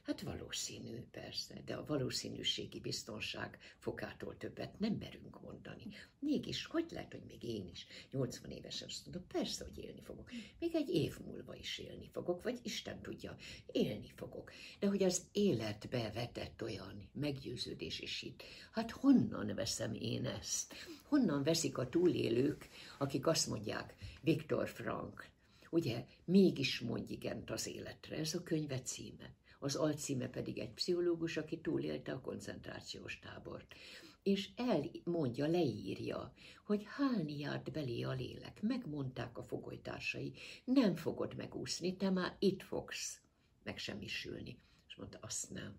Hát 0.09 0.21
valószínű, 0.21 1.05
persze, 1.11 1.55
de 1.65 1.75
a 1.75 1.85
valószínűségi 1.85 2.81
biztonság 2.81 3.59
fokától 3.79 4.37
többet 4.37 4.79
nem 4.79 4.93
merünk 4.93 5.41
mondani. 5.41 5.83
Mégis, 6.19 6.67
hogy 6.67 6.85
lehet, 6.91 7.13
hogy 7.13 7.25
még 7.27 7.43
én 7.43 7.69
is 7.73 7.87
80 8.11 8.51
évesen 8.51 8.89
azt 8.89 9.05
mondom, 9.05 9.27
persze, 9.27 9.65
hogy 9.65 9.85
élni 9.85 10.01
fogok. 10.01 10.31
Még 10.59 10.75
egy 10.75 10.89
év 10.89 11.19
múlva 11.27 11.55
is 11.55 11.79
élni 11.79 12.09
fogok, 12.13 12.43
vagy 12.43 12.59
Isten 12.63 13.03
tudja, 13.03 13.37
élni 13.73 14.13
fogok. 14.17 14.53
De 14.79 14.87
hogy 14.87 15.03
az 15.03 15.23
életbe 15.33 16.11
vetett 16.15 16.63
olyan 16.63 17.09
meggyőződés 17.13 18.01
is 18.01 18.23
itt, 18.23 18.43
hát 18.73 18.91
honnan 18.91 19.55
veszem 19.55 19.95
én 19.95 20.27
ezt? 20.27 20.75
Honnan 21.03 21.43
veszik 21.43 21.79
a 21.79 21.89
túlélők, 21.89 22.69
akik 22.99 23.27
azt 23.27 23.47
mondják, 23.47 23.95
Viktor 24.23 24.69
Frank, 24.69 25.29
ugye, 25.71 26.05
mégis 26.25 26.81
mondj 26.81 27.13
igent 27.13 27.51
az 27.51 27.67
életre, 27.67 28.17
ez 28.17 28.35
a 28.35 28.43
könyve 28.43 28.81
címe 28.81 29.37
az 29.59 29.75
alcíme 29.75 30.29
pedig 30.29 30.59
egy 30.59 30.71
pszichológus, 30.71 31.37
aki 31.37 31.61
túlélte 31.61 32.13
a 32.13 32.21
koncentrációs 32.21 33.19
tábort. 33.19 33.75
És 34.23 34.49
elmondja, 34.57 35.47
leírja, 35.47 36.33
hogy 36.65 36.85
hálni 36.87 37.39
járt 37.39 37.73
belé 37.73 38.03
a 38.03 38.13
lélek. 38.13 38.63
Megmondták 38.63 39.39
a 39.39 39.43
fogolytársai, 39.43 40.33
nem 40.65 40.97
fogod 40.97 41.37
megúszni, 41.37 41.97
te 41.97 42.11
már 42.11 42.37
itt 42.39 42.63
fogsz 42.63 43.21
megsemmisülni. 43.63 44.59
És 44.89 44.97
mondta, 44.97 45.19
azt 45.21 45.51
nem. 45.51 45.79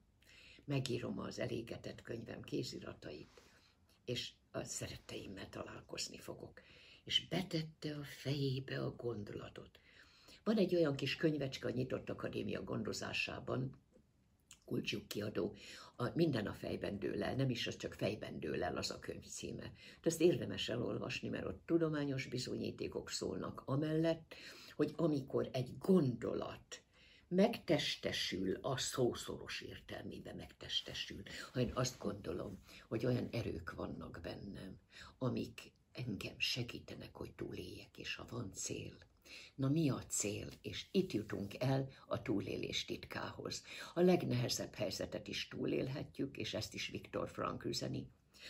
Megírom 0.66 1.20
az 1.20 1.40
elégetett 1.40 2.02
könyvem 2.02 2.42
kéziratait, 2.42 3.42
és 4.06 4.32
a 4.52 4.64
szeretteimmel 4.64 5.50
találkozni 5.50 6.18
fogok. 6.18 6.62
És 7.04 7.28
betette 7.28 7.96
a 7.96 8.04
fejébe 8.04 8.80
a 8.80 8.96
gondolatot, 8.96 9.80
van 10.44 10.58
egy 10.58 10.76
olyan 10.76 10.96
kis 10.96 11.16
könyvecske 11.16 11.68
a 11.68 11.72
Nyitott 11.72 12.10
Akadémia 12.10 12.64
gondozásában, 12.64 13.78
kulcsuk 14.66 15.08
kiadó, 15.08 15.56
a 15.96 16.10
Minden 16.14 16.48
a 16.48 16.54
fejben 16.54 17.00
dől 17.00 17.24
el, 17.24 17.36
nem 17.36 17.50
is 17.50 17.68
az 17.68 17.78
csak 17.78 17.94
fejben 17.94 18.40
dől 18.40 18.64
el 18.64 18.78
az 18.78 18.92
a 18.92 19.00
könyv 19.00 19.26
címe. 19.26 19.74
De 20.02 20.10
ezt 20.10 20.22
érdemes 20.22 20.70
elolvasni, 20.70 21.30
mert 21.30 21.46
ott 21.46 21.62
tudományos 21.66 22.26
bizonyítékok 22.26 23.10
szólnak 23.10 23.62
amellett, 23.66 24.36
hogy 24.76 24.94
amikor 24.96 25.50
egy 25.52 25.78
gondolat 25.78 26.82
megtestesül, 27.28 28.58
a 28.62 28.78
szószoros 28.78 29.62
értelmében 29.62 30.36
megtestesül, 30.36 31.22
ha 31.54 31.60
én 31.60 31.72
azt 31.74 32.00
gondolom, 32.00 32.60
hogy 32.88 33.06
olyan 33.06 33.28
erők 33.32 33.72
vannak 33.72 34.20
bennem, 34.22 34.80
amik 35.18 35.72
engem 35.92 36.40
segítenek, 36.40 37.16
hogy 37.16 37.32
túléljek, 37.32 37.98
és 37.98 38.16
ha 38.16 38.26
van 38.30 38.52
cél, 38.54 38.94
Na 39.56 39.70
mi 39.70 39.90
a 39.90 40.04
cél? 40.08 40.48
És 40.62 40.86
itt 40.92 41.12
jutunk 41.12 41.54
el 41.60 41.88
a 42.08 42.22
túlélés 42.22 42.86
titkához. 42.86 43.64
A 43.94 44.02
legnehezebb 44.02 44.74
helyzetet 44.74 45.28
is 45.28 45.48
túlélhetjük, 45.48 46.38
és 46.38 46.54
ezt 46.54 46.74
is 46.74 46.88
Viktor 46.88 47.30
Frank 47.30 47.66
üzeni. 47.66 48.08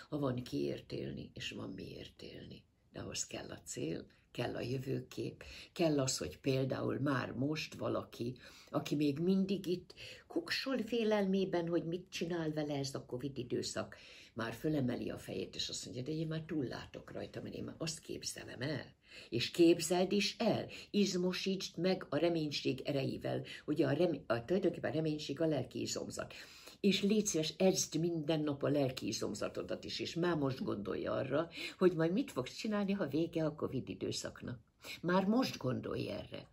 Ha 0.09 0.17
van 0.17 0.43
kiért 0.43 0.91
élni, 0.91 1.31
és 1.33 1.51
van 1.51 1.69
miért 1.69 2.21
élni. 2.21 2.63
De 2.91 2.99
ahhoz 2.99 3.27
kell 3.27 3.49
a 3.49 3.61
cél, 3.63 4.05
kell 4.31 4.55
a 4.55 4.61
jövőkép, 4.61 5.43
kell 5.73 5.99
az, 5.99 6.17
hogy 6.17 6.39
például 6.39 6.99
már 6.99 7.31
most 7.31 7.73
valaki, 7.73 8.35
aki 8.69 8.95
még 8.95 9.19
mindig 9.19 9.65
itt 9.65 9.93
kuksol 10.27 10.77
félelmében, 10.77 11.67
hogy 11.67 11.85
mit 11.85 12.09
csinál 12.09 12.51
vele 12.51 12.73
ez 12.73 12.95
a 12.95 13.05
Covid 13.05 13.37
időszak, 13.37 13.95
már 14.33 14.53
fölemeli 14.53 15.09
a 15.09 15.17
fejét, 15.17 15.55
és 15.55 15.69
azt 15.69 15.85
mondja, 15.85 16.03
de 16.03 16.11
én 16.11 16.27
már 16.27 16.41
túllátok 16.41 17.11
rajta, 17.11 17.41
mert 17.41 17.55
én 17.55 17.63
már 17.63 17.75
azt 17.77 17.99
képzelem 17.99 18.61
el, 18.61 18.85
és 19.29 19.51
képzeld 19.51 20.11
is 20.11 20.35
el, 20.37 20.67
izmosítsd 20.91 21.77
meg 21.77 22.05
a 22.09 22.17
reménység 22.17 22.81
erejével. 22.85 23.43
Ugye 23.65 23.85
a, 23.85 23.91
rem, 23.91 24.23
a 24.27 24.45
tulajdonképpen 24.45 24.91
a 24.91 24.93
reménység 24.93 25.41
a 25.41 25.45
lelki 25.45 25.81
izomzat. 25.81 26.33
És 26.79 27.01
légy 27.01 27.25
szíves, 27.25 27.53
edzd 27.57 27.99
minden 27.99 28.39
nap 28.39 28.63
a 28.63 28.69
lelki 28.69 29.07
izomzatodat 29.07 29.83
is, 29.83 29.99
és 29.99 30.15
már 30.15 30.35
most 30.35 30.63
gondolj 30.63 31.05
arra, 31.05 31.49
hogy 31.77 31.93
majd 31.93 32.11
mit 32.11 32.31
fogsz 32.31 32.55
csinálni, 32.55 32.91
ha 32.91 33.07
vége 33.07 33.45
a 33.45 33.55
Covid 33.55 33.89
időszaknak. 33.89 34.59
Már 35.01 35.25
most 35.25 35.57
gondolj 35.57 36.09
erre. 36.09 36.47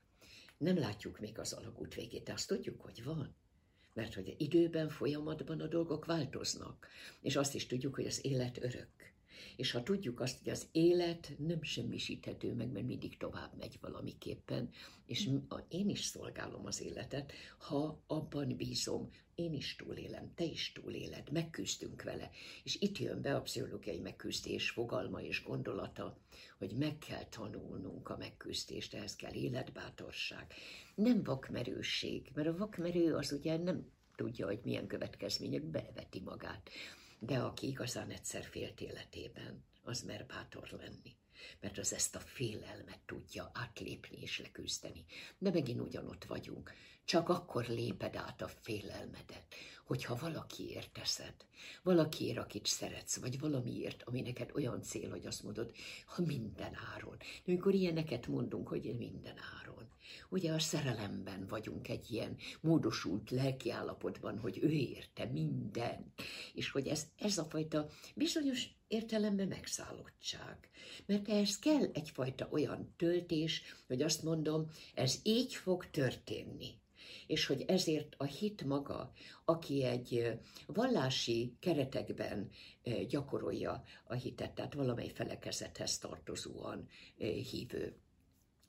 Nem 0.58 0.78
látjuk 0.78 1.20
még 1.20 1.38
az 1.38 1.52
alagút 1.52 1.94
végét, 1.94 2.22
de 2.22 2.32
azt 2.32 2.48
tudjuk, 2.48 2.80
hogy 2.80 3.04
van. 3.04 3.34
Mert 3.92 4.14
hogy 4.14 4.34
időben, 4.38 4.88
folyamatban 4.88 5.60
a 5.60 5.66
dolgok 5.66 6.04
változnak. 6.04 6.88
És 7.20 7.36
azt 7.36 7.54
is 7.54 7.66
tudjuk, 7.66 7.94
hogy 7.94 8.06
az 8.06 8.24
élet 8.24 8.64
örök. 8.64 9.15
És 9.56 9.70
ha 9.70 9.82
tudjuk 9.82 10.20
azt, 10.20 10.38
hogy 10.42 10.52
az 10.52 10.66
élet 10.72 11.32
nem 11.38 11.62
semmisíthető 11.62 12.54
meg, 12.54 12.72
mert 12.72 12.86
mindig 12.86 13.16
tovább 13.16 13.56
megy 13.58 13.78
valamiképpen, 13.80 14.70
és 15.06 15.30
én 15.68 15.88
is 15.88 16.04
szolgálom 16.04 16.66
az 16.66 16.82
életet, 16.82 17.32
ha 17.58 18.02
abban 18.06 18.56
bízom, 18.56 19.10
én 19.36 19.52
is 19.52 19.76
túlélem, 19.76 20.34
te 20.34 20.44
is 20.44 20.72
túléled, 20.72 21.32
megküzdünk 21.32 22.02
vele. 22.02 22.30
És 22.62 22.76
itt 22.80 22.98
jön 22.98 23.20
be 23.20 23.34
a 23.34 23.40
pszichológiai 23.40 23.98
megküzdés 23.98 24.70
fogalma 24.70 25.22
és 25.22 25.42
gondolata, 25.42 26.18
hogy 26.58 26.72
meg 26.78 26.98
kell 26.98 27.24
tanulnunk 27.24 28.08
a 28.08 28.16
megküzdést, 28.16 28.94
ehhez 28.94 29.16
kell 29.16 29.32
életbátorság. 29.32 30.52
Nem 30.94 31.22
vakmerőség, 31.22 32.30
mert 32.34 32.48
a 32.48 32.56
vakmerő 32.56 33.14
az 33.14 33.32
ugye 33.32 33.56
nem 33.56 33.90
tudja, 34.16 34.46
hogy 34.46 34.60
milyen 34.64 34.86
következmények 34.86 35.62
beveti 35.62 36.20
magát. 36.20 36.70
De 37.18 37.38
aki 37.38 37.66
igazán 37.66 38.10
egyszer 38.10 38.44
félt 38.44 38.80
életében, 38.80 39.64
az 39.82 40.02
mer 40.02 40.26
bátor 40.26 40.68
lenni. 40.70 41.16
Mert 41.60 41.78
az 41.78 41.92
ezt 41.92 42.16
a 42.16 42.20
félelmet 42.20 43.00
tudja 43.06 43.50
átlépni 43.54 44.16
és 44.20 44.38
leküzdeni. 44.40 45.04
De 45.38 45.50
megint 45.50 45.80
ugyanott 45.80 46.24
vagyunk. 46.24 46.72
Csak 47.04 47.28
akkor 47.28 47.66
léped 47.66 48.16
át 48.16 48.42
a 48.42 48.48
félelmedet, 48.48 49.54
hogyha 49.84 50.16
valakiért 50.16 50.92
teszed, 50.92 51.34
valakiért, 51.82 52.38
akit 52.38 52.66
szeretsz, 52.66 53.16
vagy 53.16 53.38
valamiért, 53.38 54.02
ami 54.02 54.20
neked 54.20 54.50
olyan 54.54 54.82
cél, 54.82 55.10
hogy 55.10 55.26
azt 55.26 55.42
mondod, 55.42 55.72
ha 56.06 56.22
minden 56.22 56.76
áron. 56.94 57.16
De 57.18 57.52
amikor 57.52 57.74
ilyeneket 57.74 58.26
mondunk, 58.26 58.68
hogy 58.68 58.96
minden 58.98 59.36
áron, 59.60 59.88
Ugye 60.28 60.52
a 60.52 60.58
szerelemben 60.58 61.46
vagyunk 61.46 61.88
egy 61.88 62.10
ilyen 62.10 62.36
módosult 62.60 63.30
lelkiállapotban, 63.30 64.38
hogy 64.38 64.58
ő 64.62 64.68
érte 64.70 65.24
minden, 65.24 66.12
és 66.54 66.70
hogy 66.70 66.86
ez, 66.86 67.06
ez 67.18 67.38
a 67.38 67.44
fajta 67.44 67.88
bizonyos 68.14 68.68
értelemben 68.88 69.48
megszállottság. 69.48 70.70
Mert 71.06 71.28
ehhez 71.28 71.58
kell 71.58 71.90
egyfajta 71.92 72.48
olyan 72.50 72.94
töltés, 72.96 73.62
hogy 73.86 74.02
azt 74.02 74.22
mondom, 74.22 74.70
ez 74.94 75.20
így 75.22 75.54
fog 75.54 75.90
történni. 75.90 76.74
És 77.26 77.46
hogy 77.46 77.64
ezért 77.66 78.14
a 78.16 78.24
hit 78.24 78.64
maga, 78.64 79.12
aki 79.44 79.82
egy 79.82 80.38
vallási 80.66 81.56
keretekben 81.60 82.50
gyakorolja 83.08 83.82
a 84.04 84.14
hitet, 84.14 84.54
tehát 84.54 84.74
valamely 84.74 85.08
felekezethez 85.08 85.98
tartozóan 85.98 86.88
hívő 87.50 87.96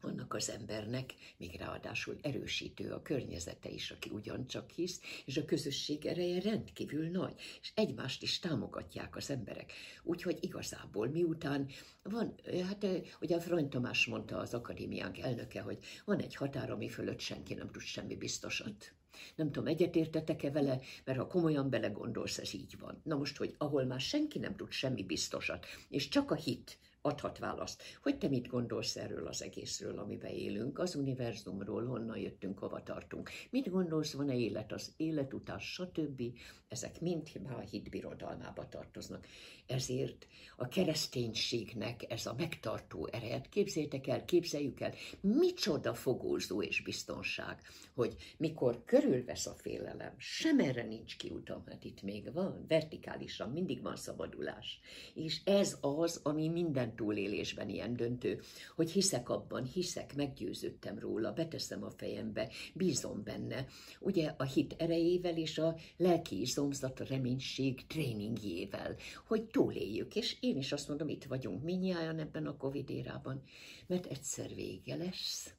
annak 0.02 0.34
az 0.34 0.50
embernek 0.50 1.14
még 1.38 1.56
ráadásul 1.56 2.18
erősítő 2.22 2.92
a 2.92 3.02
környezete 3.02 3.70
is, 3.70 3.92
aki 3.92 4.10
ugyancsak 4.10 4.70
hisz, 4.70 5.02
és 5.26 5.38
a 5.38 5.46
közösség 5.46 6.06
ereje 6.06 6.42
rendkívül 6.42 7.10
nagy, 7.10 7.34
és 7.62 7.72
egymást 7.76 8.22
is 8.22 8.40
támogatják 8.40 9.16
az 9.16 9.30
emberek. 9.30 9.74
Úgyhogy 10.04 10.38
igazából 10.42 11.08
miután 11.08 11.70
van, 12.04 12.36
hát 12.68 12.88
ugye 13.22 13.36
a 13.36 13.42
Frany 13.42 13.70
Tamás 13.70 14.06
mondta 14.06 14.38
az 14.38 14.54
akadémiánk 14.54 15.20
elnöke, 15.20 15.62
hogy 15.62 15.78
van 16.06 16.20
egy 16.20 16.36
határ, 16.36 16.72
ami 16.72 16.90
fölött 16.90 17.20
senki 17.20 17.54
nem 17.54 17.72
tud 17.72 17.82
semmi 17.82 18.16
biztosat. 18.16 18.96
Nem 19.36 19.52
tudom, 19.52 19.68
egyetértetek-e 19.68 20.52
vele, 20.52 20.80
mert 21.04 21.18
ha 21.18 21.28
komolyan 21.28 21.70
belegondolsz, 21.70 22.38
ez 22.38 22.54
így 22.54 22.78
van. 22.80 23.02
Na 23.04 23.16
most, 23.16 23.38
hogy 23.38 23.56
ahol 23.58 23.86
már 23.86 24.00
senki 24.00 24.40
nem 24.40 24.56
tud 24.56 24.72
semmi 24.72 25.04
biztosat, 25.04 25.66
és 25.90 26.08
csak 26.08 26.32
a 26.32 26.36
hit, 26.36 26.78
adhat 27.02 27.38
választ. 27.38 27.84
Hogy 28.02 28.18
te 28.18 28.28
mit 28.28 28.48
gondolsz 28.48 28.96
erről 28.96 29.28
az 29.28 29.42
egészről, 29.42 30.00
amiben 30.00 30.32
élünk, 30.32 30.80
az 30.80 30.96
univerzumról, 30.96 31.86
honnan 31.86 32.18
jöttünk, 32.18 32.60
hova 32.60 32.84
tartunk? 32.84 33.30
Mit 33.50 33.70
gondolsz, 33.70 34.14
van-e 34.14 34.36
élet, 34.36 34.72
az 34.72 34.94
élet 34.98 35.34
után, 35.34 35.60
stb. 35.60 36.22
Ezek 36.68 37.02
mind 37.02 37.32
a 37.50 37.60
hit 37.60 37.90
birodalmába 37.90 38.70
tartoznak. 38.70 39.28
Ezért 39.68 40.28
a 40.58 40.68
kereszténységnek 40.68 42.12
ez 42.12 42.26
a 42.26 42.36
megtartó 42.38 43.08
erejet, 43.12 43.50
képzeljétek 43.50 44.08
el, 44.08 44.26
képzeljük 44.26 44.80
el, 44.80 44.94
micsoda 45.22 45.94
fogózó 45.94 46.62
és 46.62 46.82
biztonság, 46.82 47.62
hogy 47.94 48.16
mikor 48.38 48.84
körülvesz 48.86 49.46
a 49.46 49.54
félelem, 49.54 50.14
sem 50.18 50.60
erre 50.60 50.84
nincs 50.84 51.18
kiutam, 51.18 51.64
hát 51.68 51.84
itt 51.84 52.02
még 52.02 52.34
van, 52.34 52.66
vertikálisan 52.68 53.50
mindig 53.50 53.82
van 53.82 53.96
szabadulás. 53.96 54.80
És 55.14 55.42
ez 55.44 55.78
az, 55.82 56.20
ami 56.24 56.48
minden 56.48 56.87
túlélésben 56.96 57.70
ilyen 57.70 57.96
döntő, 57.96 58.42
hogy 58.76 58.92
hiszek 58.92 59.30
abban, 59.30 59.64
hiszek, 59.64 60.16
meggyőződtem 60.16 61.00
róla, 61.00 61.32
beteszem 61.32 61.84
a 61.84 61.92
fejembe, 61.92 62.50
bízom 62.74 63.24
benne. 63.24 63.66
Ugye 64.00 64.34
a 64.38 64.44
hit 64.44 64.76
erejével 64.78 65.38
és 65.38 65.58
a 65.58 65.76
lelki 65.98 66.42
izomzat, 66.42 67.10
reménység 67.10 67.88
tréningjével, 67.88 68.96
hogy 69.28 69.44
túléljük. 69.44 70.16
És 70.16 70.38
én 70.40 70.58
is 70.58 70.72
azt 70.72 70.88
mondom, 70.88 71.10
itt 71.10 71.24
vagyunk 71.24 71.64
minnyáján 71.64 72.20
ebben 72.20 72.48
a 72.48 72.58
Covid 72.58 72.90
érában, 72.90 73.44
mert 73.88 74.06
egyszer 74.06 74.56
vége 74.56 74.96
lesz 74.96 75.52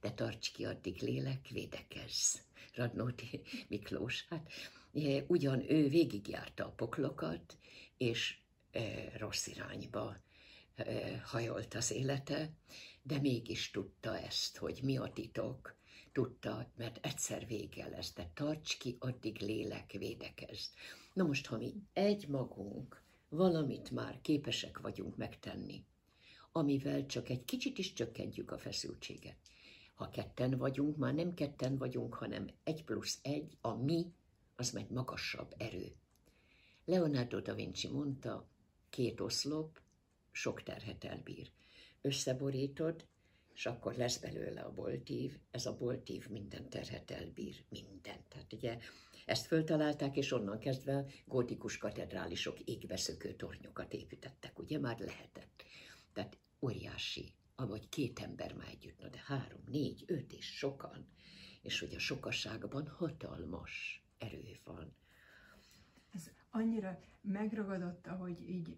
de 0.00 0.10
tarts 0.10 0.52
ki 0.52 0.64
addig 0.64 1.02
lélek, 1.02 1.48
védekezz. 1.48 2.36
Radnóti 2.74 3.40
Miklós, 3.68 4.26
hát 4.28 4.50
ugyan 5.26 5.70
ő 5.70 5.88
végigjárta 5.88 6.64
a 6.64 6.70
poklokat, 6.70 7.56
és 7.96 8.38
rossz 9.18 9.46
irányba 9.46 10.16
hajolt 11.24 11.74
az 11.74 11.90
élete, 11.90 12.50
de 13.02 13.18
mégis 13.18 13.70
tudta 13.70 14.18
ezt, 14.18 14.56
hogy 14.56 14.80
mi 14.82 14.96
a 14.96 15.12
titok, 15.12 15.76
tudta, 16.12 16.70
mert 16.76 17.06
egyszer 17.06 17.46
vége 17.46 17.88
lesz, 17.88 18.14
de 18.14 18.30
tarts 18.34 18.78
ki, 18.78 18.96
addig 18.98 19.40
lélek, 19.40 19.92
védekezd. 19.92 20.72
Na 21.12 21.24
most, 21.24 21.46
ha 21.46 21.56
mi 21.56 21.74
egy 21.92 22.28
magunk 22.28 23.02
valamit 23.28 23.90
már 23.90 24.20
képesek 24.20 24.78
vagyunk 24.78 25.16
megtenni, 25.16 25.84
amivel 26.52 27.06
csak 27.06 27.28
egy 27.28 27.44
kicsit 27.44 27.78
is 27.78 27.92
csökkentjük 27.92 28.50
a 28.50 28.58
feszültséget. 28.58 29.36
Ha 29.94 30.10
ketten 30.10 30.58
vagyunk, 30.58 30.96
már 30.96 31.14
nem 31.14 31.34
ketten 31.34 31.78
vagyunk, 31.78 32.14
hanem 32.14 32.48
egy 32.64 32.84
plusz 32.84 33.18
egy, 33.22 33.56
a 33.60 33.74
mi, 33.74 34.12
az 34.56 34.70
meg 34.70 34.90
magasabb 34.90 35.54
erő. 35.56 35.94
Leonardo 36.84 37.40
da 37.40 37.54
Vinci 37.54 37.88
mondta, 37.88 38.48
két 38.90 39.20
oszlop 39.20 39.80
sok 40.36 40.62
terhet 40.62 41.04
elbír. 41.04 41.50
Összeborítod, 42.00 43.06
és 43.54 43.66
akkor 43.66 43.94
lesz 43.94 44.18
belőle 44.18 44.60
a 44.60 44.72
boltív, 44.72 45.38
ez 45.50 45.66
a 45.66 45.76
boltív 45.76 46.28
minden 46.28 46.68
terhet 46.68 47.10
elbír, 47.10 47.64
mindent. 47.68 48.28
Tehát 48.28 48.52
ugye 48.52 48.78
ezt 49.26 49.46
föltalálták, 49.46 50.16
és 50.16 50.32
onnan 50.32 50.58
kezdve 50.58 51.06
gótikus 51.24 51.78
katedrálisok 51.78 52.60
égbeszökő 52.60 53.34
tornyokat 53.34 53.92
építettek, 53.92 54.58
ugye 54.58 54.78
már 54.78 54.98
lehetett. 54.98 55.64
Tehát 56.12 56.38
óriási, 56.60 57.32
avagy 57.54 57.88
két 57.88 58.20
ember 58.20 58.54
már 58.54 58.68
együtt, 58.68 58.98
na 59.00 59.08
de 59.08 59.22
három, 59.24 59.60
négy, 59.66 60.04
öt 60.06 60.32
és 60.32 60.46
sokan, 60.46 61.08
és 61.62 61.80
hogy 61.80 61.94
a 61.94 61.98
sokaságban 61.98 62.88
hatalmas 62.88 64.04
erő 64.18 64.58
van. 64.64 64.94
Ez 66.14 66.30
annyira 66.50 67.00
megragadott, 67.20 68.06
ahogy 68.06 68.48
így 68.48 68.76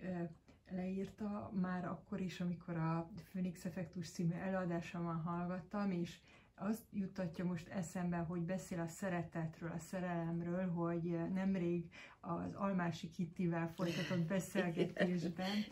leírta 0.70 1.50
már 1.60 1.84
akkor 1.84 2.20
is, 2.20 2.40
amikor 2.40 2.76
a 2.76 3.10
Phoenix 3.30 3.64
Effektus 3.64 4.10
című 4.10 4.34
előadásomon 4.34 5.22
hallgattam, 5.22 5.90
és 5.90 6.18
azt 6.54 6.82
juttatja 6.92 7.44
most 7.44 7.68
eszembe, 7.68 8.16
hogy 8.16 8.40
beszél 8.40 8.80
a 8.80 8.86
szeretetről, 8.86 9.70
a 9.70 9.78
szerelemről, 9.78 10.70
hogy 10.70 11.32
nemrég 11.32 11.90
az 12.20 12.54
Almási 12.54 13.10
Kittivel 13.10 13.72
folytatott 13.74 14.26
beszélgetésben 14.26 15.64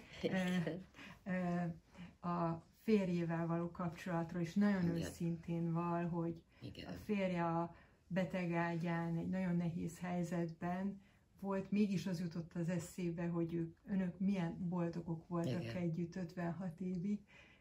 a 2.20 2.62
férjével 2.82 3.46
való 3.46 3.70
kapcsolatról 3.70 4.42
is 4.42 4.54
nagyon 4.54 4.82
Igen. 4.82 4.96
őszintén 4.96 5.72
val, 5.72 6.08
hogy 6.08 6.42
Igen. 6.60 6.86
a 6.88 6.96
férje 7.04 7.44
a 7.44 7.74
betegágyán 8.08 9.16
egy 9.16 9.28
nagyon 9.28 9.56
nehéz 9.56 9.98
helyzetben 9.98 11.00
volt, 11.40 11.70
mégis 11.70 12.06
az 12.06 12.20
jutott 12.20 12.54
az 12.54 12.68
eszébe, 12.68 13.26
hogy 13.26 13.54
ők, 13.54 13.74
önök 13.86 14.18
milyen 14.18 14.68
boldogok 14.68 15.28
voltak 15.28 15.62
Igen. 15.62 15.76
együtt 15.76 16.16
56 16.16 16.80
évig, 16.80 17.20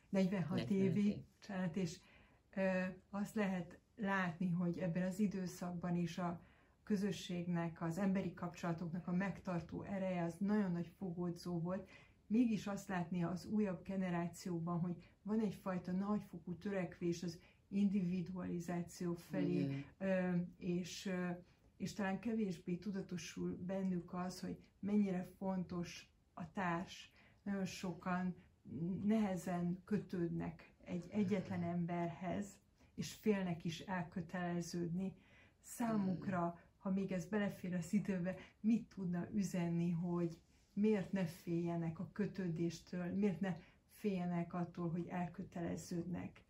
46 0.10 0.58
40 0.58 0.78
évig, 0.78 1.16
család, 1.40 1.78
és 1.78 2.00
e, 2.50 2.96
azt 3.10 3.36
lehet 3.36 3.80
látni, 3.96 4.50
hogy 4.50 4.78
ebben 4.78 5.08
az 5.08 5.20
időszakban 5.20 5.96
is 5.96 6.18
a 6.18 6.42
közösségnek, 6.84 7.82
az 7.82 7.98
emberi 7.98 8.34
kapcsolatoknak 8.34 9.08
a 9.08 9.12
megtartó 9.12 9.84
ereje 9.84 10.24
az 10.24 10.36
nagyon 10.38 10.72
nagy 10.72 10.88
fogódzó 10.98 11.60
volt, 11.60 11.90
mégis 12.28 12.68
azt 12.68 12.88
látni 12.88 13.24
az 13.24 13.46
újabb 13.46 13.84
generációban, 13.84 14.80
hogy 14.80 14.96
van 15.22 15.40
egyfajta 15.40 15.92
nagyfokú 15.92 16.54
törekvés 16.54 17.24
az 17.24 17.40
individualizáció 17.68 19.14
felé, 19.14 19.84
Igen. 20.00 20.54
és 20.58 21.12
és 21.78 21.94
talán 21.94 22.20
kevésbé 22.20 22.76
tudatosul 22.76 23.58
bennük 23.66 24.14
az, 24.14 24.40
hogy 24.40 24.58
mennyire 24.80 25.28
fontos 25.38 26.10
a 26.34 26.52
társ. 26.52 27.12
Nagyon 27.44 27.66
sokan 27.66 28.36
nehezen 29.04 29.82
kötődnek 29.86 30.72
egy 30.84 31.08
egyetlen 31.10 31.64
emberhez, 31.64 32.58
és 32.96 33.14
félnek 33.14 33.64
is 33.64 33.80
elköteleződni. 33.80 35.14
Számukra, 35.62 36.60
ha 36.78 36.90
még 36.90 37.12
ez 37.12 37.26
belefér 37.26 37.74
az 37.74 37.94
időbe, 37.94 38.36
mit 38.60 38.94
tudna 38.96 39.28
üzenni, 39.34 39.92
hogy 39.92 40.38
miért 40.74 41.12
ne 41.12 41.26
féljenek 41.26 42.00
a 42.00 42.10
kötődéstől, 42.14 43.06
miért 43.06 43.40
ne 43.40 43.58
féljenek 43.92 44.54
attól, 44.54 44.90
hogy 44.90 45.08
elköteleződnek 45.08 46.44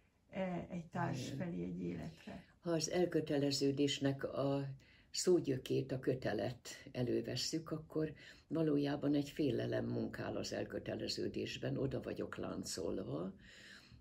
egy 0.70 0.86
társ 0.86 1.32
felé 1.38 1.64
egy 1.64 1.82
életre. 1.82 2.44
Ha 2.60 2.72
az 2.72 2.90
elköteleződésnek 2.90 4.24
a 4.24 4.68
szógyökét, 5.16 5.92
a 5.92 6.00
kötelet 6.00 6.70
elővesszük, 6.92 7.72
akkor 7.72 8.14
valójában 8.48 9.14
egy 9.14 9.30
félelem 9.30 9.86
munkál 9.86 10.38
az 10.38 10.54
elköteleződésben, 10.54 11.78
oda 11.78 12.02
vagyok 12.02 12.38
láncolva, 12.38 13.34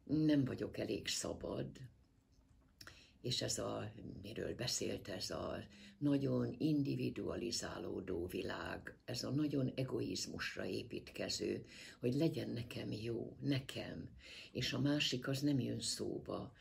nem 0.05 0.45
vagyok 0.45 0.79
elég 0.79 1.09
szabad, 1.09 1.67
és 3.21 3.43
ez 3.43 3.59
a, 3.59 3.93
miről 4.23 4.55
beszélt, 4.55 5.09
ez 5.09 5.31
a 5.31 5.65
nagyon 5.99 6.55
individualizálódó 6.59 8.27
világ, 8.27 8.97
ez 9.05 9.25
a 9.25 9.31
nagyon 9.31 9.73
egoizmusra 9.75 10.65
építkező, 10.65 11.65
hogy 12.01 12.15
legyen 12.15 12.51
nekem 12.51 12.93
jó, 12.93 13.37
nekem, 13.41 14.09
és 14.53 14.73
a 14.73 14.81
másik 14.81 15.29
az 15.29 15.41
nem 15.41 15.61
jön 15.61 15.81
szóba 15.81 16.53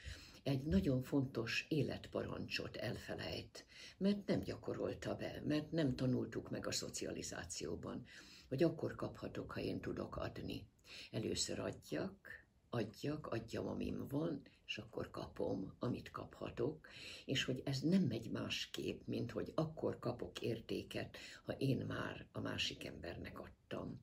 egy 0.43 0.63
nagyon 0.63 1.01
fontos 1.01 1.65
életparancsot 1.69 2.75
elfelejt, 2.75 3.65
mert 3.97 4.27
nem 4.27 4.39
gyakorolta 4.39 5.15
be, 5.15 5.41
mert 5.45 5.71
nem 5.71 5.95
tanultuk 5.95 6.49
meg 6.49 6.67
a 6.67 6.71
szocializációban, 6.71 8.05
hogy 8.47 8.63
akkor 8.63 8.95
kaphatok, 8.95 9.51
ha 9.51 9.59
én 9.59 9.79
tudok 9.79 10.17
adni. 10.17 10.67
Először 11.11 11.59
adjak, 11.59 12.45
adjak, 12.69 13.27
adjam, 13.27 13.67
amim 13.67 14.07
van, 14.07 14.41
és 14.65 14.77
akkor 14.77 15.11
kapom, 15.11 15.73
amit 15.79 16.11
kaphatok, 16.11 16.87
és 17.25 17.43
hogy 17.43 17.61
ez 17.65 17.79
nem 17.79 18.01
megy 18.01 18.31
másképp, 18.31 19.07
mint 19.07 19.31
hogy 19.31 19.51
akkor 19.55 19.99
kapok 19.99 20.41
értéket, 20.41 21.17
ha 21.45 21.53
én 21.53 21.85
már 21.85 22.25
a 22.31 22.39
másik 22.39 22.85
embernek 22.85 23.39
adtam 23.39 24.01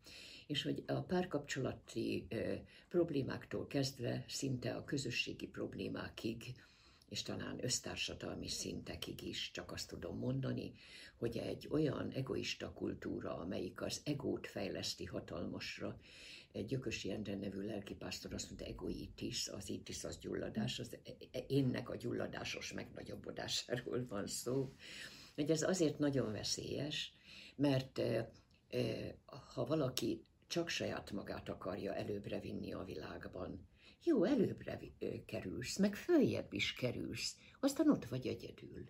és 0.50 0.62
hogy 0.62 0.82
a 0.86 1.00
párkapcsolati 1.00 2.26
problémáktól 2.88 3.66
kezdve 3.66 4.24
szinte 4.28 4.74
a 4.74 4.84
közösségi 4.84 5.46
problémákig, 5.46 6.54
és 7.08 7.22
talán 7.22 7.64
össztársadalmi 7.64 8.48
szintekig 8.48 9.22
is 9.22 9.50
csak 9.50 9.72
azt 9.72 9.88
tudom 9.88 10.18
mondani, 10.18 10.72
hogy 11.16 11.36
egy 11.36 11.68
olyan 11.70 12.10
egoista 12.10 12.72
kultúra, 12.72 13.38
amelyik 13.38 13.82
az 13.82 14.00
egót 14.04 14.46
fejleszti 14.46 15.04
hatalmasra, 15.04 16.00
Gyökösi 16.66 17.10
Endre 17.10 17.36
nevű 17.36 17.60
lelkipásztor 17.60 18.34
azt 18.34 18.46
mondta, 18.46 18.64
egoitis, 18.64 19.48
az 19.48 19.68
itis 19.68 20.04
az 20.04 20.18
gyulladás, 20.18 20.78
az 20.78 20.96
e, 21.04 21.10
e, 21.32 21.44
énnek 21.48 21.90
a 21.90 21.96
gyulladásos 21.96 22.72
megnagyobbodásáról 22.72 24.06
van 24.08 24.26
szó. 24.26 24.72
Hogy 25.34 25.50
ez 25.50 25.62
azért 25.62 25.98
nagyon 25.98 26.32
veszélyes, 26.32 27.12
mert 27.56 28.00
ha 29.54 29.64
valaki 29.66 30.24
csak 30.50 30.68
saját 30.68 31.10
magát 31.10 31.48
akarja 31.48 31.94
előbbre 31.94 32.40
vinni 32.40 32.72
a 32.72 32.84
világban. 32.84 33.68
Jó, 34.04 34.24
előbbre 34.24 34.78
kerülsz, 35.26 35.76
meg 35.76 35.94
följebb 35.94 36.52
is 36.52 36.72
kerülsz, 36.72 37.36
aztán 37.60 37.90
ott 37.90 38.04
vagy 38.04 38.26
egyedül. 38.26 38.84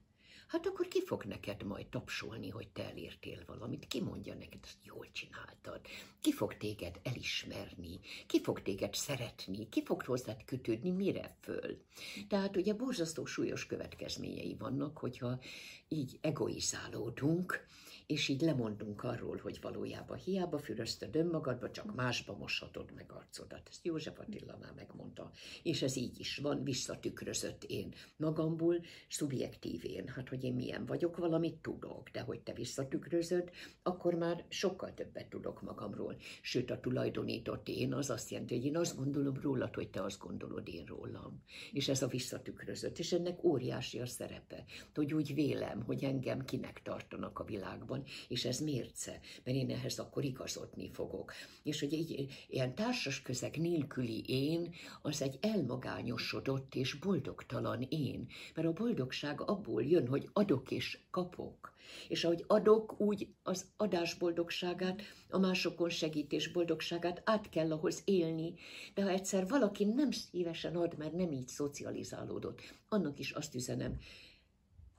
Hát 0.51 0.67
akkor 0.67 0.89
ki 0.89 1.03
fog 1.03 1.25
neked 1.25 1.63
majd 1.63 1.87
tapsolni, 1.87 2.49
hogy 2.49 2.69
te 2.69 2.85
elértél 2.85 3.43
valamit? 3.47 3.87
Ki 3.87 4.03
mondja 4.03 4.35
neked, 4.35 4.61
hogy 4.61 4.87
jól 4.87 5.07
csináltad? 5.13 5.81
Ki 6.21 6.33
fog 6.33 6.57
téged 6.57 7.01
elismerni? 7.03 8.01
Ki 8.27 8.41
fog 8.41 8.63
téged 8.63 8.95
szeretni? 8.95 9.69
Ki 9.69 9.85
fog 9.85 10.03
hozzád 10.03 10.45
kötődni? 10.45 10.91
Mire 10.91 11.37
föl? 11.41 11.83
Tehát 12.29 12.57
ugye 12.57 12.75
borzasztó 12.75 13.25
súlyos 13.25 13.67
következményei 13.67 14.57
vannak, 14.59 14.99
hogyha 14.99 15.41
így 15.89 16.19
egoizálódunk, 16.21 17.67
és 18.11 18.29
így 18.29 18.41
lemondunk 18.41 19.03
arról, 19.03 19.37
hogy 19.43 19.59
valójában 19.61 20.19
hiába 20.19 20.59
füröztöd 20.59 21.17
önmagadba, 21.17 21.71
csak 21.71 21.95
másba 21.95 22.37
moshatod 22.37 22.93
meg 22.95 23.13
arcodat. 23.13 23.69
Ezt 23.69 23.85
József 23.85 24.19
Attila 24.19 24.59
már 24.61 24.73
megmondta. 24.77 25.31
És 25.63 25.83
ez 25.83 25.97
így 25.97 26.21
is 26.21 26.37
van, 26.37 26.65
visszatükrözött 26.65 27.65
én 27.65 27.95
magamból, 28.17 28.85
szubjektív 29.09 29.85
én. 29.85 30.09
Hát, 30.09 30.29
hogy 30.29 30.40
én 30.45 30.55
milyen 30.55 30.87
vagyok, 30.87 31.17
valamit 31.17 31.57
tudok, 31.57 32.09
de 32.09 32.21
hogy 32.21 32.41
te 32.41 32.53
visszatükrözöd, 32.53 33.51
akkor 33.83 34.15
már 34.15 34.45
sokkal 34.49 34.95
többet 34.95 35.27
tudok 35.27 35.63
magamról. 35.63 36.17
Sőt, 36.43 36.71
a 36.71 36.81
tulajdonított 36.81 37.69
én 37.69 37.95
az 37.95 38.11
azt 38.11 38.31
jelenti, 38.31 38.55
hogy 38.55 38.65
én 38.65 38.77
azt 38.77 38.97
gondolom 38.97 39.41
rólad, 39.41 39.75
hogy 39.75 39.91
te 39.91 40.03
azt 40.03 40.19
gondolod 40.19 40.69
én 40.69 40.85
rólam. 40.85 41.43
És 41.73 41.89
ez 41.89 42.03
a 42.03 42.07
visszatükrözött. 42.07 42.99
És 42.99 43.13
ennek 43.13 43.45
óriási 43.45 43.99
a 44.01 44.07
szerepe, 44.07 44.65
hogy 44.95 45.15
úgy 45.15 45.35
vélem, 45.35 45.83
hogy 45.83 46.05
engem 46.05 46.45
kinek 46.45 46.83
tartanak 46.83 47.39
a 47.39 47.45
világban, 47.45 48.03
és 48.29 48.45
ez 48.45 48.61
mérce, 48.61 49.21
mert 49.45 49.57
én 49.57 49.71
ehhez 49.71 49.99
akkor 49.99 50.25
igazodni 50.25 50.91
fogok. 50.93 51.33
És 51.63 51.81
hogy 51.81 51.95
egy 51.95 52.29
ilyen 52.49 52.75
társas 52.75 53.23
közeg 53.23 53.57
nélküli 53.57 54.25
én, 54.27 54.75
az 55.03 55.23
egy 55.23 55.39
elmagányosodott 55.41 56.75
és 56.75 56.95
boldogtalan 56.95 57.87
én, 57.89 58.27
mert 58.55 58.69
a 58.69 58.73
boldogság 58.73 59.41
abból 59.41 59.83
jön, 59.83 60.09
hogy 60.09 60.29
adok 60.33 60.71
és 60.71 60.99
kapok. 61.11 61.75
És 62.09 62.25
ahogy 62.25 62.45
adok, 62.47 63.01
úgy 63.01 63.29
az 63.43 63.71
adás 63.77 64.15
boldogságát, 64.15 65.03
a 65.29 65.39
másokon 65.39 65.89
segítés 65.89 66.49
boldogságát 66.49 67.23
át 67.25 67.49
kell 67.49 67.73
ahhoz 67.73 68.03
élni. 68.05 68.55
De 68.95 69.03
ha 69.03 69.09
egyszer 69.09 69.49
valaki 69.49 69.85
nem 69.85 70.11
szívesen 70.11 70.77
ad, 70.77 70.99
mert 70.99 71.13
nem 71.13 71.33
így 71.33 71.49
szocializálódott, 71.49 72.61
annak 72.89 73.19
is 73.19 73.31
azt 73.31 73.55
üzenem, 73.55 73.99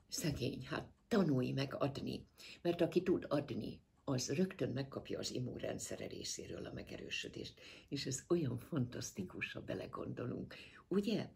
szegény, 0.08 0.66
hát 0.66 0.88
tanulj 1.08 1.50
meg 1.50 1.74
adni. 1.78 2.26
Mert 2.62 2.80
aki 2.80 3.02
tud 3.02 3.26
adni, 3.28 3.80
az 4.04 4.28
rögtön 4.28 4.70
megkapja 4.70 5.18
az 5.18 5.30
immunrendszere 5.30 6.06
részéről 6.06 6.66
a 6.66 6.72
megerősödést. 6.72 7.60
És 7.88 8.06
ez 8.06 8.24
olyan 8.28 8.58
fantasztikus, 8.58 9.52
ha 9.52 9.60
belegondolunk. 9.60 10.54
Ugye? 10.88 11.28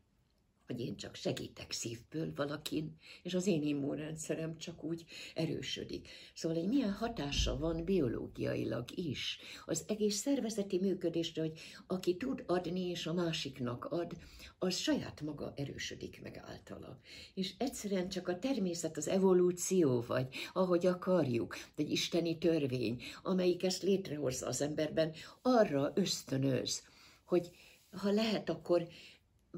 Hogy 0.67 0.81
én 0.81 0.97
csak 0.97 1.15
segítek 1.15 1.73
szívből 1.73 2.33
valakin, 2.35 2.97
és 3.23 3.35
az 3.35 3.47
én 3.47 3.63
immunrendszerem 3.63 4.59
csak 4.59 4.85
úgy 4.85 5.05
erősödik. 5.35 6.09
Szóval 6.35 6.59
egy 6.59 6.69
milyen 6.69 6.93
hatása 6.93 7.59
van 7.59 7.85
biológiailag 7.85 8.85
is 8.95 9.39
az 9.67 9.85
egész 9.89 10.17
szervezeti 10.17 10.79
működésre, 10.79 11.43
hogy 11.43 11.61
aki 11.87 12.17
tud 12.17 12.43
adni 12.47 12.89
és 12.89 13.07
a 13.07 13.13
másiknak 13.13 13.85
ad, 13.85 14.13
az 14.59 14.77
saját 14.77 15.21
maga 15.21 15.53
erősödik 15.57 16.23
meg 16.23 16.43
általa. 16.47 17.01
És 17.35 17.55
egyszerűen 17.59 18.09
csak 18.09 18.29
a 18.29 18.39
természet, 18.39 18.97
az 18.97 19.09
evolúció, 19.09 20.05
vagy 20.07 20.27
ahogy 20.53 20.87
akarjuk, 20.87 21.57
egy 21.77 21.91
isteni 21.91 22.39
törvény, 22.39 23.03
amelyik 23.23 23.63
ezt 23.63 23.83
létrehozza 23.83 24.47
az 24.47 24.61
emberben, 24.61 25.13
arra 25.43 25.93
ösztönöz, 25.95 26.83
hogy 27.25 27.51
ha 27.91 28.11
lehet, 28.11 28.49
akkor 28.49 28.89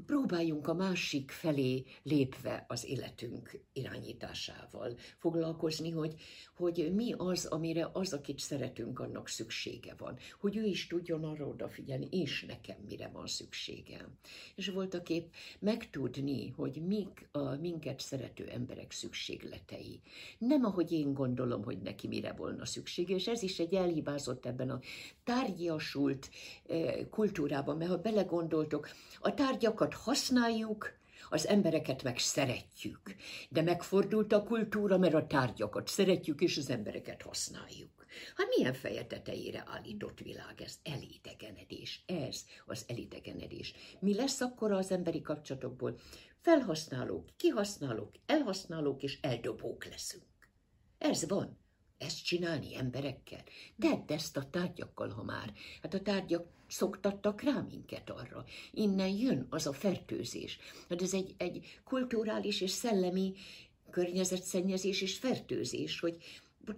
próbáljunk 0.05 0.67
a 0.67 0.73
másik 0.73 1.31
felé 1.31 1.83
lépve 2.03 2.65
az 2.67 2.85
életünk 2.85 3.59
irányításával 3.73 4.97
foglalkozni, 5.17 5.89
hogy, 5.89 6.15
hogy 6.55 6.91
mi 6.95 7.13
az, 7.17 7.45
amire 7.45 7.89
az, 7.93 8.13
akit 8.13 8.39
szeretünk, 8.39 8.99
annak 8.99 9.27
szüksége 9.27 9.95
van. 9.97 10.17
Hogy 10.39 10.57
ő 10.57 10.63
is 10.63 10.87
tudjon 10.87 11.23
arra 11.23 11.45
odafigyelni, 11.45 12.07
és 12.11 12.45
nekem 12.47 12.77
mire 12.87 13.09
van 13.13 13.27
szükségem. 13.27 14.17
És 14.55 14.69
voltak 14.69 15.09
épp 15.09 15.33
megtudni, 15.59 16.49
hogy 16.49 16.81
mik 16.87 17.29
a 17.31 17.55
minket 17.55 17.99
szerető 17.99 18.47
emberek 18.47 18.91
szükségletei. 18.91 20.01
Nem 20.37 20.65
ahogy 20.65 20.91
én 20.91 21.13
gondolom, 21.13 21.63
hogy 21.63 21.77
neki 21.77 22.07
mire 22.07 22.33
volna 22.33 22.65
szüksége, 22.65 23.15
és 23.15 23.27
ez 23.27 23.41
is 23.41 23.59
egy 23.59 23.73
elhibázott 23.73 24.45
ebben 24.45 24.69
a 24.69 24.79
tárgyasult 25.23 26.29
eh, 26.67 27.05
kultúrában, 27.09 27.77
mert 27.77 27.89
ha 27.89 27.97
belegondoltok, 27.97 28.89
a 29.19 29.33
tárgyakat 29.33 29.88
használjuk, 29.93 30.97
az 31.29 31.47
embereket 31.47 32.03
meg 32.03 32.17
szeretjük, 32.17 33.15
de 33.49 33.61
megfordult 33.61 34.33
a 34.33 34.43
kultúra, 34.43 34.97
mert 34.97 35.13
a 35.13 35.27
tárgyakat 35.27 35.87
szeretjük, 35.87 36.41
és 36.41 36.57
az 36.57 36.69
embereket 36.69 37.21
használjuk. 37.21 38.05
Hát 38.35 38.47
milyen 38.57 38.73
feje 38.73 39.05
tetejére 39.05 39.63
állított 39.67 40.19
világ 40.19 40.61
ez? 40.61 40.79
Elidegenedés. 40.83 42.03
Ez 42.05 42.45
az 42.65 42.83
elidegenedés. 42.87 43.73
Mi 43.99 44.15
lesz 44.15 44.41
akkor 44.41 44.71
az 44.71 44.91
emberi 44.91 45.21
kapcsolatokból? 45.21 45.99
Felhasználók, 46.41 47.29
kihasználók, 47.37 48.11
elhasználók 48.25 49.03
és 49.03 49.17
eldobók 49.21 49.85
leszünk. 49.85 50.23
Ez 50.97 51.27
van. 51.27 51.57
Ezt 51.97 52.23
csinálni 52.23 52.75
emberekkel? 52.75 53.43
Tedd 53.79 54.11
ezt 54.11 54.37
a 54.37 54.49
tárgyakkal, 54.49 55.09
ha 55.09 55.23
már. 55.23 55.53
Hát 55.81 55.93
a 55.93 56.01
tárgyak 56.01 56.47
szoktattak 56.69 57.41
rá 57.41 57.65
minket 57.69 58.09
arra. 58.09 58.45
Innen 58.71 59.09
jön 59.09 59.47
az 59.49 59.67
a 59.67 59.73
fertőzés. 59.73 60.59
Hát 60.89 61.01
ez 61.01 61.13
egy, 61.13 61.35
egy 61.37 61.79
kulturális 61.83 62.61
és 62.61 62.71
szellemi 62.71 63.33
környezetszennyezés 63.89 65.01
és 65.01 65.17
fertőzés, 65.17 65.99
hogy 65.99 66.17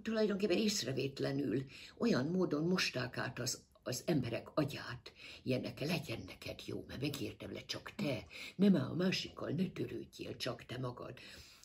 tulajdonképpen 0.01 0.57
észrevétlenül 0.57 1.65
olyan 1.97 2.25
módon 2.25 2.63
mosták 2.63 3.17
át 3.17 3.39
az 3.39 3.63
az 3.83 4.03
emberek 4.05 4.57
agyát, 4.57 5.13
ilyenek 5.43 5.79
legyen 5.79 6.23
neked 6.27 6.59
jó, 6.65 6.85
mert 6.87 7.01
megértem 7.01 7.53
le 7.53 7.65
csak 7.65 7.91
te, 7.95 8.25
nem 8.55 8.75
a 8.75 8.93
másikkal, 8.93 9.49
ne 9.49 9.69
törődjél, 9.69 10.37
csak 10.37 10.65
te 10.65 10.77
magad. 10.77 11.17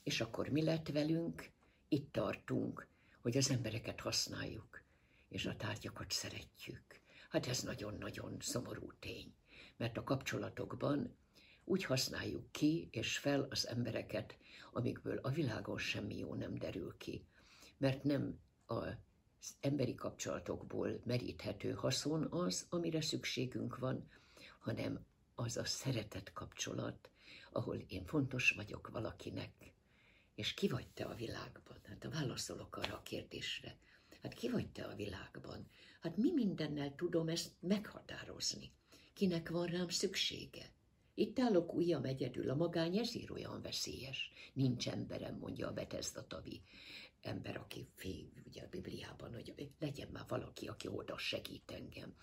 És 0.02 0.20
akkor 0.20 0.48
mi 0.48 0.62
lett 0.62 0.88
velünk? 0.88 1.50
Itt 1.88 2.12
tartunk, 2.12 2.86
hogy 3.22 3.36
az 3.36 3.50
embereket 3.50 4.00
használjuk, 4.00 4.82
és 5.28 5.46
a 5.46 5.56
tárgyakat 5.56 6.10
szeretjük. 6.10 7.00
Hát 7.28 7.46
ez 7.46 7.62
nagyon-nagyon 7.62 8.36
szomorú 8.40 8.92
tény, 8.98 9.34
mert 9.76 9.96
a 9.96 10.04
kapcsolatokban 10.04 11.16
úgy 11.64 11.84
használjuk 11.84 12.52
ki 12.52 12.88
és 12.90 13.18
fel 13.18 13.46
az 13.50 13.66
embereket, 13.66 14.36
amikből 14.72 15.18
a 15.22 15.30
világon 15.30 15.78
semmi 15.78 16.18
jó 16.18 16.34
nem 16.34 16.54
derül 16.54 16.96
ki, 16.96 17.26
mert 17.76 18.02
nem 18.02 18.40
az 18.66 19.56
emberi 19.60 19.94
kapcsolatokból 19.94 21.00
meríthető 21.04 21.72
haszon 21.72 22.26
az, 22.30 22.66
amire 22.68 23.00
szükségünk 23.00 23.78
van, 23.78 24.08
hanem 24.58 25.06
az 25.34 25.56
a 25.56 25.64
szeretet 25.64 26.32
kapcsolat, 26.32 27.10
ahol 27.52 27.76
én 27.76 28.04
fontos 28.04 28.50
vagyok 28.50 28.88
valakinek. 28.88 29.74
És 30.34 30.54
ki 30.54 30.68
vagy 30.68 30.88
te 30.88 31.04
a 31.04 31.14
világban? 31.14 31.78
Hát 31.82 32.04
a 32.04 32.10
válaszolok 32.10 32.76
arra 32.76 32.94
a 32.94 33.02
kérdésre. 33.02 33.76
Hát 34.26 34.34
ki 34.34 34.50
vagy 34.50 34.68
te 34.68 34.82
a 34.82 34.94
világban? 34.94 35.66
Hát 36.00 36.16
mi 36.16 36.32
mindennel 36.32 36.94
tudom 36.94 37.28
ezt 37.28 37.52
meghatározni? 37.60 38.72
Kinek 39.14 39.48
van 39.48 39.66
rám 39.66 39.88
szüksége? 39.88 40.72
Itt 41.14 41.38
állok 41.38 41.74
ujjam 41.74 42.04
egyedül, 42.04 42.50
a 42.50 42.54
magány 42.54 42.98
ezért 42.98 43.30
olyan 43.30 43.62
veszélyes. 43.62 44.30
Nincs 44.52 44.88
emberem, 44.88 45.38
mondja 45.38 45.68
a 45.68 45.72
Bethesda 45.72 46.26
Tavi 46.26 46.62
ember, 47.20 47.56
aki 47.56 47.88
fél, 47.94 48.28
ugye 48.46 48.62
a 48.62 48.68
Bibliában, 48.70 49.32
hogy 49.32 49.70
legyen 49.78 50.08
már 50.12 50.24
valaki, 50.28 50.66
aki 50.66 50.88
oda 50.88 51.18
segít 51.18 51.70
engem. 51.70 52.14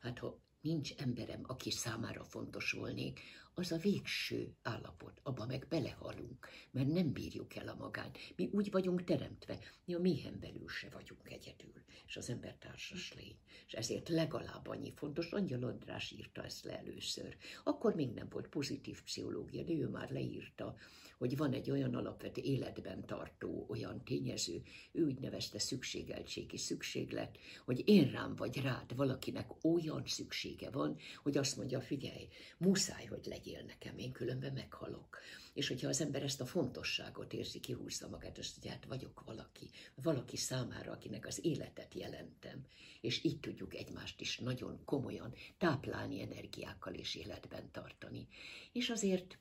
Hát 0.00 0.18
ha 0.18 0.40
nincs 0.62 0.94
emberem, 0.94 1.40
aki 1.46 1.70
számára 1.70 2.24
fontos 2.24 2.72
volnék, 2.72 3.20
az 3.54 3.72
a 3.72 3.76
végső 3.76 4.56
állapot, 4.62 5.20
abba 5.22 5.46
meg 5.46 5.66
belehalunk, 5.68 6.48
mert 6.70 6.88
nem 6.88 7.12
bírjuk 7.12 7.56
el 7.56 7.68
a 7.68 7.74
magányt. 7.74 8.18
Mi 8.36 8.48
úgy 8.52 8.70
vagyunk 8.70 9.04
teremtve, 9.04 9.58
mi 9.84 9.94
a 9.94 9.98
méhen 9.98 10.38
belül 10.40 10.68
se 10.68 10.88
vagyunk 10.88 11.30
egyedül, 11.30 11.72
és 12.06 12.16
az 12.16 12.30
ember 12.30 12.56
társas 12.56 13.14
lény. 13.14 13.36
És 13.66 13.72
ezért 13.72 14.08
legalább 14.08 14.66
annyi 14.66 14.92
fontos, 14.96 15.32
Angyal 15.32 15.62
András 15.62 16.10
írta 16.10 16.44
ezt 16.44 16.64
le 16.64 16.78
először. 16.78 17.36
Akkor 17.64 17.94
még 17.94 18.10
nem 18.10 18.28
volt 18.30 18.48
pozitív 18.48 19.02
pszichológia, 19.02 19.62
de 19.62 19.72
ő 19.72 19.88
már 19.88 20.10
leírta, 20.10 20.76
hogy 21.22 21.36
van 21.36 21.52
egy 21.52 21.70
olyan 21.70 21.94
alapvető 21.94 22.40
életben 22.40 23.06
tartó 23.06 23.66
olyan 23.68 24.04
tényező, 24.04 24.62
ő 24.92 25.04
úgy 25.04 25.18
nevezte 25.18 25.58
szükségeltségi 25.58 26.56
szükséglet, 26.56 27.38
hogy 27.64 27.82
én 27.88 28.10
rám 28.10 28.34
vagy 28.34 28.56
rád 28.56 28.96
valakinek 28.96 29.64
olyan 29.64 30.02
szüksége 30.06 30.70
van, 30.70 30.96
hogy 31.22 31.36
azt 31.36 31.56
mondja, 31.56 31.80
figyelj, 31.80 32.28
muszáj, 32.58 33.04
hogy 33.04 33.24
legyél 33.24 33.62
nekem, 33.66 33.98
én 33.98 34.12
különben 34.12 34.52
meghalok. 34.52 35.18
És 35.52 35.68
hogyha 35.68 35.88
az 35.88 36.00
ember 36.00 36.22
ezt 36.22 36.40
a 36.40 36.46
fontosságot 36.46 37.32
érzi, 37.32 37.60
kihúzza 37.60 38.08
magát, 38.08 38.38
azt 38.38 38.52
mondja, 38.52 38.70
hát 38.70 38.84
vagyok 38.84 39.22
valaki, 39.26 39.70
valaki 40.02 40.36
számára, 40.36 40.92
akinek 40.92 41.26
az 41.26 41.44
életet 41.44 41.94
jelentem, 41.94 42.66
és 43.00 43.24
így 43.24 43.40
tudjuk 43.40 43.74
egymást 43.74 44.20
is 44.20 44.38
nagyon 44.38 44.84
komolyan 44.84 45.34
táplálni 45.58 46.22
energiákkal 46.22 46.94
és 46.94 47.14
életben 47.14 47.70
tartani. 47.70 48.28
És 48.72 48.90
azért 48.90 49.38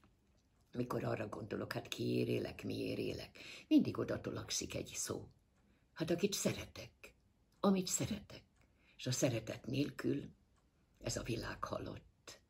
mikor 0.72 1.04
arra 1.04 1.28
gondolok, 1.28 1.74
hát 1.74 1.88
kiért 1.88 2.30
élek, 2.30 2.64
miért 2.64 3.00
élek, 3.00 3.40
mindig 3.68 3.98
oda 3.98 4.22
tolakszik 4.22 4.76
egy 4.76 4.92
szó. 4.96 5.28
Hát 5.94 6.10
akit 6.10 6.34
szeretek, 6.34 7.14
amit 7.60 7.88
szeretek. 7.88 8.44
És 8.98 9.08
a 9.08 9.12
szeretet 9.12 9.66
nélkül 9.66 10.30
ez 11.00 11.16
a 11.16 11.24
világ 11.24 11.64
halott. 11.64 12.42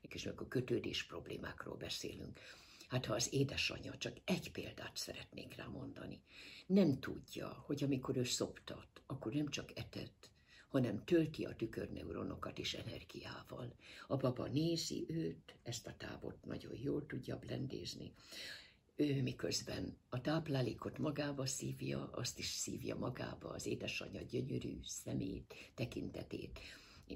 És 0.00 0.26
akkor 0.26 0.48
kötődés 0.48 1.06
problémákról 1.06 1.76
beszélünk. 1.76 2.40
Hát 2.88 3.06
ha 3.06 3.14
az 3.14 3.32
édesanyja, 3.32 3.96
csak 3.96 4.16
egy 4.24 4.50
példát 4.52 4.96
szeretnék 4.96 5.54
rá 5.54 5.66
mondani, 5.66 6.22
nem 6.66 7.00
tudja, 7.00 7.48
hogy 7.48 7.82
amikor 7.82 8.16
ő 8.16 8.24
szoptat, 8.24 9.02
akkor 9.06 9.32
nem 9.32 9.48
csak 9.48 9.78
etett, 9.78 10.30
hanem 10.74 11.04
tölti 11.04 11.44
a 11.44 11.56
tükörneuronokat 11.56 12.58
is 12.58 12.74
energiával. 12.74 13.74
A 14.06 14.16
papa 14.16 14.48
nézi 14.48 15.06
őt, 15.08 15.54
ezt 15.62 15.86
a 15.86 15.94
távot 15.96 16.44
nagyon 16.44 16.76
jól 16.82 17.06
tudja 17.06 17.38
blendézni. 17.38 18.12
Ő 18.96 19.22
miközben 19.22 19.96
a 20.08 20.20
táplálékot 20.20 20.98
magába 20.98 21.46
szívja, 21.46 22.10
azt 22.12 22.38
is 22.38 22.46
szívja 22.46 22.96
magába 22.96 23.48
az 23.48 23.66
édesanyja 23.66 24.22
gyönyörű 24.22 24.78
szemét, 24.82 25.54
tekintetét. 25.74 26.58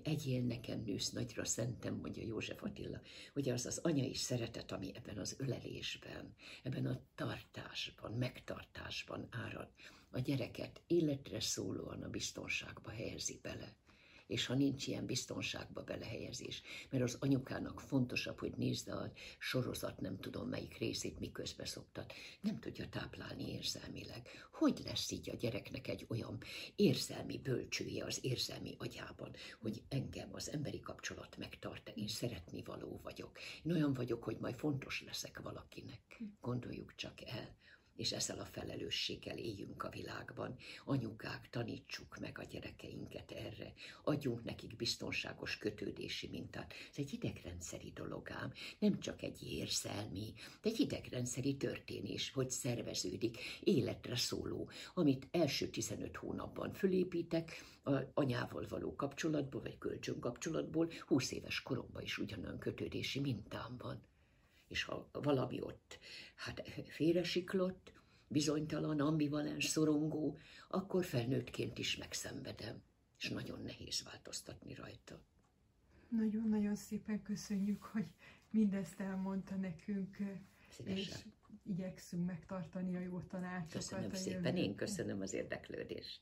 Egyél 0.03 0.43
nekem 0.43 0.83
nősz 0.87 1.11
nagyra 1.11 1.45
szentem, 1.45 1.95
mondja 1.95 2.23
József 2.27 2.63
Attila, 2.63 3.01
hogy 3.33 3.49
az 3.49 3.67
az 3.67 3.79
anyai 3.79 4.15
szeretet, 4.15 4.73
ami 4.73 4.91
ebben 4.95 5.19
az 5.19 5.37
ölelésben, 5.39 6.35
ebben 6.63 6.87
a 6.87 7.01
tartásban, 7.15 8.13
megtartásban 8.13 9.29
árad, 9.31 9.69
a 10.11 10.19
gyereket 10.19 10.83
életre 10.87 11.41
szólóan 11.41 12.03
a 12.03 12.09
biztonságba 12.09 12.91
helyezi 12.91 13.39
bele 13.43 13.77
és 14.29 14.47
ha 14.47 14.55
nincs 14.55 14.87
ilyen 14.87 15.07
biztonságba 15.07 15.83
belehelyezés, 15.83 16.63
mert 16.91 17.03
az 17.03 17.17
anyukának 17.21 17.81
fontosabb, 17.81 18.39
hogy 18.39 18.57
nézd 18.57 18.89
a 18.89 19.13
sorozat, 19.39 20.01
nem 20.01 20.19
tudom 20.19 20.49
melyik 20.49 20.79
részét 20.79 21.19
miközben 21.19 21.67
szoktat, 21.67 22.13
nem 22.41 22.61
tudja 22.61 22.89
táplálni 22.89 23.53
érzelmileg. 23.53 24.29
Hogy 24.53 24.81
lesz 24.85 25.11
így 25.11 25.31
a 25.31 25.37
gyereknek 25.37 25.89
egy 25.89 26.07
olyan 26.09 26.39
érzelmi 26.77 27.39
bölcsője 27.39 28.05
az 28.05 28.19
érzelmi 28.23 28.75
agyában, 28.79 29.35
hogy 29.61 29.83
engem 29.89 30.29
az 30.33 30.51
emberi 30.51 30.81
kapcsolat 30.81 31.37
megtart, 31.37 31.93
én 31.95 32.09
szeretni 32.09 32.63
való 32.63 33.01
vagyok. 33.03 33.39
Én 33.63 33.73
olyan 33.73 33.95
vagyok, 33.95 34.25
hogy 34.25 34.37
majd 34.39 34.59
fontos 34.59 35.03
leszek 35.07 35.41
valakinek. 35.41 36.23
Gondoljuk 36.41 36.95
csak 36.95 37.25
el 37.25 37.57
és 37.99 38.13
ezzel 38.13 38.39
a 38.39 38.45
felelősséggel 38.45 39.39
éljünk 39.39 39.83
a 39.83 39.89
világban. 39.89 40.57
Anyukák, 40.85 41.49
tanítsuk 41.51 42.19
meg 42.19 42.39
a 42.39 42.45
gyerekeinket 42.45 43.31
erre, 43.31 43.73
adjunk 44.05 44.45
nekik 44.45 44.77
biztonságos 44.77 45.59
kötődési 45.59 46.29
mintát. 46.29 46.73
Ez 46.91 46.99
egy 46.99 47.13
idegrendszeri 47.13 47.93
dolog 47.95 48.31
ám, 48.31 48.53
nem 48.79 49.01
csak 49.01 49.23
egy 49.23 49.43
érzelmi, 49.43 50.33
de 50.63 50.69
egy 50.69 50.81
idegrendszeri 50.81 51.57
történés, 51.57 52.31
hogy 52.31 52.51
szerveződik, 52.51 53.39
életre 53.61 54.17
szóló, 54.17 54.71
amit 54.95 55.29
első 55.31 55.69
15 55.69 56.17
hónapban 56.17 56.73
fölépítek, 56.73 57.65
a 57.85 58.03
anyával 58.15 58.67
való 58.69 58.95
kapcsolatból, 58.97 59.61
vagy 59.61 59.79
kölcsönkapcsolatból, 59.79 60.91
20 61.07 61.33
éves 61.33 61.63
koromban 61.63 62.03
is 62.03 62.19
ugyanolyan 62.19 62.59
kötődési 62.59 63.21
mintám 63.21 63.77
van 63.79 64.08
és 64.69 64.83
ha 64.83 65.09
valami 65.13 65.61
ott 65.61 65.99
hát 66.35 66.69
félresiklott, 66.89 67.93
bizonytalan, 68.29 69.01
ambivalens, 69.01 69.65
szorongó, 69.65 70.39
akkor 70.69 71.05
felnőttként 71.05 71.79
is 71.79 71.97
megszenvedem, 71.97 72.83
és 73.19 73.29
nagyon 73.29 73.63
nehéz 73.63 74.03
változtatni 74.03 74.75
rajta. 74.75 75.21
Nagyon-nagyon 76.09 76.75
szépen 76.75 77.23
köszönjük, 77.23 77.83
hogy 77.83 78.07
mindezt 78.51 79.01
elmondta 79.01 79.57
nekünk, 79.57 80.17
Szívesen. 80.71 80.97
és 80.97 81.15
igyekszünk 81.65 82.27
megtartani 82.27 82.97
a 82.97 83.01
jó 83.01 83.21
tanácsokat. 83.21 83.73
Köszönöm 83.73 84.13
szépen, 84.13 84.57
én 84.57 84.75
köszönöm 84.75 85.21
az 85.21 85.33
érdeklődést. 85.33 86.21